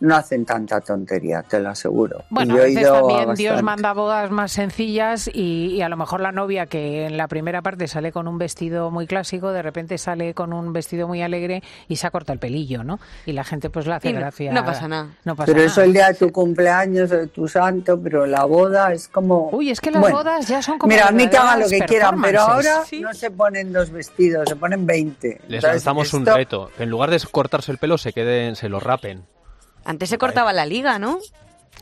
no 0.00 0.14
hacen 0.14 0.44
tanta 0.44 0.80
tontería, 0.80 1.42
te 1.42 1.58
lo 1.60 1.70
aseguro. 1.70 2.24
Bueno, 2.30 2.54
a 2.54 2.56
yo 2.58 2.62
he 2.62 2.66
veces 2.74 2.88
a 2.88 2.92
también 3.00 3.34
Dios 3.34 3.62
manda 3.62 3.92
bodas 3.94 4.30
más 4.30 4.52
sencillas 4.52 5.28
y, 5.32 5.68
y 5.74 5.82
a 5.82 5.88
lo 5.88 5.96
mejor 5.96 6.20
la 6.20 6.32
novia 6.32 6.66
que 6.66 7.06
en 7.06 7.16
la 7.16 7.28
primera 7.28 7.62
parte 7.62 7.88
sale 7.88 8.12
con 8.12 8.28
un 8.28 8.36
vestido 8.38 8.90
muy 8.90 9.06
clásico, 9.06 9.52
de 9.52 9.62
repente 9.62 9.96
sale 9.98 10.34
con 10.34 10.52
un 10.52 10.72
vestido 10.72 11.08
muy 11.08 11.22
alegre 11.22 11.62
y 11.88 11.96
se 11.96 12.10
corta 12.10 12.32
el 12.32 12.38
pelillo, 12.38 12.84
¿no? 12.84 12.98
Y 13.24 13.32
la 13.32 13.44
gente 13.44 13.70
pues 13.70 13.86
le 13.86 13.94
hace 13.94 14.12
no- 14.12 14.20
gracia. 14.20 14.52
no 14.52 14.64
pasa 14.64 14.86
nada. 14.88 15.08
No 15.24 15.34
pasa 15.34 15.46
Pero 15.46 15.58
nada. 15.58 15.66
eso 15.70 15.82
el 15.82 15.92
día 15.92 16.08
de 16.08 16.14
tu 16.14 16.30
cumpleaños, 16.30 17.10
de 17.10 17.26
tu 17.28 17.48
santo, 17.48 17.98
pero 18.00 18.26
la 18.26 18.44
boda 18.44 18.92
es 18.92 19.08
como... 19.08 19.48
Uy, 19.52 19.70
es 19.70 19.80
que 19.80 19.90
las 19.90 20.00
Bueno, 20.02 20.18
bodas 20.18 20.46
ya 20.46 20.60
son 20.62 20.78
como 20.78 20.92
Mira, 20.92 21.08
a 21.08 21.10
mí 21.12 21.28
que 21.28 21.36
hagan 21.36 21.60
lo 21.60 21.68
que 21.68 21.80
quieran, 21.80 22.20
pero 22.20 22.40
ahora 22.42 22.84
Sí. 22.84 23.00
no 23.00 23.14
se 23.14 23.30
ponen 23.30 23.72
dos 23.72 23.90
vestidos, 23.90 24.48
se 24.48 24.56
ponen 24.56 24.86
20. 24.86 25.40
Les 25.48 25.62
lanzamos 25.62 26.12
un 26.12 26.26
reto. 26.26 26.70
que 26.76 26.82
En 26.82 26.90
lugar 26.90 27.10
de 27.10 27.18
cortarse 27.30 27.72
el 27.72 27.78
pelo, 27.78 27.96
se 27.98 28.12
queden, 28.12 28.56
se 28.56 28.68
lo 28.68 28.78
rapen. 28.80 29.22
Antes 29.86 30.10
se 30.10 30.18
cortaba 30.18 30.52
la 30.52 30.66
liga, 30.66 30.98
¿no? 30.98 31.20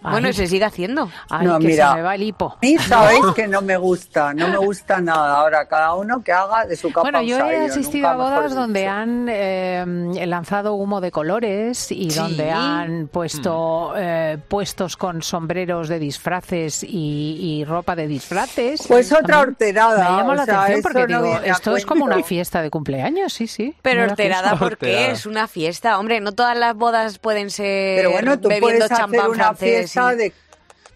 Bueno, 0.02 0.26
Ay. 0.26 0.32
y 0.32 0.34
se 0.34 0.46
sigue 0.48 0.64
haciendo. 0.66 1.08
Ay, 1.30 1.46
No, 1.46 1.58
que 1.58 1.66
mira. 1.66 1.90
se 1.92 1.96
me 1.96 2.02
va 2.02 2.14
el 2.14 2.22
hipo. 2.24 2.52
A 2.52 2.58
mí 2.60 2.76
sabéis 2.76 3.24
que 3.34 3.46
no 3.48 3.62
me 3.62 3.78
gusta, 3.78 4.34
no 4.34 4.48
me 4.48 4.58
gusta 4.58 5.00
nada. 5.00 5.38
Ahora, 5.38 5.66
cada 5.66 5.94
uno 5.94 6.22
que 6.22 6.30
haga 6.30 6.66
de 6.66 6.76
su 6.76 6.88
capa 6.88 7.00
Bueno, 7.02 7.22
yo 7.22 7.38
he 7.38 7.64
asistido 7.66 8.08
a 8.08 8.14
bodas 8.14 8.54
donde 8.54 8.80
dicho. 8.80 8.92
han 8.92 9.26
eh, 9.30 10.26
lanzado 10.26 10.74
humo 10.74 11.00
de 11.00 11.10
colores 11.10 11.90
y 11.90 12.10
Sí. 12.10 12.18
donde 12.18 12.50
han 12.50 13.08
puesto 13.08 13.94
eh, 13.96 14.36
puestos 14.46 14.98
con 14.98 15.22
sombreros 15.22 15.88
de 15.88 15.98
disfraces 15.98 16.82
y, 16.82 17.38
y 17.60 17.64
ropa 17.64 17.96
de 17.96 18.06
disfraces. 18.06 18.84
Pues 18.86 19.10
otra 19.10 19.40
horterada. 19.40 20.10
Me 20.10 20.16
llama 20.18 20.32
o 20.32 20.34
la 20.34 20.44
sea, 20.44 20.62
atención 20.64 20.82
porque 20.82 21.12
no 21.12 21.22
digo, 21.22 21.38
esto 21.44 21.76
es 21.78 21.86
como 21.86 22.04
una 22.04 22.22
fiesta 22.22 22.60
de 22.60 22.68
cumpleaños, 22.68 23.32
sí, 23.32 23.46
sí. 23.46 23.74
Pero 23.80 24.04
horterada, 24.04 24.50
fiesta. 24.50 24.58
¿por 24.58 24.76
qué? 24.76 24.86
Horterada. 24.88 25.12
Es 25.12 25.24
una 25.24 25.48
fiesta. 25.48 25.98
Hombre, 25.98 26.20
no 26.20 26.32
todas 26.32 26.58
las 26.58 26.74
bodas 26.76 27.18
pueden 27.18 27.48
ser 27.48 27.96
Pero 27.96 28.10
bueno, 28.10 28.38
tú 28.38 28.48
bebiendo 28.48 28.66
puedes 28.68 28.82
hacer 28.84 28.96
champán 28.98 29.30
una 29.30 29.44
francés. 29.44 29.73
Fiesta 29.78 30.14
y- 30.14 30.16
de, 30.16 30.32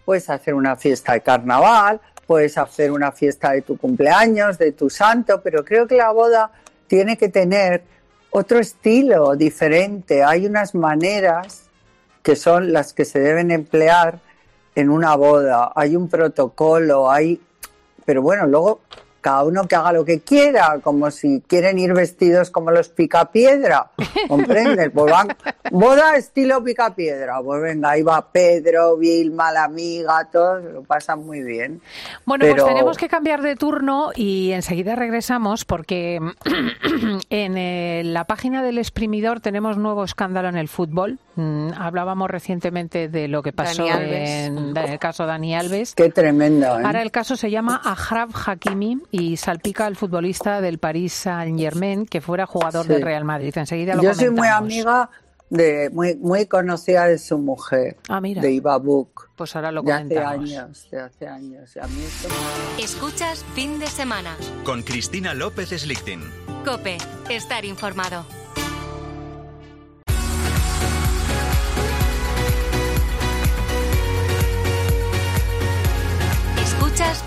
puedes 0.05 0.29
hacer 0.29 0.53
una 0.53 0.75
fiesta 0.75 1.13
de 1.13 1.21
carnaval, 1.21 2.01
puedes 2.25 2.57
hacer 2.57 2.91
una 2.91 3.11
fiesta 3.11 3.51
de 3.51 3.61
tu 3.61 3.77
cumpleaños, 3.77 4.57
de 4.57 4.71
tu 4.71 4.89
santo, 4.89 5.41
pero 5.41 5.63
creo 5.63 5.87
que 5.87 5.95
la 5.95 6.11
boda 6.11 6.51
tiene 6.87 7.17
que 7.17 7.29
tener 7.29 7.83
otro 8.31 8.59
estilo 8.59 9.35
diferente. 9.35 10.23
Hay 10.23 10.45
unas 10.45 10.75
maneras 10.75 11.63
que 12.21 12.35
son 12.35 12.71
las 12.73 12.93
que 12.93 13.05
se 13.05 13.19
deben 13.19 13.49
emplear 13.51 14.19
en 14.75 14.89
una 14.89 15.15
boda. 15.15 15.71
Hay 15.75 15.95
un 15.95 16.07
protocolo, 16.07 17.09
hay, 17.09 17.41
pero 18.05 18.21
bueno, 18.21 18.45
luego 18.45 18.81
cada 19.29 19.43
uno 19.43 19.67
que 19.67 19.75
haga 19.75 19.91
lo 19.93 20.03
que 20.03 20.21
quiera, 20.21 20.79
como 20.81 21.11
si 21.11 21.41
quieren 21.45 21.77
ir 21.77 21.93
vestidos 21.93 22.49
como 22.49 22.71
los 22.71 22.89
picapiedra, 22.89 23.91
¿comprendes? 24.27 24.89
Pues 24.91 25.11
van, 25.11 25.27
boda 25.69 26.15
estilo 26.15 26.63
picapiedra, 26.63 27.39
pues 27.43 27.61
venga, 27.61 27.91
ahí 27.91 28.01
va 28.01 28.25
Pedro, 28.31 28.97
Vilma, 28.97 29.51
la 29.51 29.65
amiga, 29.65 30.27
todos 30.31 30.63
lo 30.63 30.81
pasan 30.81 31.23
muy 31.23 31.43
bien. 31.43 31.79
Bueno, 32.25 32.41
Pero- 32.43 32.63
pues 32.63 32.73
tenemos 32.73 32.97
que 32.97 33.07
cambiar 33.07 33.43
de 33.43 33.55
turno 33.55 34.09
y 34.15 34.51
enseguida 34.51 34.95
regresamos 34.95 35.63
porque 35.63 36.19
en 37.29 37.57
eh, 37.57 38.01
la 38.03 38.23
página 38.23 38.63
del 38.63 38.79
exprimidor 38.79 39.41
tenemos 39.41 39.77
nuevo 39.77 40.03
escándalo 40.03 40.49
en 40.49 40.57
el 40.57 40.67
fútbol. 40.69 41.19
Mm, 41.35 41.69
hablábamos 41.77 42.29
recientemente 42.29 43.07
de 43.07 43.27
lo 43.27 43.43
que 43.43 43.53
pasó 43.53 43.85
en 43.87 44.75
el 44.75 44.99
caso 44.99 45.25
Dani 45.25 45.55
Alves. 45.55 45.93
Qué 45.95 46.09
tremendo, 46.09 46.65
¿eh? 46.79 46.83
Ahora 46.83 47.01
el 47.01 47.11
caso 47.11 47.35
se 47.35 47.51
llama 47.51 47.79
Ahraf 47.83 48.31
Hakimi 48.47 48.97
y 49.11 49.18
salpica 49.37 49.85
al 49.85 49.95
futbolista 49.95 50.61
del 50.61 50.77
Paris 50.79 51.13
Saint-Germain 51.13 52.05
que 52.05 52.21
fuera 52.21 52.45
jugador 52.45 52.85
Sí. 52.85 52.93
del 52.93 53.01
Real 53.01 53.23
Madrid. 53.25 53.57
Enseguida 53.57 53.95
lo 53.95 54.03
Yo 54.03 54.13
soy 54.13 54.29
muy 54.29 54.47
amiga 54.47 55.09
de, 55.49 55.89
muy, 55.91 56.15
muy 56.15 56.45
conocida 56.45 57.05
de 57.07 57.17
su 57.17 57.37
mujer, 57.39 57.97
Ah, 58.07 58.21
mira. 58.21 58.41
de 58.41 58.51
Iva 58.51 58.77
Book. 58.77 59.29
Pues 59.35 59.55
ahora 59.55 59.71
lo 59.71 59.81
De 59.81 59.93
hace 59.93 60.03
comentamos. 60.15 60.51
años, 60.51 60.87
de 60.91 60.99
hace 61.01 61.27
años. 61.27 61.75
Y 61.75 61.79
a 61.79 61.87
mí 61.87 62.01
esto 62.03 62.27
Escuchas 62.77 63.43
fin 63.55 63.79
de 63.79 63.87
semana. 63.87 64.35
Con 64.63 64.83
Cristina 64.83 65.33
López 65.33 65.69
Slichting. 65.69 66.21
Cope, 66.65 66.97
estar 67.29 67.65
informado. 67.65 68.25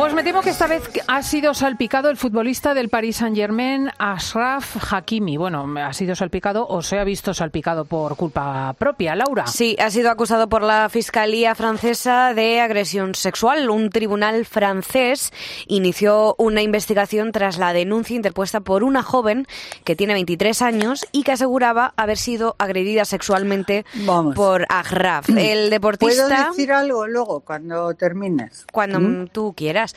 Pues 0.00 0.14
me 0.14 0.22
temo 0.24 0.40
que 0.40 0.48
esta 0.48 0.66
vez 0.66 0.82
ha 1.08 1.22
sido 1.22 1.52
salpicado 1.52 2.08
el 2.08 2.16
futbolista 2.16 2.72
del 2.72 2.88
Paris 2.88 3.16
Saint-Germain, 3.16 3.90
Ashraf 3.98 4.90
Hakimi. 4.90 5.36
Bueno, 5.36 5.66
ha 5.78 5.92
sido 5.92 6.14
salpicado 6.14 6.66
o 6.66 6.80
se 6.80 6.98
ha 6.98 7.04
visto 7.04 7.34
salpicado 7.34 7.84
por 7.84 8.16
culpa 8.16 8.72
propia, 8.78 9.14
Laura. 9.14 9.46
Sí, 9.46 9.76
ha 9.78 9.90
sido 9.90 10.10
acusado 10.10 10.48
por 10.48 10.62
la 10.62 10.88
Fiscalía 10.88 11.54
francesa 11.54 12.32
de 12.32 12.62
agresión 12.62 13.14
sexual. 13.14 13.68
Un 13.68 13.90
tribunal 13.90 14.46
francés 14.46 15.34
inició 15.66 16.34
una 16.38 16.62
investigación 16.62 17.30
tras 17.30 17.58
la 17.58 17.74
denuncia 17.74 18.16
interpuesta 18.16 18.60
por 18.60 18.84
una 18.84 19.02
joven 19.02 19.46
que 19.84 19.96
tiene 19.96 20.14
23 20.14 20.62
años 20.62 21.06
y 21.12 21.24
que 21.24 21.32
aseguraba 21.32 21.92
haber 21.98 22.16
sido 22.16 22.56
agredida 22.58 23.04
sexualmente 23.04 23.84
Vamos. 24.06 24.34
por 24.34 24.64
Agraf. 24.70 25.28
El 25.28 25.34
¿Puedo 25.36 25.68
deportista, 25.68 26.48
decir 26.48 26.72
algo 26.72 27.06
luego 27.06 27.40
cuando 27.40 27.92
termines? 27.92 28.64
cuando 28.72 28.98
¿Mm? 28.98 29.26
tú 29.26 29.52
quieras. 29.54 29.89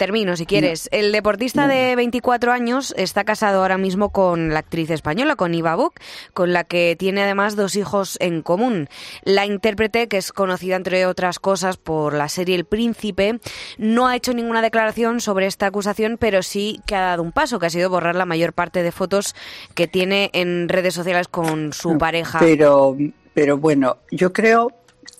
Termino, 0.00 0.34
si 0.34 0.46
quieres. 0.46 0.88
El 0.92 1.12
deportista 1.12 1.68
de 1.68 1.94
24 1.94 2.52
años 2.52 2.94
está 2.96 3.24
casado 3.24 3.60
ahora 3.60 3.76
mismo 3.76 4.08
con 4.08 4.48
la 4.48 4.60
actriz 4.60 4.88
española, 4.88 5.36
con 5.36 5.52
Iva 5.52 5.76
Buck, 5.76 6.00
con 6.32 6.54
la 6.54 6.64
que 6.64 6.96
tiene 6.98 7.22
además 7.22 7.54
dos 7.54 7.76
hijos 7.76 8.16
en 8.18 8.40
común. 8.40 8.88
La 9.24 9.44
intérprete, 9.44 10.08
que 10.08 10.16
es 10.16 10.32
conocida 10.32 10.76
entre 10.76 11.04
otras 11.04 11.38
cosas 11.38 11.76
por 11.76 12.14
la 12.14 12.30
serie 12.30 12.54
El 12.56 12.64
Príncipe, 12.64 13.40
no 13.76 14.08
ha 14.08 14.16
hecho 14.16 14.32
ninguna 14.32 14.62
declaración 14.62 15.20
sobre 15.20 15.44
esta 15.44 15.66
acusación, 15.66 16.16
pero 16.18 16.42
sí 16.42 16.80
que 16.86 16.96
ha 16.96 17.02
dado 17.02 17.22
un 17.22 17.32
paso, 17.32 17.58
que 17.58 17.66
ha 17.66 17.70
sido 17.70 17.90
borrar 17.90 18.16
la 18.16 18.24
mayor 18.24 18.54
parte 18.54 18.82
de 18.82 18.92
fotos 18.92 19.34
que 19.74 19.86
tiene 19.86 20.30
en 20.32 20.70
redes 20.70 20.94
sociales 20.94 21.28
con 21.28 21.74
su 21.74 21.98
pareja. 21.98 22.38
Pero, 22.38 22.96
pero 23.34 23.58
bueno, 23.58 23.98
yo 24.10 24.32
creo 24.32 24.72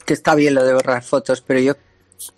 que 0.07 0.14
está 0.14 0.35
bien 0.35 0.55
lo 0.55 0.64
de 0.64 0.73
borrar 0.73 1.03
fotos, 1.03 1.42
pero 1.42 1.61
yo 1.61 1.75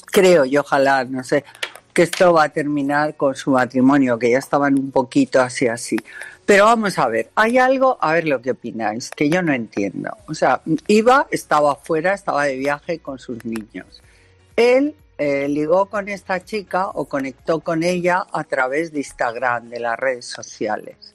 creo 0.07 0.45
y 0.45 0.57
ojalá, 0.57 1.05
no 1.05 1.25
sé, 1.25 1.45
que 1.93 2.03
esto 2.03 2.33
va 2.33 2.45
a 2.45 2.49
terminar 2.49 3.17
con 3.17 3.35
su 3.35 3.51
matrimonio, 3.51 4.19
que 4.19 4.31
ya 4.31 4.39
estaban 4.39 4.79
un 4.79 4.91
poquito 4.91 5.41
así 5.41 5.67
así. 5.69 5.97
Pero 6.47 6.65
vamos 6.65 6.99
a 6.99 7.07
ver, 7.09 7.31
hay 7.35 7.59
algo, 7.59 7.99
a 8.01 8.15
ver 8.15 8.27
lo 8.27 8.43
que 8.43 8.51
opináis, 8.51 9.11
que 9.11 9.29
yo 9.29 9.43
no 9.43 9.53
entiendo. 9.53 10.11
O 10.27 10.35
sea, 10.35 10.61
iba, 10.89 11.27
estaba 11.31 11.73
afuera, 11.73 12.15
estaba 12.15 12.45
de 12.45 12.57
viaje 12.57 12.99
con 12.99 13.19
sus 13.19 13.45
niños. 13.45 14.03
Él 14.57 14.95
eh, 15.19 15.49
ligó 15.49 15.87
con 15.87 16.09
esta 16.09 16.45
chica 16.45 16.89
o 16.89 17.05
conectó 17.05 17.61
con 17.61 17.85
ella 17.85 18.27
a 18.33 18.45
través 18.45 18.93
de 18.93 18.99
Instagram, 18.99 19.69
de 19.69 19.81
las 19.81 19.99
redes 19.99 20.27
sociales. 20.27 21.15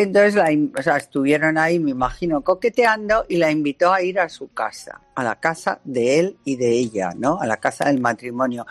Entonces, 0.00 0.36
la, 0.36 0.48
o 0.78 0.80
sea, 0.80 0.96
estuvieron 0.96 1.58
ahí, 1.58 1.80
me 1.80 1.90
imagino, 1.90 2.42
coqueteando 2.42 3.26
y 3.28 3.36
la 3.36 3.50
invitó 3.50 3.92
a 3.92 4.00
ir 4.00 4.20
a 4.20 4.28
su 4.28 4.52
casa, 4.52 5.00
a 5.16 5.24
la 5.24 5.40
casa 5.40 5.80
de 5.82 6.20
él 6.20 6.36
y 6.44 6.54
de 6.54 6.70
ella, 6.70 7.14
¿no? 7.16 7.40
A 7.40 7.46
la 7.46 7.56
casa 7.56 7.86
del 7.86 8.00
matrimonio. 8.00 8.64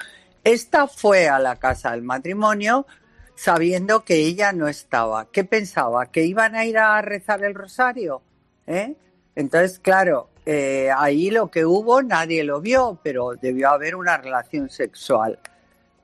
Esta 0.45 0.87
fue 0.87 1.27
a 1.27 1.37
la 1.37 1.57
casa 1.57 1.91
del 1.91 2.03
matrimonio 2.03 2.87
sabiendo 3.35 4.05
que 4.05 4.15
ella 4.15 4.53
no 4.53 4.69
estaba. 4.69 5.29
¿Qué 5.29 5.43
pensaba? 5.43 6.05
¿Que 6.05 6.23
iban 6.23 6.55
a 6.55 6.63
ir 6.63 6.77
a 6.77 7.01
rezar 7.01 7.43
el 7.43 7.55
rosario? 7.55 8.21
¿Eh? 8.65 8.95
Entonces, 9.35 9.79
claro, 9.79 10.29
eh, 10.45 10.89
ahí 10.95 11.29
lo 11.29 11.51
que 11.51 11.65
hubo 11.65 12.01
nadie 12.03 12.45
lo 12.45 12.61
vio, 12.61 13.01
pero 13.03 13.33
debió 13.35 13.71
haber 13.71 13.97
una 13.97 14.15
relación 14.15 14.69
sexual. 14.69 15.39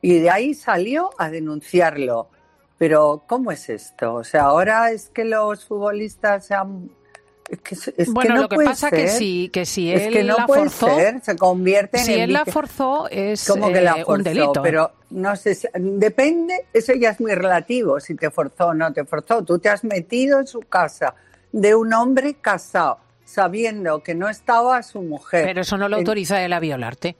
Y 0.01 0.19
de 0.19 0.29
ahí 0.29 0.53
salió 0.53 1.11
a 1.17 1.29
denunciarlo. 1.29 2.27
Pero, 2.83 3.23
¿cómo 3.27 3.49
es 3.49 3.69
esto? 3.69 4.13
O 4.15 4.23
sea, 4.25 4.41
ahora 4.43 4.91
es 4.91 5.07
que 5.09 5.23
los 5.23 5.63
futbolistas 5.63 6.47
se 6.47 6.53
han... 6.53 6.89
Es 7.49 7.61
que, 7.61 7.75
es 7.75 7.91
que 7.95 8.05
bueno, 8.11 8.35
no 8.35 8.41
lo 8.41 8.49
que 8.49 8.57
pasa 8.57 8.89
que 8.89 9.07
ser. 9.07 9.17
si, 9.19 9.47
que 9.53 9.65
si 9.65 9.93
Es 9.93 10.01
él 10.01 10.13
que 10.15 10.23
no 10.25 10.35
la 10.35 10.45
puede 10.45 10.63
forzó, 10.69 10.93
ser, 10.97 11.21
se 11.21 11.37
convierte 11.37 11.99
en 11.99 12.03
si 12.03 12.13
él 12.15 12.33
la 12.33 12.43
forzó 12.43 13.07
es 13.09 13.47
como 13.47 13.71
que 13.71 13.79
la 13.79 13.91
eh, 13.99 14.03
forzó, 14.03 14.11
un 14.17 14.23
delito. 14.23 14.61
pero 14.61 14.91
no 15.11 15.33
sé, 15.37 15.55
si- 15.55 15.69
depende, 15.73 16.65
eso 16.73 16.91
ya 16.93 17.11
es 17.11 17.21
muy 17.21 17.33
relativo, 17.35 18.01
si 18.01 18.15
te 18.15 18.29
forzó 18.29 18.67
o 18.67 18.73
no 18.73 18.91
te 18.91 19.05
forzó. 19.05 19.41
Tú 19.45 19.59
te 19.59 19.69
has 19.69 19.85
metido 19.85 20.41
en 20.41 20.47
su 20.47 20.59
casa 20.59 21.15
de 21.53 21.75
un 21.75 21.93
hombre 21.93 22.33
casado, 22.33 22.97
sabiendo 23.23 24.03
que 24.03 24.13
no 24.13 24.27
estaba 24.27 24.83
su 24.83 25.01
mujer. 25.01 25.45
Pero 25.45 25.61
eso 25.61 25.77
no 25.77 25.87
lo 25.87 25.95
autoriza 25.95 26.43
él 26.43 26.51
a 26.51 26.59
violarte. 26.59 27.15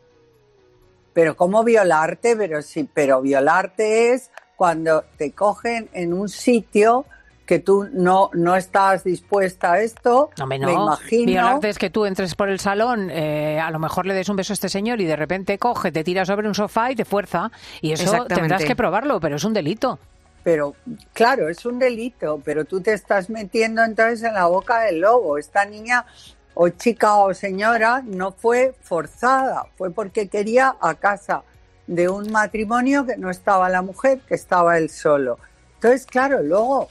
Pero 1.14 1.38
¿cómo 1.38 1.64
violarte? 1.64 2.36
Pero 2.36 2.62
sí, 2.62 2.90
pero 2.94 3.22
violarte 3.22 4.12
es 4.12 4.30
cuando 4.64 5.04
te 5.18 5.34
cogen 5.34 5.90
en 5.92 6.14
un 6.14 6.30
sitio 6.30 7.06
que 7.46 7.60
tú 7.60 7.90
no, 7.92 8.30
no 8.32 8.56
estás 8.56 9.04
dispuesta 9.04 9.74
a 9.74 9.82
esto, 9.82 10.30
Hombre, 10.42 10.58
me 10.58 10.68
no. 10.68 10.86
imagino. 10.86 11.26
Violarte 11.26 11.68
es 11.68 11.78
que 11.78 11.90
tú 11.90 12.06
entres 12.06 12.34
por 12.34 12.48
el 12.48 12.62
salón, 12.62 13.10
eh, 13.12 13.60
a 13.60 13.70
lo 13.72 13.80
mejor 13.80 14.06
le 14.06 14.14
des 14.14 14.30
un 14.30 14.38
beso 14.38 14.54
a 14.54 14.56
este 14.56 14.70
señor 14.70 15.02
y 15.02 15.06
de 15.06 15.18
repente 15.18 15.58
coge, 15.58 15.92
te 15.92 16.06
tira 16.06 16.24
sobre 16.24 16.48
un 16.48 16.56
sofá 16.56 16.94
y 16.94 16.96
te 16.96 17.04
fuerza. 17.04 17.52
Y 17.82 17.92
eso 17.92 18.24
tendrás 18.24 18.64
que 18.64 18.74
probarlo, 18.74 19.20
pero 19.20 19.36
es 19.36 19.44
un 19.44 19.52
delito. 19.52 20.00
Pero 20.46 20.78
claro, 21.12 21.50
es 21.50 21.66
un 21.66 21.78
delito, 21.78 22.42
pero 22.42 22.64
tú 22.64 22.80
te 22.80 22.94
estás 22.94 23.30
metiendo 23.30 23.84
entonces 23.84 24.24
en 24.24 24.34
la 24.34 24.46
boca 24.46 24.80
del 24.80 25.02
lobo. 25.02 25.38
Esta 25.38 25.66
niña 25.66 26.06
o 26.54 26.70
chica 26.70 27.18
o 27.18 27.34
señora 27.34 28.02
no 28.06 28.32
fue 28.32 28.74
forzada, 28.82 29.66
fue 29.76 29.92
porque 29.92 30.30
quería 30.30 30.78
a 30.80 30.94
casa 30.94 31.44
de 31.88 32.10
un 32.10 32.32
matrimonio 32.32 33.06
que 33.06 33.18
no 33.18 33.30
estaba 33.30 33.70
la 33.70 33.82
mujer, 33.82 34.22
que 34.28 34.36
estaba 34.36 34.78
él 34.78 34.90
solo. 34.90 35.38
Entonces, 35.76 36.06
claro, 36.06 36.42
luego 36.42 36.88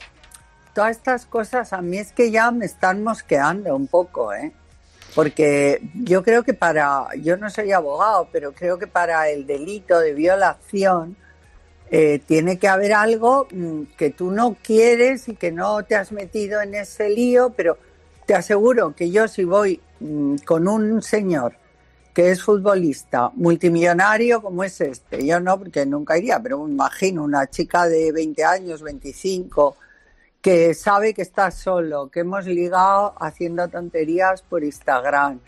todas 0.73 0.91
estas 0.91 1.25
cosas 1.25 1.73
a 1.73 1.81
mí 1.81 1.97
es 1.97 2.11
que 2.11 2.31
ya 2.31 2.51
me 2.51 2.65
están 2.65 3.03
mosqueando 3.03 3.75
un 3.75 3.87
poco, 3.87 4.33
¿eh? 4.33 4.51
Porque 5.15 5.81
yo 5.93 6.23
creo 6.23 6.43
que 6.43 6.53
para, 6.53 7.07
yo 7.21 7.37
no 7.37 7.49
soy 7.49 7.71
abogado, 7.71 8.27
pero 8.31 8.51
creo 8.51 8.79
que 8.79 8.87
para 8.87 9.29
el 9.29 9.45
delito 9.45 9.99
de 9.99 10.13
violación 10.13 11.15
eh, 11.91 12.19
tiene 12.25 12.57
que 12.57 12.67
haber 12.67 12.93
algo 12.93 13.47
mm, 13.51 13.83
que 13.95 14.09
tú 14.09 14.31
no 14.31 14.57
quieres 14.63 15.27
y 15.27 15.35
que 15.35 15.51
no 15.51 15.83
te 15.83 15.95
has 15.95 16.11
metido 16.11 16.61
en 16.61 16.73
ese 16.73 17.09
lío, 17.09 17.51
pero 17.55 17.77
te 18.25 18.33
aseguro 18.33 18.95
que 18.95 19.11
yo 19.11 19.27
si 19.27 19.43
voy 19.43 19.79
mm, 19.99 20.37
con 20.45 20.67
un 20.67 21.03
señor 21.03 21.53
que 22.13 22.29
es 22.29 22.43
futbolista, 22.43 23.31
multimillonario 23.33 24.41
como 24.41 24.63
es 24.63 24.79
este, 24.81 25.25
yo 25.25 25.39
no, 25.39 25.57
porque 25.57 25.85
nunca 25.85 26.17
iría, 26.17 26.39
pero 26.39 26.63
me 26.63 26.71
imagino 26.71 27.23
una 27.23 27.49
chica 27.49 27.87
de 27.87 28.11
20 28.11 28.43
años, 28.43 28.83
25, 28.83 29.75
que 30.41 30.73
sabe 30.73 31.13
que 31.13 31.23
está 31.23 31.49
solo, 31.49 32.09
que 32.09 32.19
hemos 32.19 32.45
ligado 32.45 33.15
haciendo 33.19 33.67
tonterías 33.67 34.43
por 34.43 34.63
Instagram, 34.63 35.39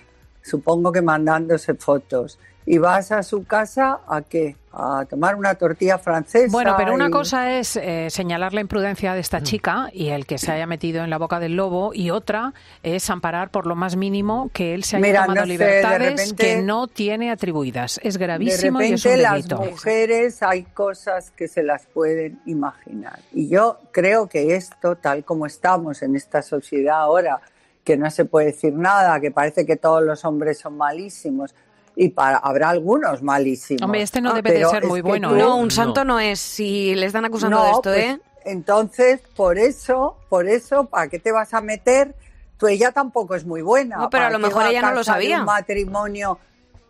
supongo 0.41 0.91
que 0.91 1.01
mandándose 1.01 1.75
fotos. 1.75 2.39
Y 2.67 2.79
vas 2.79 3.11
a 3.11 3.21
su 3.21 3.45
casa 3.45 3.99
a 4.07 4.23
qué? 4.23 4.55
A 4.73 5.05
tomar 5.07 5.35
una 5.35 5.53
tortilla 5.53 5.99
francesa. 5.99 6.51
Bueno, 6.51 6.73
pero 6.77 6.95
una 6.95 7.07
y- 7.07 7.11
cosa 7.11 7.57
es 7.59 7.75
eh, 7.77 8.07
señalar 8.09 8.53
la 8.55 8.61
imprudencia 8.61 9.13
de 9.13 9.19
esta 9.19 9.41
chica 9.43 9.89
y 9.93 10.09
el 10.09 10.25
que 10.25 10.37
se 10.39 10.51
haya 10.51 10.65
metido 10.65 11.03
en 11.03 11.09
la 11.11 11.17
boca 11.19 11.39
del 11.39 11.55
lobo, 11.55 11.93
y 11.93 12.09
otra 12.09 12.53
es 12.81 13.09
amparar 13.11 13.51
por 13.51 13.67
lo 13.67 13.75
más 13.75 13.95
mínimo 13.95 14.49
que 14.51 14.73
él 14.73 14.83
se 14.83 14.97
haya 14.97 15.05
Mira, 15.05 15.21
tomado 15.25 15.41
no 15.41 15.45
sé, 15.45 15.47
de 15.47 15.53
libertades 15.53 16.09
repente- 16.21 16.35
que 16.43 16.61
no 16.63 16.87
tiene 16.87 17.29
atribuidas. 17.31 17.99
Es 18.03 18.15
De 18.17 18.25
gravísimo 18.25 18.81
y 18.81 18.93
es 18.93 19.03
repente 19.03 19.15
un 19.17 19.21
las 19.21 19.33
delito. 19.33 19.57
mujeres 19.59 20.41
hay 20.43 20.63
cosas 20.63 21.31
que 21.31 21.47
se 21.47 21.61
las 21.61 21.85
pueden 21.85 22.39
imaginar. 22.47 23.19
Y 23.31 23.47
yo 23.47 23.79
creo 23.91 24.27
que 24.27 24.55
esto, 24.55 24.95
tal 24.95 25.23
como 25.23 25.45
estamos 25.45 26.01
en 26.01 26.15
esta 26.15 26.41
sociedad 26.41 26.97
ahora, 27.01 27.39
que 27.83 27.95
no 27.95 28.09
se 28.09 28.25
puede 28.25 28.47
decir 28.47 28.73
nada, 28.73 29.19
que 29.21 29.29
parece 29.29 29.65
que 29.67 29.75
todos 29.75 30.01
los 30.03 30.25
hombres 30.25 30.57
son 30.57 30.75
malísimos, 30.75 31.53
y 31.95 32.09
para, 32.09 32.37
habrá 32.37 32.69
algunos 32.69 33.21
malísimos. 33.23 33.81
Hombre, 33.81 34.01
este 34.01 34.21
no 34.21 34.31
Ah, 34.31 34.33
debe 34.35 34.51
de 34.51 34.65
ser 34.65 34.85
muy 34.85 35.01
bueno, 35.01 35.29
tú- 35.29 35.35
¿eh? 35.35 35.39
No, 35.39 35.57
un 35.57 35.71
santo 35.71 36.03
no 36.03 36.19
es. 36.19 36.39
Si 36.39 36.93
le 36.95 37.05
están 37.05 37.25
acusando 37.25 37.61
de 37.63 37.69
esto, 37.69 37.81
pues, 37.83 37.97
¿eh? 38.05 38.19
Entonces, 38.45 39.21
por 39.35 39.57
eso, 39.57 40.17
por 40.29 40.47
eso, 40.47 40.85
¿para 40.85 41.07
qué 41.07 41.19
te 41.19 41.31
vas 41.31 41.53
a 41.53 41.61
meter? 41.61 42.13
Tú 42.57 42.67
ella 42.67 42.91
tampoco 42.91 43.35
es 43.35 43.45
muy 43.45 43.61
buena. 43.61 43.97
No, 43.97 44.09
pero 44.09 44.23
a 44.23 44.27
¿Para 44.27 44.37
lo 44.37 44.47
mejor 44.47 44.65
ella 44.67 44.81
no 44.81 44.91
lo 44.93 45.03
sabía. 45.03 45.39
Un 45.39 45.45
matrimonio. 45.45 46.37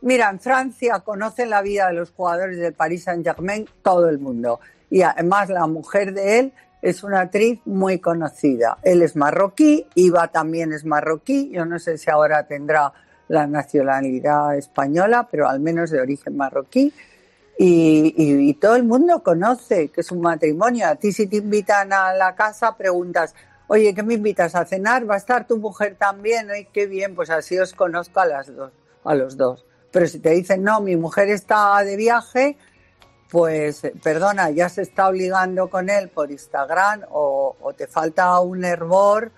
Mira, 0.02 0.30
en 0.30 0.40
Francia 0.40 1.00
conocen 1.00 1.50
la 1.50 1.62
vida 1.62 1.88
de 1.88 1.94
los 1.94 2.12
jugadores 2.12 2.58
del 2.60 2.74
Paris 2.74 3.06
Saint-Germain 3.06 3.68
todo 3.82 4.08
el 4.10 4.20
mundo. 4.20 4.60
Y 4.92 5.02
además 5.02 5.50
la 5.50 5.66
mujer 5.66 6.14
de 6.14 6.40
él 6.40 6.54
es 6.82 7.04
una 7.04 7.22
actriz 7.22 7.60
muy 7.66 7.98
conocida. 8.00 8.78
Él 8.84 9.02
es 9.02 9.16
marroquí, 9.16 9.88
Iva 9.96 10.28
también 10.28 10.74
es 10.74 10.86
marroquí. 10.86 11.50
Yo 11.52 11.66
no 11.66 11.80
sé 11.80 11.98
si 11.98 12.12
ahora 12.12 12.46
tendrá 12.46 12.94
la 13.28 13.48
nacionalidad 13.48 14.56
española, 14.58 15.28
pero 15.30 15.48
al 15.48 15.60
menos 15.60 15.90
de 15.90 16.02
origen 16.02 16.36
marroquí. 16.38 16.94
Y, 17.58 18.14
y- 18.18 18.54
todo 18.56 18.76
el 18.76 18.84
mundo 18.84 19.24
conoce 19.24 19.88
que 19.88 20.02
es 20.02 20.12
un 20.12 20.22
matrimonio. 20.22 20.88
A 20.88 20.96
ti 20.96 21.12
si 21.14 21.28
te 21.28 21.38
invitan 21.38 21.94
a 21.94 22.14
la 22.14 22.36
casa 22.36 22.76
preguntas, 22.76 23.34
oye, 23.68 23.94
¿qué 23.94 24.04
me 24.04 24.16
invitas 24.16 24.56
a 24.56 24.66
cenar? 24.66 25.10
¿Va 25.10 25.16
a 25.16 25.18
estar 25.18 25.48
tu 25.48 25.58
mujer 25.58 25.96
también? 25.98 26.52
Ay, 26.52 26.68
qué 26.74 26.86
bien, 26.86 27.16
pues 27.16 27.30
así 27.30 27.58
os 27.58 27.74
conozco 27.74 28.20
a 28.20 28.26
las 28.26 28.54
dos, 28.54 28.72
a 29.06 29.16
los 29.16 29.38
dos. 29.38 29.66
Pero 29.92 30.06
si 30.08 30.20
te 30.20 30.32
dicen, 30.32 30.64
no, 30.64 30.82
mi 30.82 30.98
mujer 30.98 31.30
está 31.30 31.82
de 31.82 31.96
viaje, 31.96 32.58
pues 33.32 33.82
perdona, 34.04 34.50
ya 34.50 34.68
se 34.68 34.82
está 34.82 35.08
obligando 35.08 35.70
con 35.70 35.90
él 35.90 36.10
por 36.10 36.32
Instagram 36.32 37.04
o 37.10 37.56
te 37.78 37.88
falta 37.88 38.38
un 38.42 38.66
hervor 38.66 39.32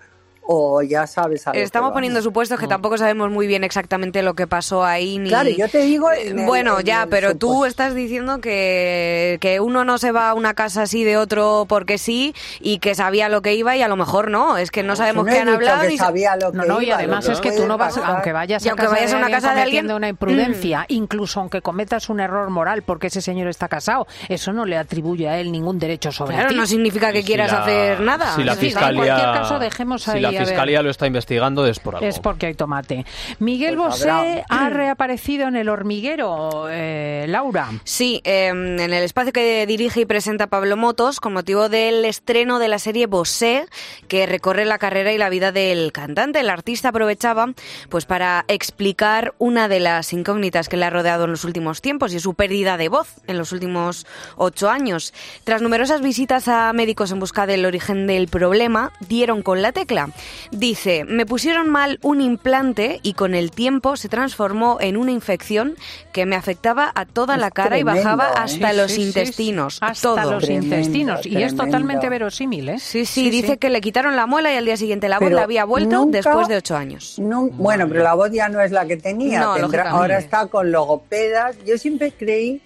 o 0.50 0.80
ya 0.80 1.06
sabes 1.06 1.46
a 1.46 1.50
lo 1.50 1.54
que 1.54 1.62
Estamos 1.62 1.92
poniendo 1.92 2.22
supuestos 2.22 2.58
que 2.58 2.66
tampoco 2.66 2.96
sabemos 2.96 3.30
muy 3.30 3.46
bien 3.46 3.64
exactamente 3.64 4.22
lo 4.22 4.32
que 4.32 4.46
pasó 4.46 4.82
ahí. 4.82 5.18
Ni... 5.18 5.28
Claro, 5.28 5.50
yo 5.50 5.68
te 5.68 5.82
digo 5.82 6.10
en 6.10 6.38
el- 6.38 6.46
bueno, 6.46 6.80
en 6.80 6.86
ya, 6.86 7.02
el 7.02 7.08
pero 7.10 7.36
tú 7.36 7.48
supuesto. 7.52 7.66
estás 7.66 7.94
diciendo 7.94 8.40
que, 8.40 9.36
que 9.42 9.60
uno 9.60 9.84
no 9.84 9.98
se 9.98 10.10
va 10.10 10.30
a 10.30 10.34
una 10.34 10.54
casa 10.54 10.82
así 10.82 11.04
de 11.04 11.18
otro 11.18 11.66
porque 11.68 11.98
sí 11.98 12.34
y 12.60 12.78
que 12.78 12.94
sabía 12.94 13.28
lo 13.28 13.42
que 13.42 13.54
iba 13.54 13.76
y 13.76 13.82
a 13.82 13.88
lo 13.88 13.96
mejor 13.96 14.30
no. 14.30 14.56
Es 14.56 14.70
que 14.70 14.82
no 14.82 14.96
sabemos 14.96 15.26
no 15.26 15.32
qué 15.32 15.36
he 15.38 15.40
han 15.42 15.50
hablado 15.50 15.82
que 15.82 15.96
sa- 15.98 16.06
sabía 16.06 16.34
lo 16.36 16.50
No, 16.52 16.62
que 16.62 16.68
no, 16.68 16.80
y 16.80 16.86
iba, 16.86 16.96
además 16.96 17.26
lo 17.26 17.32
es 17.34 17.40
que 17.40 17.52
tú 17.52 17.66
no 17.66 17.76
vas, 17.76 17.94
pasar. 17.96 18.10
aunque 18.14 18.32
vayas 18.32 18.64
Y 18.64 18.68
a 18.68 18.72
aunque 18.72 18.84
casa 18.84 18.94
vayas 18.94 19.10
de 19.10 19.16
a 19.16 19.20
una 19.20 19.30
casa 19.30 19.54
de 19.54 19.60
alguien, 19.60 19.82
cometiendo 19.86 19.96
una 19.96 20.08
imprudencia, 20.08 20.84
incluso 20.88 21.40
aunque 21.40 21.60
cometas 21.60 22.08
un 22.08 22.20
error 22.20 22.48
moral 22.48 22.80
porque 22.82 23.08
ese 23.08 23.20
señor 23.20 23.48
está 23.48 23.68
casado, 23.68 24.06
eso 24.30 24.54
no 24.54 24.64
le 24.64 24.78
atribuye 24.78 25.28
a 25.28 25.38
él 25.38 25.52
ningún 25.52 25.78
derecho 25.78 26.10
sobre 26.10 26.34
Claro, 26.36 26.48
ti. 26.50 26.56
no 26.56 26.66
significa 26.66 27.12
que 27.12 27.18
Y 27.18 27.22
si 27.22 27.26
quieras 27.26 27.52
la- 27.52 27.62
hacer 27.62 28.00
nada. 28.00 28.34
Si 28.34 28.44
la 28.44 28.52
en 28.54 28.58
fiscalía, 28.58 29.04
cualquier 29.04 29.32
caso, 29.32 29.58
dejemos 29.58 30.02
si 30.04 30.10
ahí, 30.12 30.22
la 30.38 30.42
a 30.42 30.44
ver. 30.46 30.54
fiscalía 30.54 30.82
lo 30.82 30.90
está 30.90 31.06
investigando 31.06 31.66
es 31.66 31.78
por 31.80 31.96
algo. 31.96 32.06
Es 32.06 32.18
porque 32.18 32.46
hay 32.46 32.54
tomate. 32.54 33.04
Miguel 33.38 33.76
Pues 33.76 33.88
Bosé 33.90 34.10
habrá. 34.10 34.44
ha 34.48 34.68
reaparecido 34.70 35.48
en 35.48 35.56
el 35.56 35.68
hormiguero, 35.68 36.66
eh, 36.70 37.26
Laura. 37.28 37.68
Sí, 37.84 38.20
eh, 38.24 38.46
en 38.48 38.78
el 38.80 38.92
espacio 39.02 39.32
que 39.32 39.66
dirige 39.66 40.00
y 40.00 40.06
presenta 40.06 40.46
Pablo 40.46 40.76
Motos 40.76 41.20
con 41.20 41.32
motivo 41.32 41.68
del 41.68 42.04
estreno 42.04 42.58
de 42.58 42.68
la 42.68 42.78
serie 42.78 43.06
Bosé, 43.06 43.66
que 44.08 44.26
recorre 44.26 44.64
la 44.64 44.78
carrera 44.78 45.12
y 45.12 45.18
la 45.18 45.28
vida 45.28 45.52
del 45.52 45.92
cantante. 45.92 46.40
El 46.40 46.50
artista 46.50 46.88
aprovechaba 46.90 47.52
pues 47.88 48.04
para 48.06 48.44
explicar 48.48 49.34
una 49.38 49.68
de 49.68 49.80
las 49.80 50.12
incógnitas 50.12 50.68
que 50.68 50.76
le 50.76 50.84
ha 50.84 50.90
rodeado 50.90 51.24
en 51.24 51.30
los 51.32 51.44
últimos 51.44 51.80
tiempos 51.82 52.12
y 52.14 52.20
su 52.20 52.34
pérdida 52.34 52.76
de 52.76 52.88
voz 52.88 53.14
en 53.26 53.38
los 53.38 53.52
últimos 53.52 54.06
ocho 54.36 54.70
años. 54.70 55.12
Tras 55.44 55.62
numerosas 55.62 56.00
visitas 56.00 56.48
a 56.48 56.72
médicos 56.72 57.10
en 57.12 57.20
busca 57.20 57.46
del 57.46 57.64
origen 57.64 58.06
del 58.06 58.28
problema, 58.28 58.92
dieron 59.00 59.42
con 59.42 59.62
la 59.62 59.72
tecla. 59.72 60.08
Dice, 60.50 61.04
me 61.04 61.26
pusieron 61.26 61.68
mal 61.68 61.98
un 62.02 62.20
implante 62.20 63.00
y 63.02 63.12
con 63.14 63.34
el 63.34 63.50
tiempo 63.50 63.96
se 63.96 64.08
transformó 64.08 64.78
en 64.80 64.96
una 64.96 65.10
infección 65.12 65.74
que 66.12 66.26
me 66.26 66.36
afectaba 66.36 66.90
a 66.94 67.04
toda 67.06 67.34
Es 67.34 67.40
la 67.40 67.50
cara 67.50 67.78
y 67.78 67.82
bajaba 67.82 68.28
¿eh? 68.28 68.34
hasta 68.36 68.72
los 68.72 68.90
sí, 68.92 68.96
sí, 68.96 69.02
intestinos. 69.08 69.74
sí. 69.74 69.78
Hasta 69.82 70.08
todo. 70.22 70.32
los 70.32 70.44
Tremendo, 70.44 70.76
intestinos. 70.76 71.26
Y 71.26 71.42
es 71.42 71.54
totalmente 71.56 72.08
verosímil, 72.08 72.68
¿eh? 72.70 72.78
Sí, 72.78 73.04
sí, 73.04 73.30
dice 73.30 73.58
que 73.58 73.70
le 73.70 73.80
quitaron 73.80 74.16
la 74.16 74.26
muela 74.26 74.52
y 74.52 74.56
al 74.56 74.64
día 74.64 74.76
siguiente 74.76 75.08
la 75.08 75.18
voz 75.18 75.26
Pero 75.26 75.36
la 75.36 75.42
había 75.42 75.64
vuelto 75.64 75.96
nunca- 75.96 76.18
después 76.18 76.48
de 76.48 76.56
ocho 76.56 76.76
años. 76.76 77.18
No, 77.18 77.46
bueno, 77.48 77.86
pero 77.88 78.02
la 78.02 78.14
voz 78.14 78.30
ya 78.32 78.48
no 78.48 78.60
es 78.60 78.70
la 78.70 78.86
que 78.86 78.96
tenía. 78.96 79.40
No, 79.40 79.54
tendrá- 79.56 79.90
ahora 79.90 80.18
está 80.18 80.46
con 80.46 80.70
logopedas. 80.72 81.56
Yo 81.66 81.76
siempre 81.78 82.12
creí 82.12 82.62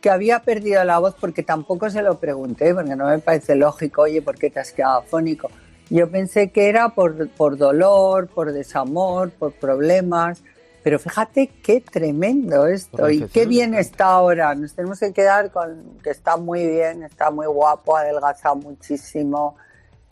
que 0.00 0.10
había 0.10 0.40
perdido 0.40 0.82
la 0.84 0.98
voz 0.98 1.14
porque 1.20 1.42
tampoco 1.44 1.88
se 1.88 2.02
lo 2.02 2.18
pregunté, 2.18 2.74
porque 2.74 2.96
no 2.96 3.06
me 3.06 3.18
parece 3.20 3.54
lógico, 3.54 4.02
oye, 4.02 4.20
¿por 4.20 4.36
qué 4.36 4.50
te 4.50 4.58
has 4.60 4.72
quedado 4.72 4.98
afónico? 4.98 5.48
Yo 5.92 6.10
pensé 6.10 6.50
que 6.50 6.70
era 6.70 6.88
por, 6.88 7.28
por 7.30 7.58
dolor, 7.58 8.26
por 8.28 8.52
desamor, 8.52 9.30
por 9.30 9.52
problemas. 9.52 10.42
Pero 10.82 10.98
fíjate 10.98 11.48
qué 11.62 11.80
tremendo 11.80 12.66
esto 12.66 13.08
y 13.10 13.22
qué 13.28 13.46
bien 13.46 13.74
está 13.74 14.06
ahora. 14.06 14.54
Nos 14.54 14.74
tenemos 14.74 14.98
que 14.98 15.12
quedar 15.12 15.52
con 15.52 15.98
que 16.02 16.10
está 16.10 16.36
muy 16.36 16.66
bien, 16.66 17.02
está 17.04 17.30
muy 17.30 17.46
guapo, 17.46 17.96
ha 17.96 18.00
adelgazado 18.00 18.56
muchísimo. 18.56 19.56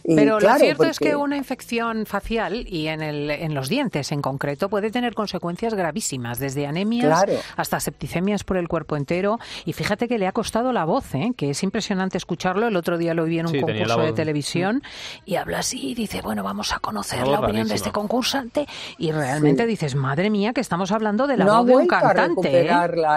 Y 0.04 0.16
Pero 0.16 0.38
claro, 0.38 0.58
lo 0.58 0.64
cierto 0.64 0.84
es 0.84 0.98
que 0.98 1.14
una 1.16 1.36
infección 1.36 2.06
facial 2.06 2.64
y 2.66 2.88
en, 2.88 3.02
el, 3.02 3.30
en 3.30 3.54
los 3.54 3.68
dientes 3.68 4.12
en 4.12 4.22
concreto 4.22 4.68
puede 4.68 4.90
tener 4.90 5.14
consecuencias 5.14 5.74
gravísimas, 5.74 6.38
desde 6.38 6.66
anemias 6.66 7.06
Claro. 7.24 7.40
hasta 7.56 7.80
septicemias 7.80 8.44
por 8.44 8.56
el 8.56 8.68
cuerpo 8.68 8.96
entero. 8.96 9.38
Y 9.64 9.72
fíjate 9.72 10.08
que 10.08 10.18
le 10.18 10.26
ha 10.26 10.32
costado 10.32 10.72
la 10.72 10.84
voz, 10.84 11.14
¿eh? 11.14 11.32
que 11.36 11.50
es 11.50 11.62
impresionante 11.62 12.16
escucharlo. 12.18 12.68
El 12.68 12.76
otro 12.76 12.98
día 12.98 13.14
lo 13.14 13.24
vi 13.24 13.38
en 13.38 13.46
un 13.46 13.52
Sí, 13.52 13.60
concurso 13.60 14.00
de 14.00 14.12
televisión 14.12 14.82
y 15.26 15.36
habla 15.36 15.58
así 15.58 15.90
y 15.90 15.94
dice, 15.94 16.22
bueno, 16.22 16.42
vamos 16.42 16.72
a 16.72 16.78
conocer 16.78 17.26
la 17.26 17.40
opinión 17.40 17.68
de 17.68 17.74
este 17.74 17.92
concursante. 17.92 18.66
Y 18.98 19.12
realmente 19.12 19.64
Sí. 19.64 19.68
dices, 19.68 19.94
madre 19.94 20.30
mía, 20.30 20.52
que 20.52 20.60
estamos 20.60 20.92
hablando 20.92 21.26
de 21.26 21.36
la 21.36 21.44
no 21.44 21.58
voz 21.58 21.66
de 21.66 21.76
un 21.76 21.82
a 21.94 22.00
cantante. 22.00 22.66
¿eh? 22.68 22.70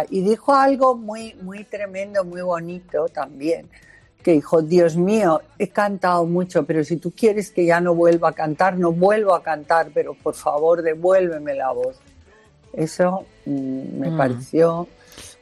Y 0.10 0.22
dijo 0.22 0.54
algo 0.54 0.96
muy, 0.96 1.34
muy 1.42 1.64
tremendo, 1.64 2.24
muy 2.26 2.42
bonito 2.42 3.06
también, 3.14 3.70
que 4.24 4.32
dijo, 4.32 4.62
Dios 4.62 4.96
mío, 4.98 5.42
he 5.60 5.68
cantado 5.68 6.26
mucho, 6.26 6.64
pero 6.66 6.84
si 6.84 6.98
tú 6.98 7.12
quieres 7.12 7.52
que 7.52 7.66
ya 7.66 7.80
no 7.82 7.94
vuelva 7.94 8.30
a 8.30 8.34
cantar, 8.34 8.80
no 8.80 8.92
vuelvo 8.92 9.36
a 9.36 9.44
cantar, 9.44 9.90
pero 9.94 10.14
por 10.16 10.34
favor 10.34 10.82
devuélveme 10.82 11.54
la 11.54 11.72
voz. 11.72 11.98
Eso 12.72 13.26
mm, 13.46 14.00
me 14.00 14.10
Mm. 14.10 14.18
pareció, 14.18 14.88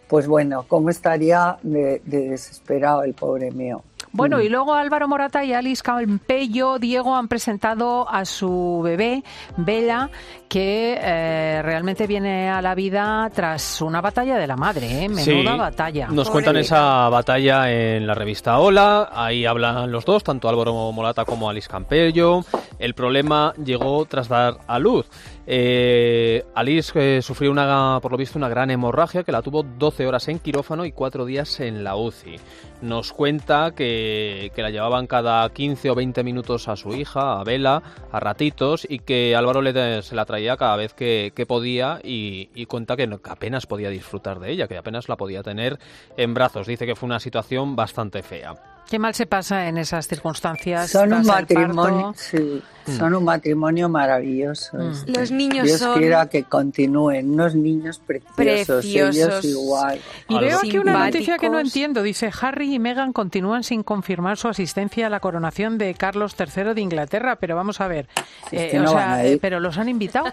pues 0.09 0.27
bueno, 0.27 0.65
cómo 0.67 0.89
estaría 0.89 1.57
de, 1.61 2.01
de 2.03 2.29
desesperado 2.29 3.03
el 3.03 3.13
pobre 3.13 3.51
mío. 3.51 3.83
Bueno, 4.13 4.37
Mm. 4.37 4.41
y 4.41 4.49
luego 4.49 4.73
Álvaro 4.73 5.07
Morata 5.07 5.43
y 5.43 5.53
Alice 5.53 5.81
Campello, 5.81 6.79
Diego, 6.79 7.15
han 7.15 7.27
presentado 7.27 8.09
a 8.09 8.25
su 8.25 8.81
bebé, 8.83 9.23
Bella, 9.57 10.09
que 10.49 10.99
eh, 11.01 11.61
realmente 11.63 12.07
viene 12.07 12.49
a 12.49 12.61
la 12.61 12.75
vida 12.75 13.29
tras 13.33 13.81
una 13.81 14.01
batalla 14.01 14.37
de 14.37 14.47
la 14.47 14.57
madre, 14.57 15.05
¿eh? 15.05 15.09
Menuda 15.09 15.53
Sí, 15.53 15.57
batalla. 15.57 16.07
Nos 16.09 16.29
cuentan 16.29 16.57
esa 16.57 17.07
batalla 17.09 17.71
en 17.71 18.05
la 18.05 18.13
revista 18.13 18.59
Hola, 18.59 19.09
ahí 19.13 19.45
hablan 19.45 19.91
los 19.91 20.03
dos, 20.03 20.23
tanto 20.23 20.49
Álvaro 20.49 20.91
Molata 20.91 21.23
como 21.23 21.49
Alice 21.49 21.69
Campello. 21.69 22.41
El 22.79 22.93
problema 22.95 23.53
llegó 23.63 24.03
tras 24.05 24.27
dar 24.27 24.57
a 24.67 24.77
luz. 24.79 25.05
Eh, 25.53 26.45
Alice 26.55 27.21
sufrió 27.21 27.51
una, 27.51 27.99
por 28.01 28.13
lo 28.13 28.17
visto 28.17 28.39
una 28.39 28.47
gran 28.47 28.71
hemorragia 28.71 29.23
que 29.23 29.33
la 29.33 29.41
tuvo 29.41 29.63
12 29.63 30.07
horas 30.07 30.29
en 30.29 30.39
quirófano 30.39 30.85
y 30.85 30.93
4 30.93 31.25
días 31.25 31.59
en 31.59 31.83
la 31.83 31.97
UCI. 31.97 32.37
Nos 32.81 33.11
cuenta 33.11 33.71
que, 33.71 34.49
la 34.55 34.69
llevaban 34.69 35.07
cada 35.07 35.49
15 35.49 35.89
o 35.89 35.95
20 35.95 36.23
minutos 36.23 36.69
a 36.69 36.77
su 36.77 36.93
hija, 36.93 37.37
a 37.37 37.43
Vela, 37.43 37.83
a 38.13 38.19
ratitos, 38.21 38.87
y 38.89 38.99
que 38.99 39.35
Álvaro 39.35 39.61
le, 39.61 40.01
se 40.03 40.15
la 40.15 40.23
traía 40.23 40.55
cada 40.55 40.77
vez 40.77 40.93
que, 40.93 41.33
podía 41.45 41.99
y, 42.01 42.65
cuenta 42.67 42.95
que 42.95 43.09
apenas 43.25 43.65
podía 43.65 43.89
disfrutar 43.89 44.39
de 44.39 44.51
ella, 44.51 44.69
que 44.69 44.77
apenas 44.77 45.09
la 45.09 45.17
podía 45.17 45.43
tener 45.43 45.79
en 46.15 46.33
brazos. 46.33 46.65
Dice 46.65 46.85
que 46.85 46.95
fue 46.95 47.07
una 47.07 47.19
situación 47.19 47.75
bastante 47.75 48.23
fea. 48.23 48.70
Qué 48.91 48.99
mal 48.99 49.13
se 49.15 49.25
pasa 49.25 49.69
en 49.69 49.77
esas 49.77 50.05
circunstancias. 50.05 50.91
Son 50.91 51.13
un 51.13 51.25
matrimonio, 51.25 52.13
sí, 52.17 52.61
Mm. 52.87 52.97
son 52.97 53.15
un 53.15 53.23
matrimonio 53.23 53.87
maravilloso. 53.87 54.75
Mm. 54.77 54.91
este. 54.91 55.11
Los 55.13 55.31
niños 55.31 55.65
Dios 55.65 55.79
son- 55.79 55.97
quiera 55.97 56.25
que 56.27 56.43
continúen, 56.43 57.31
unos 57.31 57.55
niños 57.55 58.01
preciosos, 58.05 58.83
ellos 58.83 59.15
Preciosos. 59.15 59.45
igual. 59.45 59.99
Y 60.27 60.37
veo 60.39 60.57
aquí 60.57 60.77
una 60.77 61.05
noticia 61.05 61.37
que 61.37 61.49
no 61.49 61.59
entiendo. 61.61 62.03
Dice, 62.03 62.29
Harry 62.41 62.73
y 62.75 62.79
Meghan 62.79 63.13
continúan 63.13 63.63
sin 63.63 63.81
confirmar 63.81 64.35
su 64.37 64.49
asistencia 64.49 65.07
a 65.07 65.09
la 65.09 65.21
coronación 65.21 65.77
de 65.77 65.93
Carlos 65.93 66.35
III 66.37 66.73
de 66.73 66.81
Inglaterra. 66.81 67.37
Pero 67.37 67.55
vamos 67.55 67.79
a 67.79 67.87
ver, 67.87 68.09
eh, 68.51 68.77
o 68.77 68.87
sea, 68.89 69.13
a 69.13 69.25
ir. 69.25 69.35
eh, 69.35 69.39
pero 69.41 69.61
los 69.61 69.77
han 69.77 69.87
invitado. 69.87 70.25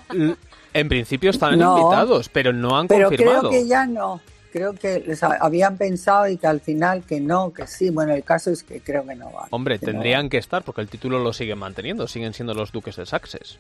En 0.74 0.88
principio 0.88 1.30
están 1.30 1.56
No. 1.60 1.78
invitados, 1.78 2.28
pero 2.28 2.52
no 2.52 2.76
han 2.76 2.88
Pero 2.88 3.08
confirmado. 3.08 3.50
creo 3.50 3.50
que 3.52 3.68
ya 3.68 3.86
no. 3.86 4.20
Creo 4.52 4.72
que 4.72 5.00
les 5.00 5.22
ha- 5.22 5.36
habían 5.40 5.76
pensado 5.76 6.26
y 6.28 6.36
que 6.38 6.46
al 6.46 6.60
final 6.60 7.02
que 7.02 7.20
no, 7.20 7.52
que 7.52 7.66
sí. 7.66 7.90
Bueno, 7.90 8.14
el 8.14 8.24
caso 8.24 8.50
es 8.50 8.62
que 8.62 8.80
creo 8.80 9.06
que 9.06 9.14
no 9.14 9.30
van. 9.30 9.46
Hombre, 9.50 9.78
que 9.78 9.86
no 9.86 9.92
tendrían 9.92 10.28
que 10.28 10.38
estar 10.38 10.62
porque 10.64 10.80
el 10.80 10.88
título 10.88 11.18
lo 11.18 11.32
siguen 11.32 11.58
manteniendo, 11.58 12.06
siguen 12.08 12.32
siendo 12.32 12.54
los 12.54 12.72
duques 12.72 12.96
de 12.96 13.04
Sussex. 13.06 13.58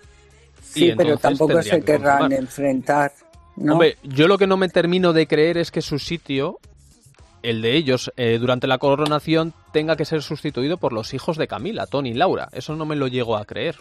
Sí, 0.62 0.92
pero 0.96 1.16
tampoco 1.18 1.62
se 1.62 1.70
que 1.70 1.82
querrán 1.82 2.18
confirmar. 2.20 2.32
enfrentar. 2.40 3.12
¿no? 3.56 3.72
Hombre, 3.74 3.96
yo 4.02 4.28
lo 4.28 4.38
que 4.38 4.46
no 4.46 4.56
me 4.56 4.68
termino 4.68 5.12
de 5.12 5.26
creer 5.26 5.58
es 5.58 5.70
que 5.70 5.82
su 5.82 5.98
sitio, 5.98 6.58
el 7.42 7.60
de 7.62 7.74
ellos, 7.74 8.12
eh, 8.16 8.38
durante 8.38 8.66
la 8.66 8.78
coronación, 8.78 9.52
tenga 9.72 9.96
que 9.96 10.04
ser 10.04 10.22
sustituido 10.22 10.76
por 10.78 10.92
los 10.92 11.12
hijos 11.14 11.36
de 11.36 11.48
Camila, 11.48 11.86
Tony 11.86 12.10
y 12.10 12.14
Laura. 12.14 12.48
Eso 12.52 12.76
no 12.76 12.84
me 12.86 12.96
lo 12.96 13.08
llego 13.08 13.36
a 13.36 13.44
creer. 13.44 13.76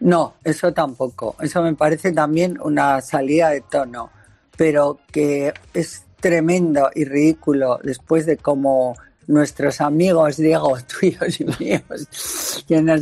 No, 0.00 0.34
eso 0.42 0.72
tampoco. 0.72 1.36
Eso 1.40 1.62
me 1.62 1.74
parece 1.74 2.12
también 2.12 2.58
una 2.60 3.00
salida 3.00 3.50
de 3.50 3.60
tono, 3.60 4.10
pero 4.56 4.98
que 5.10 5.52
es 5.74 6.04
tremendo 6.20 6.90
y 6.94 7.04
ridículo 7.04 7.78
después 7.82 8.26
de 8.26 8.36
como 8.36 8.94
nuestros 9.26 9.80
amigos, 9.80 10.36
Diego, 10.36 10.76
tuyos 11.00 11.40
y 11.40 11.44
míos, 11.58 12.62
que, 12.66 12.80
nos 12.82 13.00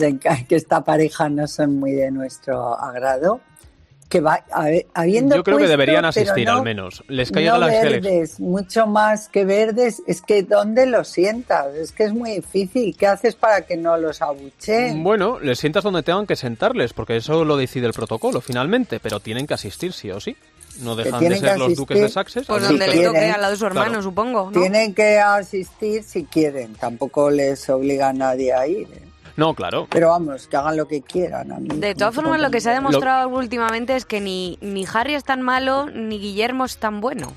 que 0.48 0.56
esta 0.56 0.82
pareja 0.84 1.28
no 1.28 1.46
son 1.46 1.78
muy 1.78 1.92
de 1.92 2.10
nuestro 2.10 2.78
agrado, 2.78 3.40
que 4.08 4.20
va 4.20 4.44
a 4.50 4.66
habiendo 4.94 5.36
Yo 5.36 5.44
creo 5.44 5.56
que 5.56 5.68
deberían 5.68 6.04
asistir 6.04 6.44
no- 6.46 6.54
al 6.54 6.62
menos. 6.62 7.04
Les 7.06 7.30
caiga 7.30 7.52
no 7.52 7.58
la 7.60 7.66
elección. 7.68 8.02
verdes, 8.02 8.40
mucho 8.40 8.86
más 8.88 9.28
que 9.28 9.44
verdes, 9.44 10.02
es 10.04 10.20
que 10.20 10.42
¿dónde 10.42 10.86
los 10.86 11.06
sientas? 11.06 11.74
Es 11.76 11.92
que 11.92 12.04
es 12.04 12.12
muy 12.12 12.32
difícil. 12.32 12.96
¿Qué 12.96 13.06
haces 13.06 13.36
para 13.36 13.62
que 13.62 13.76
no 13.76 13.96
los 13.96 14.20
abucheen? 14.20 15.04
Bueno, 15.04 15.38
les 15.38 15.60
sientas 15.60 15.84
donde 15.84 16.02
tengan 16.02 16.26
que 16.26 16.34
sentarles, 16.34 16.92
porque 16.92 17.16
eso 17.16 17.44
lo 17.44 17.56
decide 17.56 17.86
el 17.86 17.92
protocolo 17.92 18.40
finalmente, 18.40 18.98
pero 18.98 19.20
tienen 19.20 19.46
que 19.46 19.54
asistir 19.54 19.92
sí 19.92 20.10
o 20.10 20.18
sí. 20.18 20.36
No 20.80 20.96
dejan 20.96 21.12
de 21.12 21.18
tienen 21.18 21.40
ser 21.40 21.52
que 21.52 21.58
los 21.58 21.76
duques 21.76 22.14
de. 22.14 22.22
Pues 22.46 22.62
Si 22.62 22.68
donde 22.68 22.86
le 22.86 22.92
quieren, 22.92 23.12
toque 23.12 23.30
al 23.30 23.40
lado 23.40 23.52
de 23.52 23.58
su 23.58 23.66
hermano, 23.66 23.86
claro. 23.88 24.02
supongo, 24.02 24.50
¿no? 24.50 24.60
Tienen 24.60 24.94
que 24.94 25.18
asistir 25.18 26.02
si 26.02 26.24
quieren, 26.24 26.74
tampoco 26.74 27.30
les 27.30 27.68
obliga 27.68 28.08
a 28.08 28.12
nadie 28.12 28.52
a 28.52 28.66
ir. 28.66 28.88
¿eh? 28.92 29.02
No, 29.36 29.54
claro. 29.54 29.86
Pero 29.90 30.08
vamos, 30.08 30.46
que 30.46 30.56
hagan 30.56 30.76
lo 30.76 30.86
que 30.86 31.02
quieran. 31.02 31.52
A 31.52 31.58
mí, 31.58 31.68
De 31.72 31.94
todas 31.94 32.14
no 32.14 32.22
formas, 32.22 32.40
lo 32.40 32.50
que 32.50 32.60
se 32.60 32.70
ha 32.70 32.74
demostrado 32.74 33.28
últimamente 33.28 33.96
es 33.96 34.04
que 34.04 34.20
ni, 34.20 34.58
ni 34.60 34.86
Harry 34.92 35.14
es 35.14 35.24
tan 35.24 35.42
malo, 35.42 35.86
ni 35.86 36.18
Guillermo 36.18 36.64
es 36.64 36.78
tan 36.78 37.00
bueno. 37.00 37.32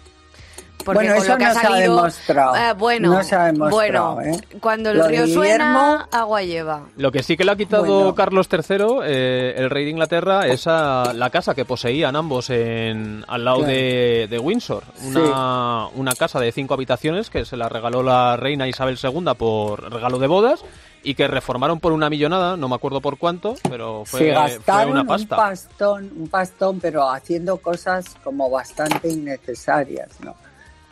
Porque 0.83 0.99
Bueno, 1.05 1.15
con 1.15 1.23
eso 1.23 1.31
lo 1.33 1.37
que 1.37 1.45
ha 1.45 1.47
no 1.47 1.53
se 1.53 1.59
ha 1.59 1.69
salido, 1.69 1.95
demostrado. 1.95 2.55
eh, 2.55 2.73
bueno, 2.77 3.13
No 3.13 3.23
se 3.23 3.35
ha 3.35 3.43
demostrado, 3.45 4.15
bueno, 4.15 4.21
¿eh? 4.21 4.41
cuando 4.59 4.89
el 4.91 4.97
Lo 4.97 5.07
río 5.07 5.27
suena, 5.27 6.07
agua 6.11 6.41
lleva. 6.43 6.83
Lo 6.97 7.11
que 7.11 7.23
sí 7.23 7.37
que 7.37 7.43
le 7.45 7.51
ha 7.51 7.55
quitado 7.55 7.83
Bueno. 7.85 8.15
Carlos 8.15 8.47
III, 8.51 8.85
eh, 9.05 9.53
el 9.57 9.69
rey 9.69 9.85
de 9.85 9.91
Inglaterra, 9.91 10.47
es 10.47 10.67
a 10.67 11.13
la 11.13 11.29
casa 11.29 11.53
que 11.55 11.65
poseían 11.65 12.15
ambos 12.15 12.49
en, 12.49 13.23
al 13.27 13.45
lado 13.45 13.59
Claro. 13.59 13.71
de, 13.73 14.27
de 14.29 14.39
Windsor. 14.39 14.83
Una, 15.05 15.87
una 15.95 16.13
casa 16.13 16.39
de 16.39 16.51
cinco 16.51 16.73
habitaciones 16.73 17.29
que 17.29 17.45
se 17.45 17.55
la 17.57 17.69
regaló 17.69 18.03
la 18.03 18.35
reina 18.37 18.67
Isabel 18.67 18.97
II 19.01 19.23
por 19.37 19.91
regalo 19.91 20.19
de 20.19 20.27
bodas 20.27 20.63
y 21.05 21.15
que 21.15 21.27
reformaron 21.27 21.79
por 21.81 21.91
una 21.91 22.09
millonada, 22.09 22.55
no 22.55 22.69
me 22.69 22.75
acuerdo 22.75 23.01
por 23.01 23.17
cuánto, 23.17 23.55
pero 23.69 24.03
fue, 24.05 24.33
Se 24.47 24.59
fue 24.61 24.85
una 24.85 25.01
un 25.01 25.07
pasta. 25.07 25.35
pastón, 25.35 26.11
un 26.15 26.27
pastón, 26.29 26.79
pero 26.79 27.09
haciendo 27.09 27.57
cosas 27.57 28.05
como 28.23 28.49
bastante 28.49 29.09
innecesarias, 29.09 30.09
¿no? 30.21 30.33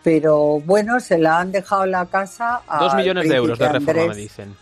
Pero 0.03 0.59
bueno, 0.61 0.99
se 0.99 1.17
la 1.17 1.39
han 1.39 1.51
dejado 1.51 1.85
la 1.85 2.05
casa 2.05 2.61
a 2.67 2.83
Dos 2.83 2.95
millones 2.95 3.29
de 3.29 3.35
euros 3.35 3.59
de 3.59 3.69
reforma, 3.69 4.07
me 4.07 4.15
dicen. 4.15 4.55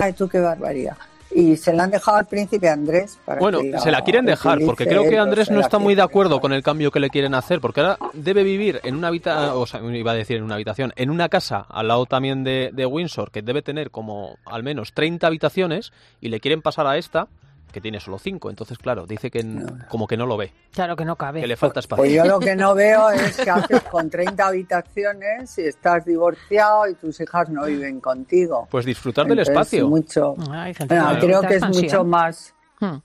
Ay, 0.00 0.12
tú 0.12 0.28
qué 0.28 0.40
barbaridad. 0.40 0.96
Y 1.34 1.56
se 1.56 1.72
la 1.72 1.84
han 1.84 1.90
dejado 1.90 2.18
al 2.18 2.26
príncipe 2.26 2.68
Andrés. 2.68 3.18
Para 3.24 3.40
Bueno, 3.40 3.60
que 3.60 3.78
se 3.78 3.90
la 3.90 4.02
quieren 4.02 4.26
dejar, 4.26 4.58
porque 4.66 4.86
creo 4.86 5.08
que 5.08 5.18
Andrés 5.18 5.50
no 5.50 5.58
la 5.58 5.62
está 5.62 5.78
muy 5.78 5.94
de 5.94 6.02
acuerdo 6.02 6.40
con 6.40 6.52
el 6.52 6.62
cambio 6.62 6.90
que 6.90 7.00
le 7.00 7.08
quieren 7.08 7.34
hacer, 7.34 7.60
porque 7.60 7.80
ahora 7.80 7.98
debe 8.12 8.42
vivir 8.42 8.80
en 8.84 8.96
una 8.96 9.08
habitación, 9.08 9.50
o 9.54 9.66
sea, 9.66 9.80
iba 9.80 10.12
a 10.12 10.14
decir 10.14 10.36
en 10.36 10.42
una 10.42 10.56
habitación, 10.56 10.92
en 10.96 11.08
una 11.08 11.30
casa 11.30 11.64
al 11.70 11.88
lado 11.88 12.04
también 12.04 12.44
de, 12.44 12.70
de 12.72 12.84
Windsor, 12.84 13.30
que 13.30 13.40
debe 13.40 13.62
tener 13.62 13.90
como 13.90 14.36
al 14.44 14.62
menos 14.62 14.92
30 14.92 15.26
habitaciones, 15.26 15.92
y 16.20 16.28
le 16.28 16.40
quieren 16.40 16.60
pasar 16.60 16.86
a 16.86 16.98
esta, 16.98 17.28
que 17.72 17.80
tiene 17.80 17.98
solo 17.98 18.18
5. 18.18 18.50
Entonces, 18.50 18.78
claro, 18.78 19.06
dice 19.06 19.30
que 19.30 19.40
n- 19.40 19.64
como 19.88 20.06
que 20.06 20.16
no 20.16 20.26
lo 20.26 20.36
ve, 20.36 20.52
Claro 20.72 20.94
que 20.94 21.04
no 21.04 21.16
cabe. 21.16 21.40
que 21.40 21.46
le 21.46 21.56
falta 21.56 21.80
espacio. 21.80 22.02
Pues 22.02 22.12
yo 22.12 22.24
lo 22.24 22.38
que 22.38 22.54
no 22.54 22.74
veo 22.74 23.10
es 23.10 23.36
que 23.36 23.50
haces 23.50 23.82
con 23.84 24.08
30 24.10 24.46
habitaciones 24.46 25.50
si 25.50 25.62
estás 25.62 26.04
divorciado 26.04 26.86
y 26.88 26.94
tus 26.94 27.20
hijas 27.20 27.48
no 27.48 27.64
viven 27.64 28.00
contigo. 28.00 28.68
Pues 28.70 28.84
disfrutar 28.84 29.26
del 29.26 29.40
espacio. 29.40 29.88
Mucho, 29.88 30.34
Bueno, 30.34 31.18
creo 31.20 31.40
que 31.42 31.56
es 31.56 31.68
mucho 31.68 32.04
más 32.04 32.54
Hmm. 32.80 32.96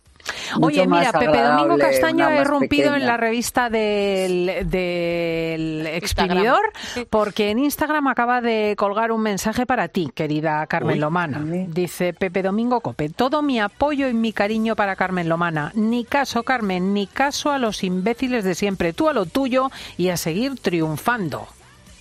Oye, 0.61 0.88
mira, 0.88 1.11
Pepe 1.11 1.41
Domingo 1.41 1.78
Castaño 1.78 2.25
ha 2.28 2.41
irrumpido 2.41 2.95
en 2.95 3.05
la 3.05 3.17
revista 3.17 3.69
del, 3.69 4.67
del 4.69 5.88
exprimidor 5.88 6.61
porque 7.09 7.51
en 7.51 7.59
Instagram 7.59 8.07
acaba 8.07 8.41
de 8.41 8.75
colgar 8.78 9.11
un 9.11 9.21
mensaje 9.21 9.65
para 9.65 9.88
ti, 9.88 10.11
querida 10.13 10.65
Carmen 10.67 10.95
Uy, 10.95 10.99
Lomana. 10.99 11.43
Dice 11.67 12.13
Pepe 12.13 12.41
Domingo 12.43 12.82
Cope, 12.82 13.09
todo 13.09 13.41
mi 13.41 13.59
apoyo 13.59 14.07
y 14.07 14.13
mi 14.13 14.34
cariño 14.34 14.75
para 14.75 14.95
Carmen 14.95 15.30
Lomana. 15.30 15.71
Ni 15.75 16.05
caso, 16.05 16.43
Carmen, 16.43 16.93
ni 16.93 17.07
caso 17.07 17.51
a 17.51 17.57
los 17.57 17.84
imbéciles 17.84 18.43
de 18.43 18.55
siempre. 18.55 18.93
Tú 18.93 19.09
a 19.09 19.13
lo 19.13 19.25
tuyo 19.25 19.69
y 19.97 20.09
a 20.09 20.17
seguir 20.17 20.59
triunfando. 20.59 21.47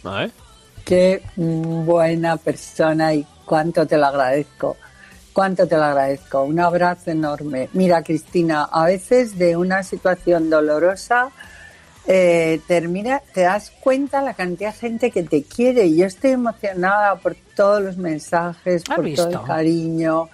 ¿Eh? 0.05 0.31
Qué 0.85 1.23
buena 1.37 2.37
persona 2.37 3.15
y 3.15 3.27
cuánto 3.45 3.87
te 3.87 3.99
lo 3.99 4.07
agradezco. 4.07 4.77
Cuánto 5.37 5.69
te 5.69 5.77
lo 5.77 5.85
agradezco. 5.85 6.45
Un 6.45 6.59
abrazo 6.61 7.11
enorme. 7.11 7.69
Mira, 7.75 8.03
Cristina, 8.03 8.71
a 8.73 8.87
veces 8.87 9.37
de 9.37 9.55
una 9.55 9.83
situación 9.83 10.49
dolorosa 10.49 11.29
eh, 12.07 12.63
termina, 12.67 13.21
te 13.35 13.43
das 13.43 13.71
cuenta 13.83 14.23
la 14.23 14.33
cantidad 14.33 14.73
de 14.73 14.79
gente 14.79 15.11
que 15.11 15.25
te 15.25 15.43
quiere. 15.43 15.95
Yo 15.95 16.07
estoy 16.07 16.31
emocionada 16.31 17.17
por 17.17 17.37
todos 17.55 17.83
los 17.83 17.99
mensajes, 17.99 18.83
¿Has 18.89 18.97
por 18.97 19.13
todo 19.15 19.29
el 19.29 19.43
cariño. 19.43 20.31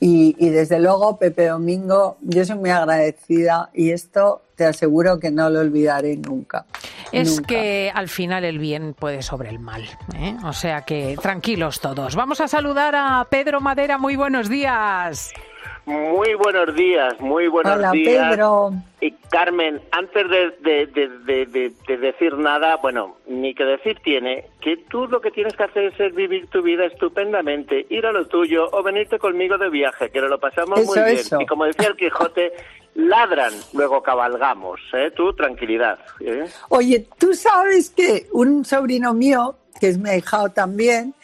Y, 0.00 0.34
y 0.38 0.48
desde 0.48 0.80
luego, 0.80 1.18
Pepe 1.18 1.48
Domingo, 1.48 2.16
yo 2.22 2.44
soy 2.44 2.56
muy 2.56 2.70
agradecida 2.70 3.68
y 3.74 3.90
esto 3.90 4.42
te 4.56 4.64
aseguro 4.64 5.18
que 5.20 5.30
no 5.30 5.50
lo 5.50 5.60
olvidaré 5.60 6.16
nunca. 6.16 6.64
Es 7.12 7.36
Nunca. 7.36 7.46
que 7.48 7.92
al 7.94 8.08
final 8.08 8.44
el 8.44 8.58
bien 8.58 8.94
puede 8.94 9.22
sobre 9.22 9.50
el 9.50 9.58
mal. 9.58 9.82
¿eh? 10.14 10.36
O 10.44 10.52
sea 10.52 10.82
que 10.82 11.16
tranquilos 11.20 11.80
todos. 11.80 12.14
Vamos 12.14 12.40
a 12.40 12.48
saludar 12.48 12.94
a 12.96 13.26
Pedro 13.30 13.60
Madera. 13.60 13.98
Muy 13.98 14.16
buenos 14.16 14.48
días. 14.48 15.32
Muy 15.86 16.34
buenos 16.34 16.74
días, 16.74 17.18
muy 17.20 17.48
buenos 17.48 17.76
Hola, 17.76 17.90
días. 17.90 18.30
Pedro. 18.30 18.72
Y 19.00 19.12
Carmen, 19.30 19.80
antes 19.90 20.28
de, 20.28 20.50
de- 20.60 20.86
de- 20.86 21.08
de- 21.24 21.46
de- 21.46 21.72
de 21.88 21.96
decir 21.96 22.36
nada, 22.36 22.76
bueno, 22.76 23.16
ni 23.26 23.54
que 23.54 23.64
decir 23.64 23.98
tiene, 24.04 24.44
que 24.60 24.76
tú 24.76 25.08
lo 25.08 25.20
que 25.20 25.30
tienes 25.30 25.56
que 25.56 25.64
hacer 25.64 25.92
es 25.98 26.14
vivir 26.14 26.46
tu 26.48 26.62
vida 26.62 26.84
estupendamente, 26.84 27.86
ir 27.88 28.06
a 28.06 28.12
lo 28.12 28.26
tuyo 28.26 28.68
o 28.70 28.82
venirte 28.82 29.18
conmigo 29.18 29.56
de 29.58 29.70
viaje, 29.70 30.10
que 30.10 30.20
nos 30.20 30.30
lo 30.30 30.38
pasamos 30.38 30.78
Eso, 30.80 30.92
muy 30.92 31.02
bien. 31.02 31.16
eso. 31.16 31.40
Y 31.40 31.46
como 31.46 31.64
decía 31.64 31.88
el 31.88 31.96
Quijote, 31.96 32.52
ladran, 32.94 33.52
luego 33.72 34.02
cabalgamos, 34.02 34.80
¿eh? 34.92 35.10
Tú, 35.16 35.32
tranquilidad. 35.32 35.98
¿eh? 36.20 36.44
Oye, 36.68 37.06
tú 37.18 37.32
sabes 37.34 37.90
que 37.90 38.26
un 38.32 38.64
sobrino 38.64 39.14
mío, 39.14 39.56
que 39.80 39.88
es 39.88 39.98
mi 39.98 40.10
también, 40.54 41.14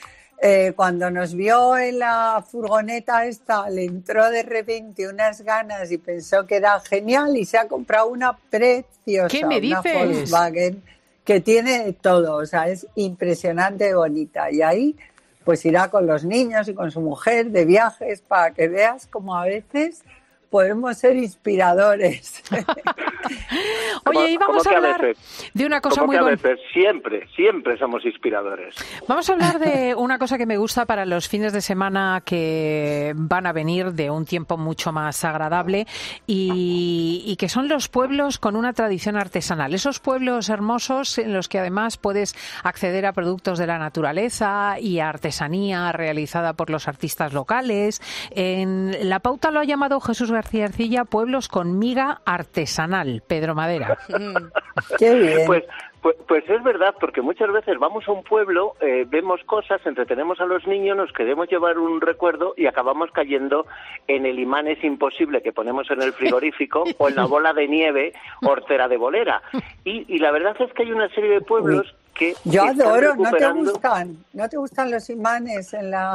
eh, 0.42 0.72
cuando 0.76 1.10
nos 1.10 1.34
vio 1.34 1.78
en 1.78 1.98
la 1.98 2.44
furgoneta 2.46 3.24
esta, 3.24 3.70
le 3.70 3.84
entró 3.84 4.30
de 4.30 4.42
repente 4.42 5.08
unas 5.08 5.40
ganas 5.42 5.90
y 5.90 5.98
pensó 5.98 6.46
que 6.46 6.56
era 6.56 6.78
genial 6.80 7.36
y 7.36 7.44
se 7.44 7.58
ha 7.58 7.68
comprado 7.68 8.08
una 8.08 8.36
preciosa, 8.36 9.28
¿Qué 9.28 9.46
me 9.46 9.58
una? 9.58 9.80
Volkswagen 9.80 10.82
que 11.24 11.40
tiene 11.40 11.92
todo, 11.94 12.36
o 12.36 12.46
sea, 12.46 12.68
es 12.68 12.86
impresionante 12.94 13.92
bonita. 13.94 14.50
Y 14.50 14.62
ahí 14.62 14.96
pues 15.44 15.64
irá 15.64 15.90
con 15.90 16.06
los 16.06 16.24
niños 16.24 16.68
y 16.68 16.74
con 16.74 16.90
su 16.90 17.00
mujer 17.00 17.50
de 17.50 17.64
viajes 17.64 18.20
para 18.20 18.52
que 18.52 18.68
veas 18.68 19.06
como 19.06 19.36
a 19.36 19.44
veces 19.44 20.02
podemos 20.50 20.96
ser 20.98 21.16
inspiradores. 21.16 22.42
Oye, 24.04 24.30
y 24.30 24.36
vamos 24.36 24.66
a 24.66 24.70
¿Cómo 24.70 24.70
que 24.70 24.76
hablar 24.76 25.16
de 25.54 25.66
una 25.66 25.80
cosa 25.80 26.00
¿Cómo 26.00 26.06
muy 26.08 26.16
que 26.16 26.20
a 26.20 26.22
bonita. 26.24 26.48
veces? 26.48 26.64
Siempre, 26.72 27.26
siempre 27.34 27.78
somos 27.78 28.04
inspiradores. 28.04 28.74
Vamos 29.08 29.28
a 29.28 29.32
hablar 29.32 29.58
de 29.58 29.94
una 29.98 30.18
cosa 30.18 30.38
que 30.38 30.46
me 30.46 30.56
gusta 30.56 30.86
para 30.86 31.04
los 31.04 31.28
fines 31.28 31.52
de 31.52 31.60
semana 31.60 32.22
que 32.24 33.12
van 33.16 33.46
a 33.46 33.52
venir 33.52 33.92
de 33.92 34.10
un 34.10 34.24
tiempo 34.24 34.56
mucho 34.56 34.92
más 34.92 35.24
agradable 35.24 35.86
y, 36.26 37.22
y 37.26 37.36
que 37.36 37.48
son 37.48 37.68
los 37.68 37.88
pueblos 37.88 38.38
con 38.38 38.56
una 38.56 38.72
tradición 38.72 39.16
artesanal. 39.16 39.74
Esos 39.74 39.98
pueblos 40.00 40.48
hermosos 40.48 41.18
en 41.18 41.32
los 41.32 41.48
que 41.48 41.58
además 41.58 41.96
puedes 41.96 42.34
acceder 42.62 43.06
a 43.06 43.12
productos 43.12 43.58
de 43.58 43.66
la 43.66 43.78
naturaleza 43.78 44.78
y 44.80 45.00
a 45.00 45.08
artesanía 45.08 45.90
realizada 45.92 46.52
por 46.52 46.70
los 46.70 46.88
artistas 46.88 47.32
locales. 47.32 48.00
En 48.30 49.08
la 49.08 49.20
pauta 49.20 49.50
lo 49.50 49.60
ha 49.60 49.64
llamado 49.64 50.00
Jesús 50.00 50.30
García 50.36 50.66
Arcilla 50.66 51.04
Pueblos 51.04 51.48
con 51.48 51.78
miga 51.78 52.20
artesanal. 52.26 53.22
Pedro 53.26 53.54
Madera. 53.54 53.98
Qué 54.98 55.14
bien. 55.14 55.46
Pues, 55.46 55.64
pues, 56.02 56.14
pues 56.28 56.44
es 56.48 56.62
verdad, 56.62 56.94
porque 57.00 57.22
muchas 57.22 57.50
veces 57.50 57.78
vamos 57.80 58.06
a 58.06 58.12
un 58.12 58.22
pueblo, 58.22 58.74
eh, 58.80 59.04
vemos 59.08 59.40
cosas, 59.46 59.80
entretenemos 59.86 60.38
a 60.40 60.44
los 60.44 60.66
niños, 60.66 60.96
nos 60.96 61.12
queremos 61.12 61.48
llevar 61.48 61.78
un 61.78 62.00
recuerdo 62.00 62.54
y 62.56 62.66
acabamos 62.66 63.10
cayendo 63.12 63.66
en 64.06 64.24
el 64.26 64.38
imán 64.38 64.68
es 64.68 64.84
imposible 64.84 65.42
que 65.42 65.52
ponemos 65.52 65.90
en 65.90 66.02
el 66.02 66.12
frigorífico 66.12 66.84
o 66.98 67.08
en 67.08 67.16
la 67.16 67.24
bola 67.24 67.52
de 67.54 67.66
nieve 67.66 68.12
hortera 68.42 68.86
de 68.88 68.96
bolera. 68.98 69.42
Y, 69.84 70.04
y 70.14 70.18
la 70.18 70.30
verdad 70.30 70.54
es 70.60 70.72
que 70.74 70.82
hay 70.84 70.92
una 70.92 71.08
serie 71.08 71.30
de 71.30 71.40
pueblos 71.40 71.92
que... 72.14 72.34
Yo 72.44 72.62
que 72.64 72.70
están 72.70 72.86
adoro, 72.86 73.14
¿no 73.16 73.30
te 73.30 73.30
recuperando- 73.38 73.72
gustan? 73.72 74.16
¿No 74.32 74.48
te 74.48 74.56
gustan 74.58 74.90
los 74.90 75.10
imanes 75.10 75.74
en 75.74 75.90
la... 75.90 76.14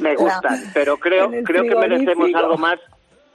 Me 0.00 0.14
gustan, 0.16 0.60
pero 0.72 0.96
creo, 0.96 1.30
creo 1.44 1.62
que 1.64 1.74
merecemos 1.76 2.30
algo 2.34 2.56
más 2.56 2.78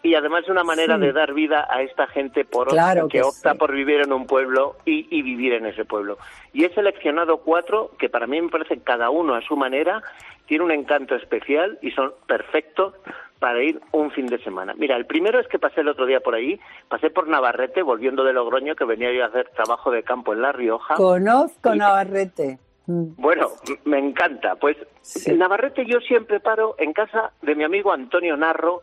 y 0.03 0.15
además 0.15 0.43
es 0.43 0.49
una 0.49 0.63
manera 0.63 0.95
Sí. 0.95 1.01
de 1.01 1.13
dar 1.13 1.33
vida 1.33 1.65
a 1.69 1.81
esta 1.81 2.05
gente 2.07 2.45
por 2.45 2.67
Claro 2.67 3.07
que, 3.07 3.17
que 3.19 3.23
opta 3.23 3.53
sí. 3.53 3.57
por 3.57 3.71
vivir 3.71 4.01
en 4.01 4.13
un 4.13 4.27
pueblo 4.27 4.75
y, 4.85 5.07
y 5.09 5.21
vivir 5.23 5.53
en 5.53 5.65
ese 5.65 5.85
pueblo. 5.85 6.17
Y 6.51 6.65
he 6.65 6.73
seleccionado 6.73 7.37
cuatro 7.37 7.91
que 7.97 8.09
para 8.09 8.27
mí 8.27 8.39
me 8.41 8.49
parecen 8.49 8.81
cada 8.81 9.09
uno 9.09 9.33
a 9.33 9.41
su 9.41 9.55
manera, 9.55 10.01
tiene 10.45 10.63
un 10.65 10.71
encanto 10.71 11.15
especial 11.15 11.79
y 11.81 11.91
son 11.91 12.13
perfectos 12.27 12.93
para 13.39 13.61
ir 13.63 13.79
un 13.91 14.11
fin 14.11 14.27
de 14.27 14.37
semana. 14.43 14.73
Mira, 14.77 14.95
el 14.95 15.05
primero 15.05 15.39
es 15.39 15.47
que 15.47 15.59
pasé 15.59 15.81
el 15.81 15.89
otro 15.89 16.05
día 16.05 16.19
por 16.21 16.33
ahí, 16.35 16.59
pasé 16.87 17.09
por 17.09 17.27
Navarrete, 17.27 17.81
volviendo 17.81 18.23
de 18.23 18.31
Logroño, 18.33 18.75
que 18.75 18.85
venía 18.85 19.11
yo 19.11 19.23
a 19.23 19.27
hacer 19.27 19.49
trabajo 19.49 19.91
de 19.91 20.03
campo 20.03 20.31
en 20.33 20.41
La 20.41 20.51
Rioja. 20.53 20.95
Conozco 20.95 21.75
Navarrete. 21.75 22.59
Mm. 22.85 23.15
Bueno, 23.17 23.47
me 23.85 23.99
encanta. 23.99 24.55
Pues 24.55 24.77
en 25.25 25.39
Navarrete 25.39 25.85
yo 25.85 25.99
siempre 26.01 26.39
paro 26.39 26.75
en 26.77 26.93
casa 26.93 27.31
de 27.41 27.55
mi 27.55 27.63
amigo 27.65 27.91
Antonio 27.93 28.35
Narro, 28.37 28.81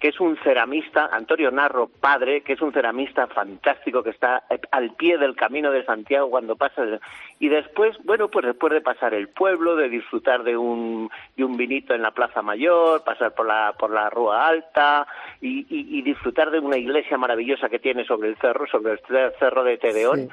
que 0.00 0.08
es 0.08 0.20
un 0.20 0.36
ceramista, 0.44 1.08
Antonio 1.12 1.50
Narro 1.50 1.88
padre, 1.88 2.42
que 2.42 2.52
es 2.52 2.60
un 2.60 2.72
ceramista 2.72 3.26
fantástico 3.28 4.02
que 4.02 4.10
está 4.10 4.42
eh, 4.50 4.58
al 4.70 4.92
pie 4.92 5.18
del 5.18 5.34
camino 5.34 5.70
de 5.70 5.84
Santiago 5.84 6.30
cuando 6.30 6.56
pasas. 6.56 7.00
Y 7.38 7.48
después, 7.48 7.96
bueno, 8.04 8.28
pues 8.28 8.46
después 8.46 8.72
de 8.72 8.80
pasar 8.80 9.14
el 9.14 9.28
pueblo, 9.28 9.76
de 9.76 9.88
disfrutar 9.88 10.42
de 10.42 10.56
un, 10.56 11.10
de 11.36 11.44
un 11.44 11.56
vinito 11.56 11.94
en 11.94 12.02
la 12.02 12.10
Plaza 12.10 12.42
Mayor, 12.42 13.04
pasar 13.04 13.34
por 13.34 13.46
la, 13.46 13.74
por 13.78 13.90
la 13.90 14.10
Rúa 14.10 14.46
Alta 14.46 15.06
y 15.40 16.02
disfrutar 16.02 16.50
de 16.50 16.58
una 16.58 16.76
iglesia 16.76 17.16
maravillosa 17.16 17.68
que 17.68 17.78
tiene 17.78 18.04
sobre 18.04 18.28
el 18.28 18.36
cerro, 18.36 18.66
sobre 18.66 18.92
el 18.92 19.00
cerro 19.38 19.64
de 19.64 19.78
Tedeón 19.78 20.16
Sí. 20.16 20.28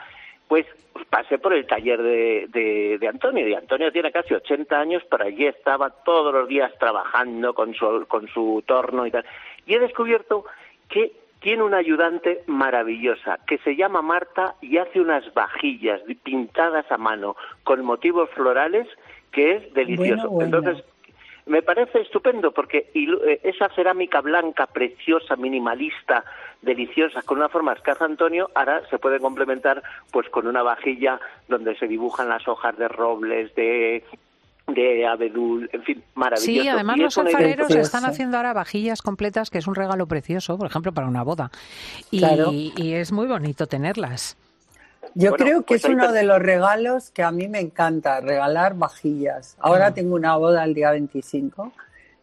Pues 0.48 0.66
pasé 1.10 1.38
por 1.38 1.54
el 1.54 1.66
taller 1.66 2.02
de, 2.02 2.48
de, 2.50 2.98
de 3.00 3.08
Antonio 3.08 3.48
y 3.48 3.54
Antonio 3.54 3.92
tiene 3.92 4.12
casi 4.12 4.34
80 4.34 4.80
años 4.80 5.04
pero 5.10 5.26
allí 5.26 5.46
estaba 5.46 5.90
todos 5.90 6.34
los 6.34 6.48
días 6.48 6.72
trabajando 6.80 7.54
con 7.54 7.74
su, 7.74 8.06
con 8.08 8.28
su 8.28 8.64
torno 8.66 9.06
y 9.06 9.12
tal 9.12 9.26
y 9.66 9.76
he 9.76 9.80
descubierto 9.80 10.46
que 10.90 11.12
tiene 11.40 11.64
una 11.64 11.78
ayudante 11.78 12.44
maravillosa 12.48 13.40
que 13.46 13.58
se 13.60 13.76
llama 13.76 14.02
Marta 14.02 14.56
y 14.62 14.78
hace 14.78 15.02
unas 15.02 15.34
vajillas 15.34 16.02
pintadas 16.24 16.90
a 16.92 16.98
mano 16.98 17.36
con 17.64 17.84
motivos 17.84 18.30
florales 18.32 18.88
que 19.32 19.54
es 19.56 19.74
delicioso 19.74 20.30
Bueno, 20.30 20.52
bueno. 20.52 20.58
entonces 20.58 20.93
me 21.46 21.62
parece 21.62 22.00
estupendo 22.02 22.52
porque 22.52 22.90
eh, 22.94 23.40
esa 23.44 23.70
cerámica 23.70 24.22
blanca, 24.22 24.68
preciosa, 24.68 25.36
minimalista, 25.36 26.24
deliciosa, 26.62 27.22
con 27.24 27.38
una 27.40 27.50
forma 27.50 27.74
escasa, 27.74 28.06
Antonio, 28.06 28.50
ahora 28.56 28.82
se 28.90 28.98
puede 28.98 29.20
complementar 29.20 29.84
pues 30.12 30.30
con 30.30 30.48
una 30.48 30.64
vajilla 30.64 31.20
donde 31.50 31.76
se 31.78 31.88
dibujan 31.88 32.30
las 32.30 32.48
hojas 32.48 32.78
de 32.78 32.88
robles, 32.88 33.54
de 33.56 34.04
de 34.66 35.06
abedul, 35.06 35.70
en 35.74 35.84
fin, 35.84 36.02
maravilloso. 36.16 36.62
Sí, 36.62 36.70
además 36.70 36.98
los 36.98 37.18
alfareros 37.18 37.70
idea- 37.70 37.82
están 37.82 38.06
haciendo 38.06 38.38
ahora 38.38 38.54
vajillas 38.54 39.02
completas, 39.02 39.50
que 39.50 39.58
es 39.58 39.68
un 39.68 39.76
regalo 39.76 40.08
precioso, 40.08 40.58
por 40.58 40.68
ejemplo, 40.68 40.94
para 40.94 41.06
una 41.06 41.22
boda. 41.22 41.52
Y, 42.12 42.20
Claro. 42.20 42.52
y 42.54 42.94
es 42.94 43.12
muy 43.12 43.28
bonito 43.28 43.68
tenerlas. 43.68 44.38
Yo 45.16 45.30
Bueno, 45.32 45.46
creo 45.46 45.60
que 45.62 45.66
pues 45.76 45.86
es 45.86 45.90
uno 45.92 46.08
te- 46.08 46.14
de 46.14 46.24
los 46.24 46.40
regalos 46.40 47.12
que 47.12 47.24
a 47.24 47.32
mí 47.32 47.48
me 47.48 47.60
encanta, 47.60 48.20
regalar 48.22 48.76
vajillas. 48.76 49.56
Ahora 49.60 49.92
Mm. 49.92 49.94
tengo 49.94 50.16
una 50.16 50.36
boda 50.38 50.64
el 50.64 50.74
día 50.74 50.92
25 50.92 51.72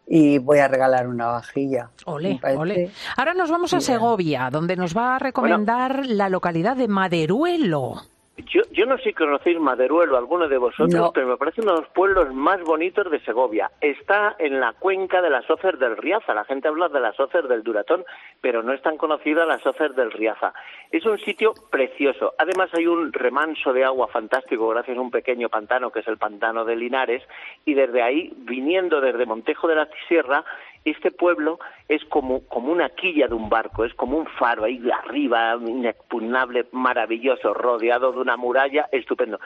y 0.07 0.39
voy 0.39 0.59
a 0.59 0.67
regalar 0.67 1.07
una 1.07 1.27
vajilla. 1.27 1.89
Ole, 2.05 2.39
ole. 2.57 2.91
Ahora 3.15 3.33
nos 3.33 3.49
vamos 3.49 3.73
a. 3.73 3.79
Segovia, 3.79 4.49
donde 4.51 4.75
nos 4.75 4.95
va 4.95 5.15
a 5.15 5.19
recomendar 5.19 6.05
la 6.05 6.27
localidad 6.27 6.75
de 6.75 6.87
Maderuelo. 6.89 8.01
Yo, 8.37 8.61
yo 8.71 8.85
no 8.85 8.97
sé 8.97 9.03
si 9.03 9.13
conocéis 9.13 9.59
Maderuelo, 9.59 10.17
alguno 10.17 10.47
de 10.47 10.57
vosotros, 10.57 10.89
No. 10.93 11.11
pero 11.13 11.27
me 11.27 11.37
parece 11.37 11.61
uno 11.61 11.73
de 11.75 11.81
los 11.81 11.89
pueblos 11.89 12.33
más 12.33 12.61
bonitos 12.63 13.11
de 13.11 13.19
Segovia. 13.19 13.69
Está 13.81 14.35
en 14.39 14.59
la 14.59 14.71
cuenca 14.73 15.21
de 15.21 15.29
las 15.29 15.47
Oces 15.49 15.77
del 15.77 15.97
Riaza. 15.97 16.33
La 16.33 16.45
gente 16.45 16.67
habla 16.69 16.87
de 16.87 17.01
las 17.01 17.19
Oces 17.19 17.47
del 17.47 17.61
Duratón, 17.61 18.05
pero 18.39 18.63
no 18.63 18.71
es 18.73 18.81
tan 18.81 18.97
conocida 18.97 19.45
las 19.45 19.65
Oces 19.65 19.95
del 19.95 20.11
Riaza. 20.11 20.53
Es 20.91 21.05
un 21.05 21.19
sitio 21.19 21.53
precioso. 21.69 22.33
Además 22.37 22.69
hay 22.73 22.87
un 22.87 23.11
remanso 23.13 23.73
de 23.73 23.83
agua 23.83 24.07
fantástico 24.07 24.67
gracias 24.69 24.97
a 24.97 25.01
un 25.01 25.11
pequeño 25.11 25.49
pantano 25.49 25.91
que 25.91 25.99
es 25.99 26.07
el 26.07 26.17
pantano 26.17 26.63
de 26.65 26.77
Linares 26.77 27.23
y 27.65 27.73
desde 27.73 28.01
ahí, 28.01 28.33
viniendo 28.37 29.01
desde 29.01 29.25
Montejo 29.25 29.67
de 29.67 29.75
la 29.75 29.89
Sierra, 30.07 30.43
este 30.85 31.11
pueblo 31.11 31.59
es 31.87 32.03
como, 32.05 32.47
como 32.47 32.71
una 32.71 32.89
quilla 32.89 33.27
de 33.27 33.35
un 33.35 33.49
barco, 33.49 33.85
es 33.85 33.93
como 33.93 34.17
un 34.17 34.25
faro 34.25 34.63
ahí 34.63 34.81
arriba, 34.91 35.55
inexpugnable, 35.55 36.65
maravilloso, 36.71 37.53
rodeado 37.53 38.11
de 38.11 38.19
una 38.19 38.37
muralla, 38.37 38.87
estupendo. 38.91 39.39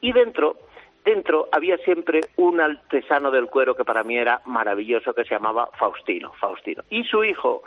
Y 0.00 0.12
dentro, 0.12 0.56
dentro 1.04 1.48
había 1.52 1.78
siempre 1.78 2.20
un 2.36 2.60
artesano 2.60 3.30
del 3.30 3.46
cuero 3.46 3.74
que 3.74 3.84
para 3.84 4.04
mí 4.04 4.16
era 4.16 4.42
maravilloso, 4.44 5.14
que 5.14 5.24
se 5.24 5.34
llamaba 5.34 5.68
Faustino, 5.78 6.32
Faustino. 6.34 6.82
Y 6.90 7.04
su 7.04 7.24
hijo, 7.24 7.62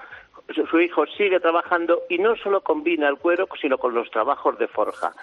su 0.69 0.80
hijo 0.80 1.05
sigue 1.07 1.39
trabajando 1.39 2.01
y 2.09 2.19
no 2.19 2.36
solo 2.36 2.61
combina 2.61 3.07
el 3.09 3.17
cuero, 3.17 3.47
sino 3.59 3.78
con 3.78 3.95
los 3.95 4.11
trabajos 4.11 4.59
de 4.59 4.67
forja. 4.67 5.13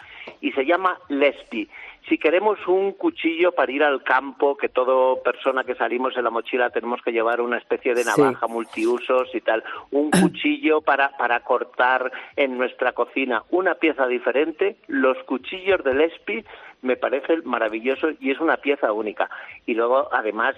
Y 0.41 0.51
se 0.53 0.65
llama 0.65 0.99
Lespi. 1.09 1.69
Si 2.09 2.19
queremos 2.19 2.59
un 2.67 2.93
cuchillo 2.93 3.53
para 3.53 3.71
ir 3.71 3.83
al 3.85 4.03
campo, 4.03 4.57
que 4.57 4.69
toda 4.69 5.23
persona 5.23 5.65
que 5.65 5.75
salimos 5.75 6.17
en 6.17 6.25
la 6.25 6.31
mochila 6.31 6.71
tenemos 6.71 7.01
que 7.03 7.13
llevar 7.13 7.41
una 7.41 7.59
especie 7.59 7.95
de 7.95 8.05
navaja 8.05 8.47
multiusos 8.49 9.35
y 9.35 9.41
tal, 9.41 9.63
un 9.91 10.11
cuchillo 10.11 10.81
para, 10.81 11.17
para 11.17 11.41
cortar 11.41 12.11
en 12.37 12.59
nuestra 12.59 12.93
cocina, 12.93 13.45
una 13.51 13.75
pieza 13.77 14.07
diferente, 14.07 14.77
los 14.89 15.17
cuchillos 15.25 15.83
de 15.85 15.95
Lespi 15.95 16.45
me 16.83 16.97
parecen 16.97 17.43
maravillosos 17.45 18.15
y 18.21 18.33
es 18.33 18.41
una 18.41 18.57
pieza 18.57 18.93
única. 18.93 19.31
Y 19.67 19.75
luego, 19.75 20.09
además, 20.13 20.57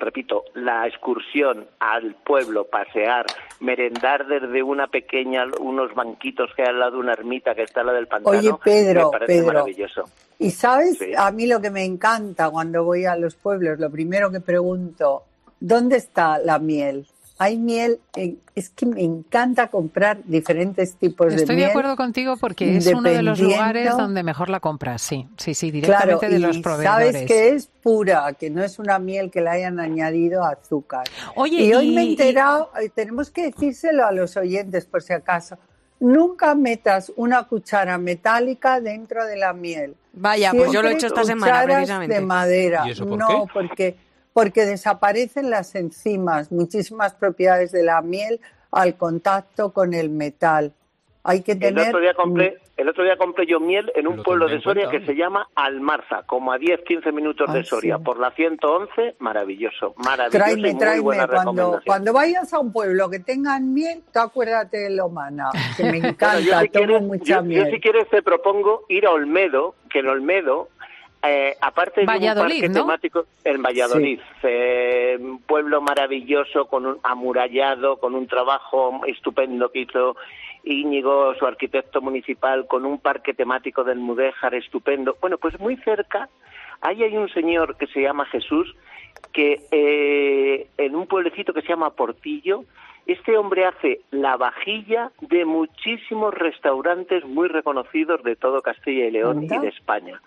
repito, 0.00 0.44
la 0.54 0.86
excursión 0.86 1.66
al 1.78 2.14
pueblo, 2.14 2.64
pasear, 2.64 3.26
merendar 3.60 4.26
desde 4.26 4.62
una 4.62 4.86
pequeña, 4.86 5.44
unos 5.60 5.94
banquitos 5.94 6.50
que 6.54 6.62
hay 6.62 6.68
al 6.68 6.78
lado 6.80 6.92
de 6.92 6.98
una 6.98 7.12
ermita 7.12 7.54
que 7.54 7.62
está 7.62 7.82
la 7.82 7.92
del 7.92 8.06
pantano, 8.06 8.38
Oye, 8.38 8.50
Pedro, 8.62 9.06
me 9.06 9.10
parece 9.18 9.32
Pedro, 9.32 9.46
maravilloso. 9.46 10.04
Y 10.38 10.50
sabes, 10.50 10.98
Sí. 10.98 11.12
a 11.16 11.30
mí 11.30 11.46
lo 11.46 11.60
que 11.60 11.70
me 11.70 11.84
encanta 11.84 12.50
cuando 12.50 12.84
voy 12.84 13.04
a 13.06 13.16
los 13.16 13.34
pueblos, 13.34 13.78
lo 13.78 13.90
primero 13.90 14.30
que 14.30 14.40
pregunto, 14.40 15.24
¿dónde 15.60 15.96
está 15.96 16.38
la 16.38 16.58
miel? 16.58 17.06
Hay 17.40 17.56
miel, 17.56 18.00
en- 18.16 18.38
es 18.56 18.68
que 18.70 18.84
me 18.84 19.00
encanta 19.02 19.68
comprar 19.68 20.18
diferentes 20.24 20.96
tipos 20.96 21.28
de 21.28 21.36
Estoy 21.36 21.54
de 21.54 21.60
miel. 21.60 21.70
acuerdo 21.70 21.94
contigo 21.96 22.36
porque 22.36 22.76
es 22.76 22.86
uno 22.88 23.02
de 23.02 23.22
los 23.22 23.38
lugares 23.38 23.96
donde 23.96 24.24
mejor 24.24 24.50
la 24.50 24.58
compras, 24.58 25.02
sí, 25.02 25.28
sí, 25.36 25.54
sí, 25.54 25.70
Claro, 25.80 26.18
directamente 26.18 26.28
de 26.30 26.36
y 26.36 26.38
los 26.40 26.58
proveedores. 26.58 27.12
sabes 27.12 27.26
que 27.28 27.48
es 27.50 27.68
pura, 27.82 28.32
que 28.32 28.50
no 28.50 28.64
es 28.64 28.80
una 28.80 28.98
miel 28.98 29.30
que 29.30 29.40
le 29.40 29.50
hayan 29.50 29.78
añadido 29.78 30.44
azúcar. 30.44 31.04
Oye, 31.36 31.62
y 31.62 31.72
hoy 31.74 31.90
y- 31.90 31.94
me 31.94 32.02
he 32.02 32.10
enterado, 32.10 32.70
eh, 32.82 32.88
tenemos 32.92 33.30
que 33.30 33.44
decírselo 33.44 34.04
a 34.04 34.10
los 34.10 34.36
oyentes 34.36 34.84
por 34.86 35.02
si 35.02 35.12
acaso, 35.12 35.56
nunca 36.00 36.54
metas 36.56 37.12
una 37.16 37.44
cuchara 37.44 37.98
metálica 37.98 38.80
dentro 38.80 39.24
de 39.26 39.36
la 39.36 39.52
miel. 39.52 39.94
Vaya, 40.12 40.50
pues 40.52 40.72
yo 40.72 40.82
lo 40.82 40.88
he 40.88 40.94
hecho 40.94 41.06
esta 41.06 41.22
semana, 41.22 41.52
cucharas 41.52 41.76
precisamente. 41.76 42.14
de 42.16 42.20
madera. 42.20 42.84
¿Y 42.86 42.90
eso 42.90 43.06
por 43.06 43.18
no, 43.18 43.28
qué? 43.28 43.50
porque 43.52 43.96
porque 44.38 44.64
desaparecen 44.66 45.50
las 45.50 45.74
enzimas, 45.74 46.52
muchísimas 46.52 47.12
propiedades 47.12 47.72
de 47.72 47.82
la 47.82 48.00
miel 48.02 48.40
al 48.70 48.96
contacto 48.96 49.72
con 49.72 49.94
el 49.94 50.10
metal. 50.10 50.72
Hay 51.24 51.42
que 51.42 51.52
El 51.52 51.58
tener 51.58 51.88
otro 51.88 51.98
día 51.98 52.14
compré, 52.14 52.58
el 52.76 52.88
otro 52.88 53.02
día 53.02 53.16
compré 53.16 53.46
yo 53.46 53.58
miel 53.58 53.90
en 53.96 54.06
un 54.06 54.18
Lo 54.18 54.22
pueblo 54.22 54.46
de 54.46 54.60
Soria 54.60 54.84
cuenta, 54.84 55.00
que 55.00 55.12
se 55.12 55.18
llama 55.18 55.48
Almarza, 55.56 56.22
como 56.24 56.52
a 56.52 56.58
10, 56.58 56.82
15 56.86 57.10
minutos 57.10 57.52
de 57.52 57.58
Ah, 57.58 57.64
Soria, 57.64 57.96
sí. 57.98 58.04
por 58.04 58.20
la 58.20 58.30
111, 58.30 59.16
maravilloso, 59.18 59.94
maravilloso 59.96 60.38
Tráeme, 60.38 60.68
y 60.68 60.72
muy 60.72 60.80
tráeme. 60.80 61.00
buena 61.00 61.26
Cuando, 61.84 62.12
vayas 62.12 62.52
a 62.52 62.60
un 62.60 62.70
pueblo 62.72 63.10
que 63.10 63.18
tengan 63.18 63.74
miel, 63.74 64.04
tú 64.12 64.20
acuérdate 64.20 64.76
de 64.78 64.90
Lomana, 64.90 65.50
que 65.76 65.82
me 65.82 65.90
Bueno, 65.98 66.08
encanta, 66.10 66.38
yo, 66.38 66.60
si 66.60 66.68
tomo 66.68 66.86
quieres, 66.86 67.02
mucha 67.02 67.24
yo- 67.24 67.36
yo 67.40 67.42
miel. 67.42 67.70
si 67.72 67.80
quieres 67.80 68.08
te 68.08 68.22
propongo 68.22 68.84
ir 68.88 69.04
a 69.04 69.10
Olmedo, 69.10 69.74
que 69.90 69.98
en 69.98 70.06
Olmedo, 70.08 70.68
eh, 71.22 71.56
aparte 71.60 72.00
de 72.02 72.06
Valladolid, 72.06 72.54
un 72.54 72.60
parque 72.60 72.68
¿no? 72.68 72.80
temático 72.80 73.26
en 73.44 73.62
Valladolid, 73.62 74.20
eh, 74.42 75.16
un 75.18 75.40
pueblo 75.42 75.80
maravilloso, 75.80 76.66
con 76.66 76.86
un 76.86 76.98
amurallado, 77.02 77.98
con 77.98 78.14
un 78.14 78.26
trabajo 78.26 79.00
estupendo 79.06 79.70
que 79.70 79.80
hizo 79.80 80.16
Íñigo, 80.64 81.34
su 81.34 81.46
arquitecto 81.46 82.00
municipal, 82.00 82.66
con 82.66 82.84
un 82.84 82.98
parque 82.98 83.34
temático 83.34 83.84
del 83.84 83.98
Mudéjar 83.98 84.54
estupendo. 84.54 85.16
Bueno, 85.20 85.38
pues 85.38 85.58
muy 85.58 85.76
cerca, 85.78 86.28
ahí 86.80 87.02
hay 87.02 87.16
un 87.16 87.28
señor 87.30 87.76
que 87.76 87.86
se 87.88 88.00
llama 88.00 88.26
Jesús, 88.26 88.76
que 89.32 89.60
eh, 89.70 90.68
en 90.76 90.94
un 90.94 91.06
pueblecito 91.06 91.52
que 91.52 91.62
se 91.62 91.68
llama 91.68 91.90
Portillo, 91.90 92.64
este 93.06 93.38
hombre 93.38 93.64
hace 93.64 94.02
la 94.10 94.36
vajilla 94.36 95.10
de 95.22 95.46
muchísimos 95.46 96.34
restaurantes 96.34 97.24
muy 97.24 97.48
reconocidos 97.48 98.22
de 98.22 98.36
todo 98.36 98.60
Castilla 98.60 99.06
y 99.06 99.10
León 99.10 99.38
Anda. 99.38 99.56
y 99.56 99.58
de 99.60 99.68
España. 99.68 100.20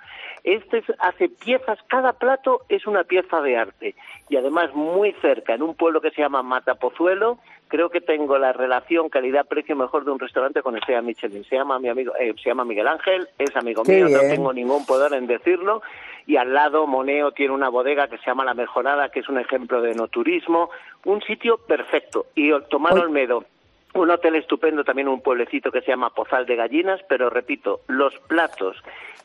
Este 0.44 0.80
es- 0.80 0.94
hace 1.00 1.30
piezas, 1.30 1.80
cada 1.88 2.14
plato 2.14 2.62
es 2.70 2.88
una 2.88 3.04
pieza 3.04 3.42
de 3.42 3.58
arte 3.58 3.96
y 4.30 4.38
además 4.38 4.74
muy 4.74 5.12
cerca, 5.22 5.54
en 5.54 5.62
un 5.62 5.76
pueblo 5.76 6.02
que 6.02 6.12
se 6.12 6.22
llama 6.22 6.42
Matapozuelo, 6.42 7.38
creo 7.68 7.90
que 7.90 8.02
tengo 8.02 8.38
la 8.38 8.52
relación 8.52 9.10
calidad-precio 9.10 9.76
mejor 9.76 10.04
de 10.04 10.12
un 10.12 10.20
restaurante 10.20 10.62
con 10.62 10.76
estrella 10.76 11.02
Michelin. 11.02 11.44
Se 11.46 11.56
llama 11.56 11.80
mi 11.80 11.90
amigo, 11.90 12.14
eh, 12.20 12.34
se 12.42 12.50
llama 12.50 12.66
Miguel 12.66 12.88
Ángel, 12.88 13.28
es 13.38 13.56
amigo 13.56 13.84
Qué 13.84 14.04
mío, 14.04 14.10
no 14.10 14.20
tengo 14.20 14.52
ningún 14.54 14.86
poder 14.86 15.14
en 15.14 15.28
decirlo. 15.28 15.82
Y 16.28 16.38
al 16.38 16.54
lado 16.54 16.86
Moneo 16.86 17.32
tiene 17.32 17.54
una 17.54 17.70
bodega 17.70 18.08
que 18.08 18.18
se 18.18 18.26
llama 18.26 18.46
La 18.46 18.54
Mejorada, 18.54 19.10
que 19.10 19.22
es 19.22 19.30
un 19.30 19.40
ejemplo 19.40 19.82
de 19.82 19.96
no 19.96 20.08
turismo, 20.08 20.70
un 21.06 21.22
sitio 21.22 21.58
perfecto. 21.58 22.28
Y 22.36 22.52
Oye. 22.52 22.66
Olmedo, 23.04 23.46
un 23.94 24.10
hotel 24.10 24.36
estupendo, 24.36 24.84
también 24.84 25.08
un 25.08 25.22
pueblecito 25.22 25.72
que 25.72 25.82
se 25.82 25.88
llama 25.92 26.14
Pozal 26.14 26.46
de 26.46 26.56
Gallinas, 26.56 27.02
pero 27.10 27.30
repito, 27.30 27.82
los 27.88 28.14
platos 28.28 28.78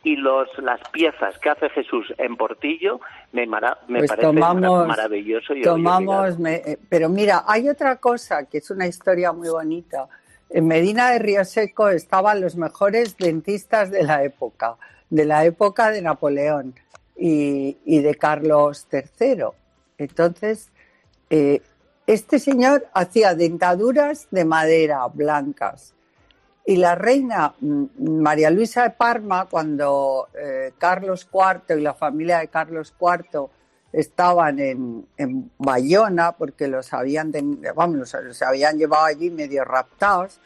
y 0.03 0.17
los 0.17 0.49
las 0.59 0.81
piezas 0.91 1.39
que 1.39 1.51
hace 1.51 1.69
Jesús 1.71 2.12
en 2.19 2.37
Portillo 2.37 3.01
me, 3.33 3.47
mara- 3.47 3.79
me 3.89 3.99
Pues 4.01 4.11
parecen 4.11 4.35
tomamos, 4.35 4.87
maravilloso 4.87 5.55
y 5.55 5.62
tomamos, 5.62 6.39
me- 6.39 6.57
eh, 6.57 6.79
pero 6.89 7.09
mira, 7.09 7.45
hay 7.47 7.69
otra 7.69 7.97
cosa 7.97 8.45
que 8.47 8.59
es 8.59 8.71
una 8.71 8.87
historia 8.87 9.33
muy 9.33 9.49
bonita. 9.49 10.07
En 10.51 10.69
Medina 10.69 11.11
de 11.11 11.19
Río 11.19 11.45
Seco 11.45 11.89
estaban 11.89 12.41
los 12.41 12.55
mejores 12.57 13.17
dentistas 13.17 13.91
de 13.91 14.05
la 14.05 14.23
época, 14.23 14.77
de 15.11 15.25
la 15.25 15.45
época 15.45 15.91
de 15.91 16.03
Napoleón 16.03 16.75
y, 17.17 17.77
y 17.85 18.01
de 18.01 18.14
Carlos 18.14 18.87
III. 18.93 19.45
Entonces, 19.99 20.71
eh, 21.31 21.62
este 22.07 22.38
señor 22.38 22.88
hacía 22.94 23.34
dentaduras 23.34 24.28
de 24.30 24.44
madera 24.44 25.07
blancas. 25.09 25.94
Y 26.64 26.76
la 26.76 26.94
reina 26.94 27.54
mm, 27.61 28.20
María 28.20 28.50
Luisa 28.50 28.84
de 28.84 28.90
Parma, 28.90 29.46
cuando 29.46 30.28
eh, 30.34 30.72
Carlos 30.78 31.28
IV 31.32 31.78
y 31.78 31.82
la 31.82 31.94
familia 31.94 32.38
de 32.38 32.48
Carlos 32.48 32.94
IV 33.00 33.48
estaban 33.92 34.59
en, 34.59 35.50
Bayona, 35.59 36.32
porque 36.32 36.68
los 36.68 36.92
habían, 36.92 37.32
vamos, 37.74 38.12
los 38.12 38.42
habían 38.42 38.76
llevado 38.76 39.07
allí 39.07 39.30
medio 39.30 39.64
raptados, 39.64 40.40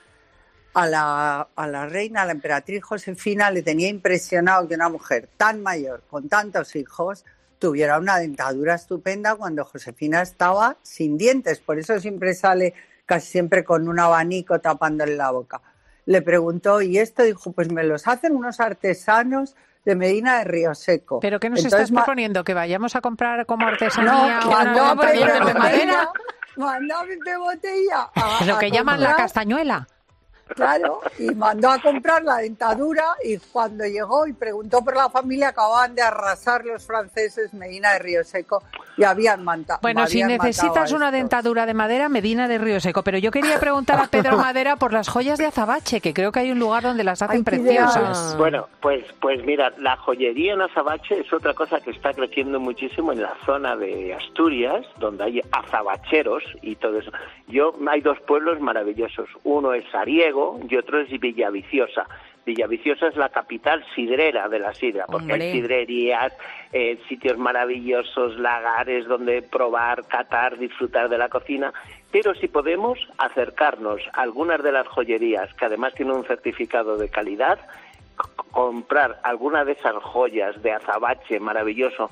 a 0.73 0.87
la, 0.87 1.49
a 1.57 1.67
la 1.67 1.87
reina, 1.87 2.23
a 2.23 2.27
la 2.27 2.33
emperatriz 2.33 2.85
Josefina, 2.85 3.51
le 3.51 3.63
tenía 3.63 3.89
impresionado 3.89 4.69
que 4.69 4.77
una 4.77 4.89
mujer 4.89 5.29
tan 5.37 5.63
mayor, 5.63 6.05
con 6.09 6.29
tantos 6.29 6.77
hijos, 6.77 7.25
tuviera 7.61 7.99
una 7.99 8.19
dentadura 8.19 8.75
estupenda 8.75 9.37
cuando 9.37 9.65
Josefina 9.65 10.23
estaba 10.23 10.79
sin 10.83 11.17
dientes. 11.17 11.61
Por 11.61 11.79
eso 11.79 12.01
siempre 12.01 12.35
sale 12.35 12.75
casi 13.07 13.29
siempre 13.29 13.63
con 13.63 13.87
un 13.89 14.01
abanico 14.01 14.59
tapándole 14.61 15.15
la 15.15 15.31
boca. 15.31 15.61
Le 16.07 16.23
preguntó, 16.23 16.83
¿y 16.83 16.99
esto? 16.99 17.23
Dijo, 17.23 17.53
pues 17.53 17.71
me 17.71 17.85
los 17.85 18.09
hacen 18.09 18.35
unos 18.35 18.59
artesanos 18.59 19.55
de 19.85 19.95
Medina 19.95 20.39
de 20.39 20.45
Río 20.45 20.75
Seco. 20.75 21.21
¿Pero 21.21 21.39
qué 21.39 21.49
nos 21.51 21.61
Entonces, 21.61 21.81
estás 21.89 21.95
proponiendo? 21.97 22.43
¿Que 22.43 22.55
vayamos 22.55 22.97
a 22.97 23.01
comprar 23.01 23.47
como 23.47 23.65
No, 23.67 23.73
artesanía 23.73 24.41
dentadura 24.43 25.45
de 25.45 25.55
madera? 25.55 26.11
botella, 26.57 26.99
a 27.01 27.05
pedir 27.05 27.39
botella. 27.39 28.11
a- 28.15 28.45
Lo 28.47 28.59
que 28.59 28.71
llaman 28.71 29.01
la 29.01 29.15
castañuela. 29.17 29.87
Claro, 30.55 31.01
y 31.19 31.35
mandó 31.35 31.71
a 31.71 31.81
comprar 31.81 32.23
la 32.23 32.39
dentadura 32.39 33.05
y 33.25 33.39
cuando 33.39 33.85
llegó 33.85 34.27
y 34.27 34.33
preguntó 34.33 34.83
por 34.85 34.97
la 34.97 35.09
familia 35.09 35.49
acababan 35.49 35.95
de 35.95 36.03
arrasar 36.03 36.65
los 36.65 36.87
franceses 36.87 37.53
Medina 37.55 37.93
de 37.93 37.99
Río 38.01 38.25
Seco 38.25 38.63
y 38.97 39.05
habían 39.05 39.45
mantado. 39.45 39.81
Bueno, 39.83 40.07
si 40.07 40.23
necesitas 40.23 40.93
una 40.93 41.11
dentadura 41.11 41.67
de 41.67 41.75
madera, 41.75 42.09
Medina 42.09 42.49
de 42.49 42.59
Río 42.59 42.81
Seco. 42.81 43.03
Pero 43.03 43.19
yo 43.19 43.31
quería 43.31 43.59
preguntar 43.59 43.99
a 43.99 44.07
Pedro 44.07 44.37
Madera 44.39 44.77
por 44.77 44.93
las 44.93 45.09
joyas 45.09 45.39
de 45.39 45.47
Azabache, 45.47 46.01
que 46.01 46.13
creo 46.13 46.33
que 46.33 46.41
hay 46.41 46.51
un 46.51 46.59
lugar 46.59 46.83
donde 46.83 47.05
las 47.05 47.23
hacen 47.23 47.39
Ay, 47.39 47.43
preciosas. 47.43 48.37
Bueno, 48.37 48.69
pues, 48.81 49.05
pues 49.21 49.45
mira, 49.45 49.73
la 49.79 49.97
joyería 49.97 50.55
en 50.55 50.63
Azabache 50.63 51.21
es 51.21 51.33
otra 51.33 51.55
cosa 51.55 51.81
que 51.81 51.91
está 51.91 52.13
creciendo 52.13 52.61
muchísimo 52.61 53.13
en 53.13 53.23
la 53.23 53.35
zona 53.47 53.77
de 53.77 54.15
Asturias, 54.15 54.87
donde 54.99 55.25
hay 55.25 55.43
azabacheros 55.51 56.43
y 56.63 56.77
todo 56.77 56.99
eso. 56.99 57.11
Yo, 57.49 57.75
hay 57.89 58.01
dos 58.01 58.19
pueblos 58.21 58.61
maravillosos. 58.61 59.29
Uno 59.45 59.73
es 59.73 59.85
Y 60.69 60.77
otro 60.77 61.01
es 61.01 61.09
Villaviciosa. 61.21 62.07
Villaviciosa 62.45 63.09
es 63.09 63.17
la 63.17 63.29
capital 63.29 63.85
sidrera 63.95 64.49
de 64.49 64.59
la 64.59 64.73
sidra, 64.75 65.07
porque 65.07 65.33
Hombre. 65.33 65.47
hay 65.47 65.53
sidrerías, 65.53 66.33
eh, 66.73 66.99
sitios 67.09 67.37
maravillosos, 67.37 68.39
lagares 68.39 69.07
donde 69.07 69.43
probar, 69.43 70.07
catar, 70.07 70.59
disfrutar 70.59 71.09
de 71.09 71.19
la 71.19 71.29
cocina. 71.29 71.73
Pero 72.11 72.35
si 72.35 72.49
podemos 72.49 72.99
acercarnos 73.19 74.01
a 74.13 74.23
algunas 74.23 74.63
de 74.63 74.73
las 74.73 74.89
joyerías, 74.89 75.53
que 75.55 75.67
además 75.67 75.95
tienen 75.95 76.17
un 76.17 76.25
certificado 76.25 76.97
de 76.97 77.09
calidad, 77.09 77.59
comprar 78.51 79.21
alguna 79.23 79.65
de 79.65 79.73
esas 79.73 79.95
joyas 80.03 80.61
de 80.63 80.73
azabache 80.73 81.39
maravilloso, 81.41 82.11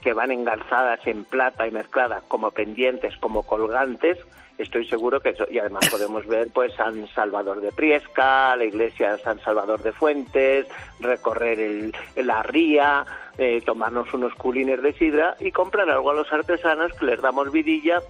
que 0.00 0.12
van 0.12 0.30
engarzadas 0.32 1.06
en 1.06 1.24
plata 1.24 1.66
y 1.66 1.70
mezcladas 1.70 2.22
como 2.28 2.50
pendientes, 2.50 3.16
como 3.18 3.42
colgantes, 3.42 4.18
estoy 4.58 4.86
seguro 4.86 5.20
que 5.20 5.30
eso, 5.30 5.46
y 5.50 5.58
además 5.58 5.88
podemos 5.90 6.26
ver 6.26 6.48
pues 6.52 6.72
San 6.74 7.06
Salvador 7.08 7.60
de 7.60 7.72
Priesca, 7.72 8.56
la 8.56 8.64
iglesia 8.64 9.12
de 9.16 9.22
San 9.22 9.40
Salvador 9.40 9.82
de 9.82 9.92
Fuentes, 9.92 10.66
recorrer 11.00 11.58
el, 11.60 11.94
la 12.16 12.42
ría, 12.42 13.04
eh, 13.38 13.62
tomarnos 13.64 14.12
unos 14.14 14.34
culines 14.34 14.82
de 14.82 14.92
sidra 14.94 15.36
y 15.40 15.52
comprar 15.52 15.88
algo 15.90 16.10
a 16.10 16.14
los 16.14 16.32
artesanos 16.32 16.92
que 16.94 17.06
les 17.06 17.20
damos 17.20 17.50
vidilla 17.52 18.00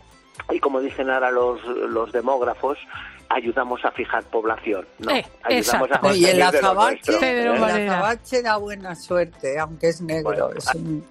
y 0.51 0.59
como 0.59 0.80
dicen 0.80 1.11
ahora 1.11 1.30
los, 1.30 1.62
los 1.64 2.12
demógrafos, 2.12 2.78
ayudamos 3.28 3.84
a 3.84 3.91
fijar 3.93 4.24
población. 4.24 4.86
¿no? 4.99 5.12
Eh, 5.12 5.24
ayudamos 5.43 5.88
a 5.93 6.14
Y 6.16 6.24
el 6.24 6.43
azabache, 6.43 6.95
nuestro, 6.95 7.20
Pedro 7.20 7.53
¿eh? 7.53 7.57
el 7.57 7.88
azabache 7.88 8.43
da 8.43 8.57
buena 8.57 8.95
suerte, 8.97 9.59
aunque 9.59 9.88
es 9.88 10.01
negro. 10.01 10.24
Bueno, 10.24 10.49
es, 10.57 10.74
un- 10.74 11.05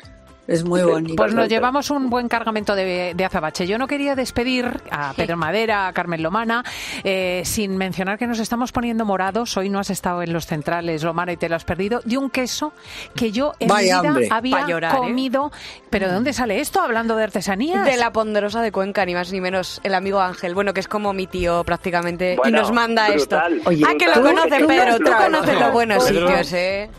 es 0.50 0.64
muy 0.64 0.82
bonito. 0.82 1.16
Pues 1.16 1.34
nos 1.34 1.48
llevamos 1.48 1.90
un 1.90 2.10
buen 2.10 2.28
cargamento 2.28 2.76
de, 2.76 3.14
de 3.16 3.26
azabache. 3.26 3.68
Yo 3.68 3.78
no 3.78 3.88
quería 3.88 4.16
despedir 4.16 4.82
a 4.92 5.14
Pedro 5.14 5.38
Madera, 5.38 5.88
a 5.88 5.94
Carmen 5.94 6.22
Lomana, 6.24 6.64
eh, 7.04 7.42
sin 7.46 7.78
mencionar 7.78 8.18
que 8.18 8.28
nos 8.28 8.40
estamos 8.40 8.72
poniendo 8.72 9.06
morados. 9.06 9.56
Hoy 9.58 9.70
no 9.70 9.80
has 9.80 9.90
estado 9.90 10.22
en 10.24 10.34
los 10.34 10.46
centrales, 10.46 11.04
Lomana, 11.04 11.32
y 11.34 11.38
te 11.38 11.50
lo 11.50 11.56
has 11.56 11.66
perdido. 11.66 12.02
De 12.04 12.18
un 12.18 12.30
queso 12.30 12.74
que 13.16 13.32
yo 13.32 13.54
en 13.60 13.68
Vaya 13.68 13.98
mi 13.98 14.02
vida 14.02 14.10
hambre. 14.10 14.28
había 14.32 14.66
¿eh? 14.90 14.98
comido. 14.98 15.52
¿Pero 15.90 16.08
de 16.08 16.14
dónde 16.14 16.34
sale 16.34 16.60
esto? 16.60 16.82
Hablando 16.82 17.16
de 17.16 17.24
artesanías. 17.24 17.86
De 17.86 17.98
la 17.98 18.12
ponderosa 18.12 18.62
de 18.62 18.72
Cuenca, 18.72 19.06
ni 19.06 19.14
más 19.14 19.32
ni 19.32 19.42
menos, 19.42 19.80
el 19.84 19.94
amigo 19.94 20.20
Ángel. 20.20 20.56
Bueno, 20.56 20.74
que 20.74 20.80
es 20.80 20.88
como 20.88 21.14
mi 21.14 21.28
tío 21.28 21.64
prácticamente. 21.64 22.36
Bueno, 22.38 22.58
y 22.58 22.62
nos 22.62 22.72
manda 22.72 23.10
brutal. 23.10 23.54
esto. 23.58 23.70
Oye, 23.70 23.84
ah, 23.88 23.94
que 23.98 24.08
lo 24.08 24.14
tú 24.14 24.68
Pedro. 24.68 24.98
Tú 24.98 25.04
no 25.04 25.18
conoces 25.18 25.60
los 25.60 25.74
buenos 25.74 26.04
Pedro. 26.04 26.28
sitios, 26.28 26.54
¿eh? 26.54 26.90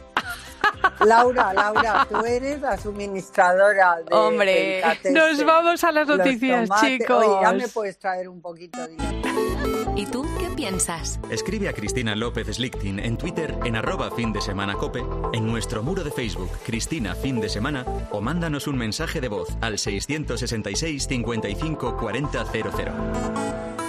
Laura, 1.04 1.52
Laura, 1.52 2.06
tú 2.08 2.24
eres 2.24 2.60
la 2.60 2.76
suministradora 2.76 3.96
de 3.96 4.14
Hombre, 4.14 4.82
nos 5.10 5.44
vamos 5.44 5.82
a 5.84 5.92
las 5.92 6.08
noticias, 6.08 6.68
chicos. 6.80 7.24
Oye, 7.24 7.38
ya 7.42 7.52
me 7.52 7.68
puedes 7.68 7.98
traer 7.98 8.28
un 8.28 8.40
poquito 8.40 8.78
de... 8.86 8.96
¿Y 9.96 10.06
tú 10.06 10.26
qué 10.38 10.46
piensas? 10.56 11.20
Escribe 11.30 11.68
a 11.68 11.72
Cristina 11.72 12.14
López 12.16 12.46
Slichting 12.46 12.98
en 12.98 13.18
Twitter 13.18 13.54
en 13.64 13.76
arroba 13.76 14.10
fin 14.10 14.32
de 14.32 14.40
semana 14.40 14.74
cope, 14.74 15.04
en 15.32 15.46
nuestro 15.46 15.82
muro 15.82 16.04
de 16.04 16.10
Facebook 16.10 16.50
Cristina 16.64 17.14
Fin 17.14 17.40
de 17.40 17.48
Semana 17.48 17.84
o 18.10 18.20
mándanos 18.20 18.66
un 18.66 18.78
mensaje 18.78 19.20
de 19.20 19.28
voz 19.28 19.48
al 19.60 19.78
666 19.78 21.06
55 21.06 21.96
40 21.96 22.44
00. 22.46 23.79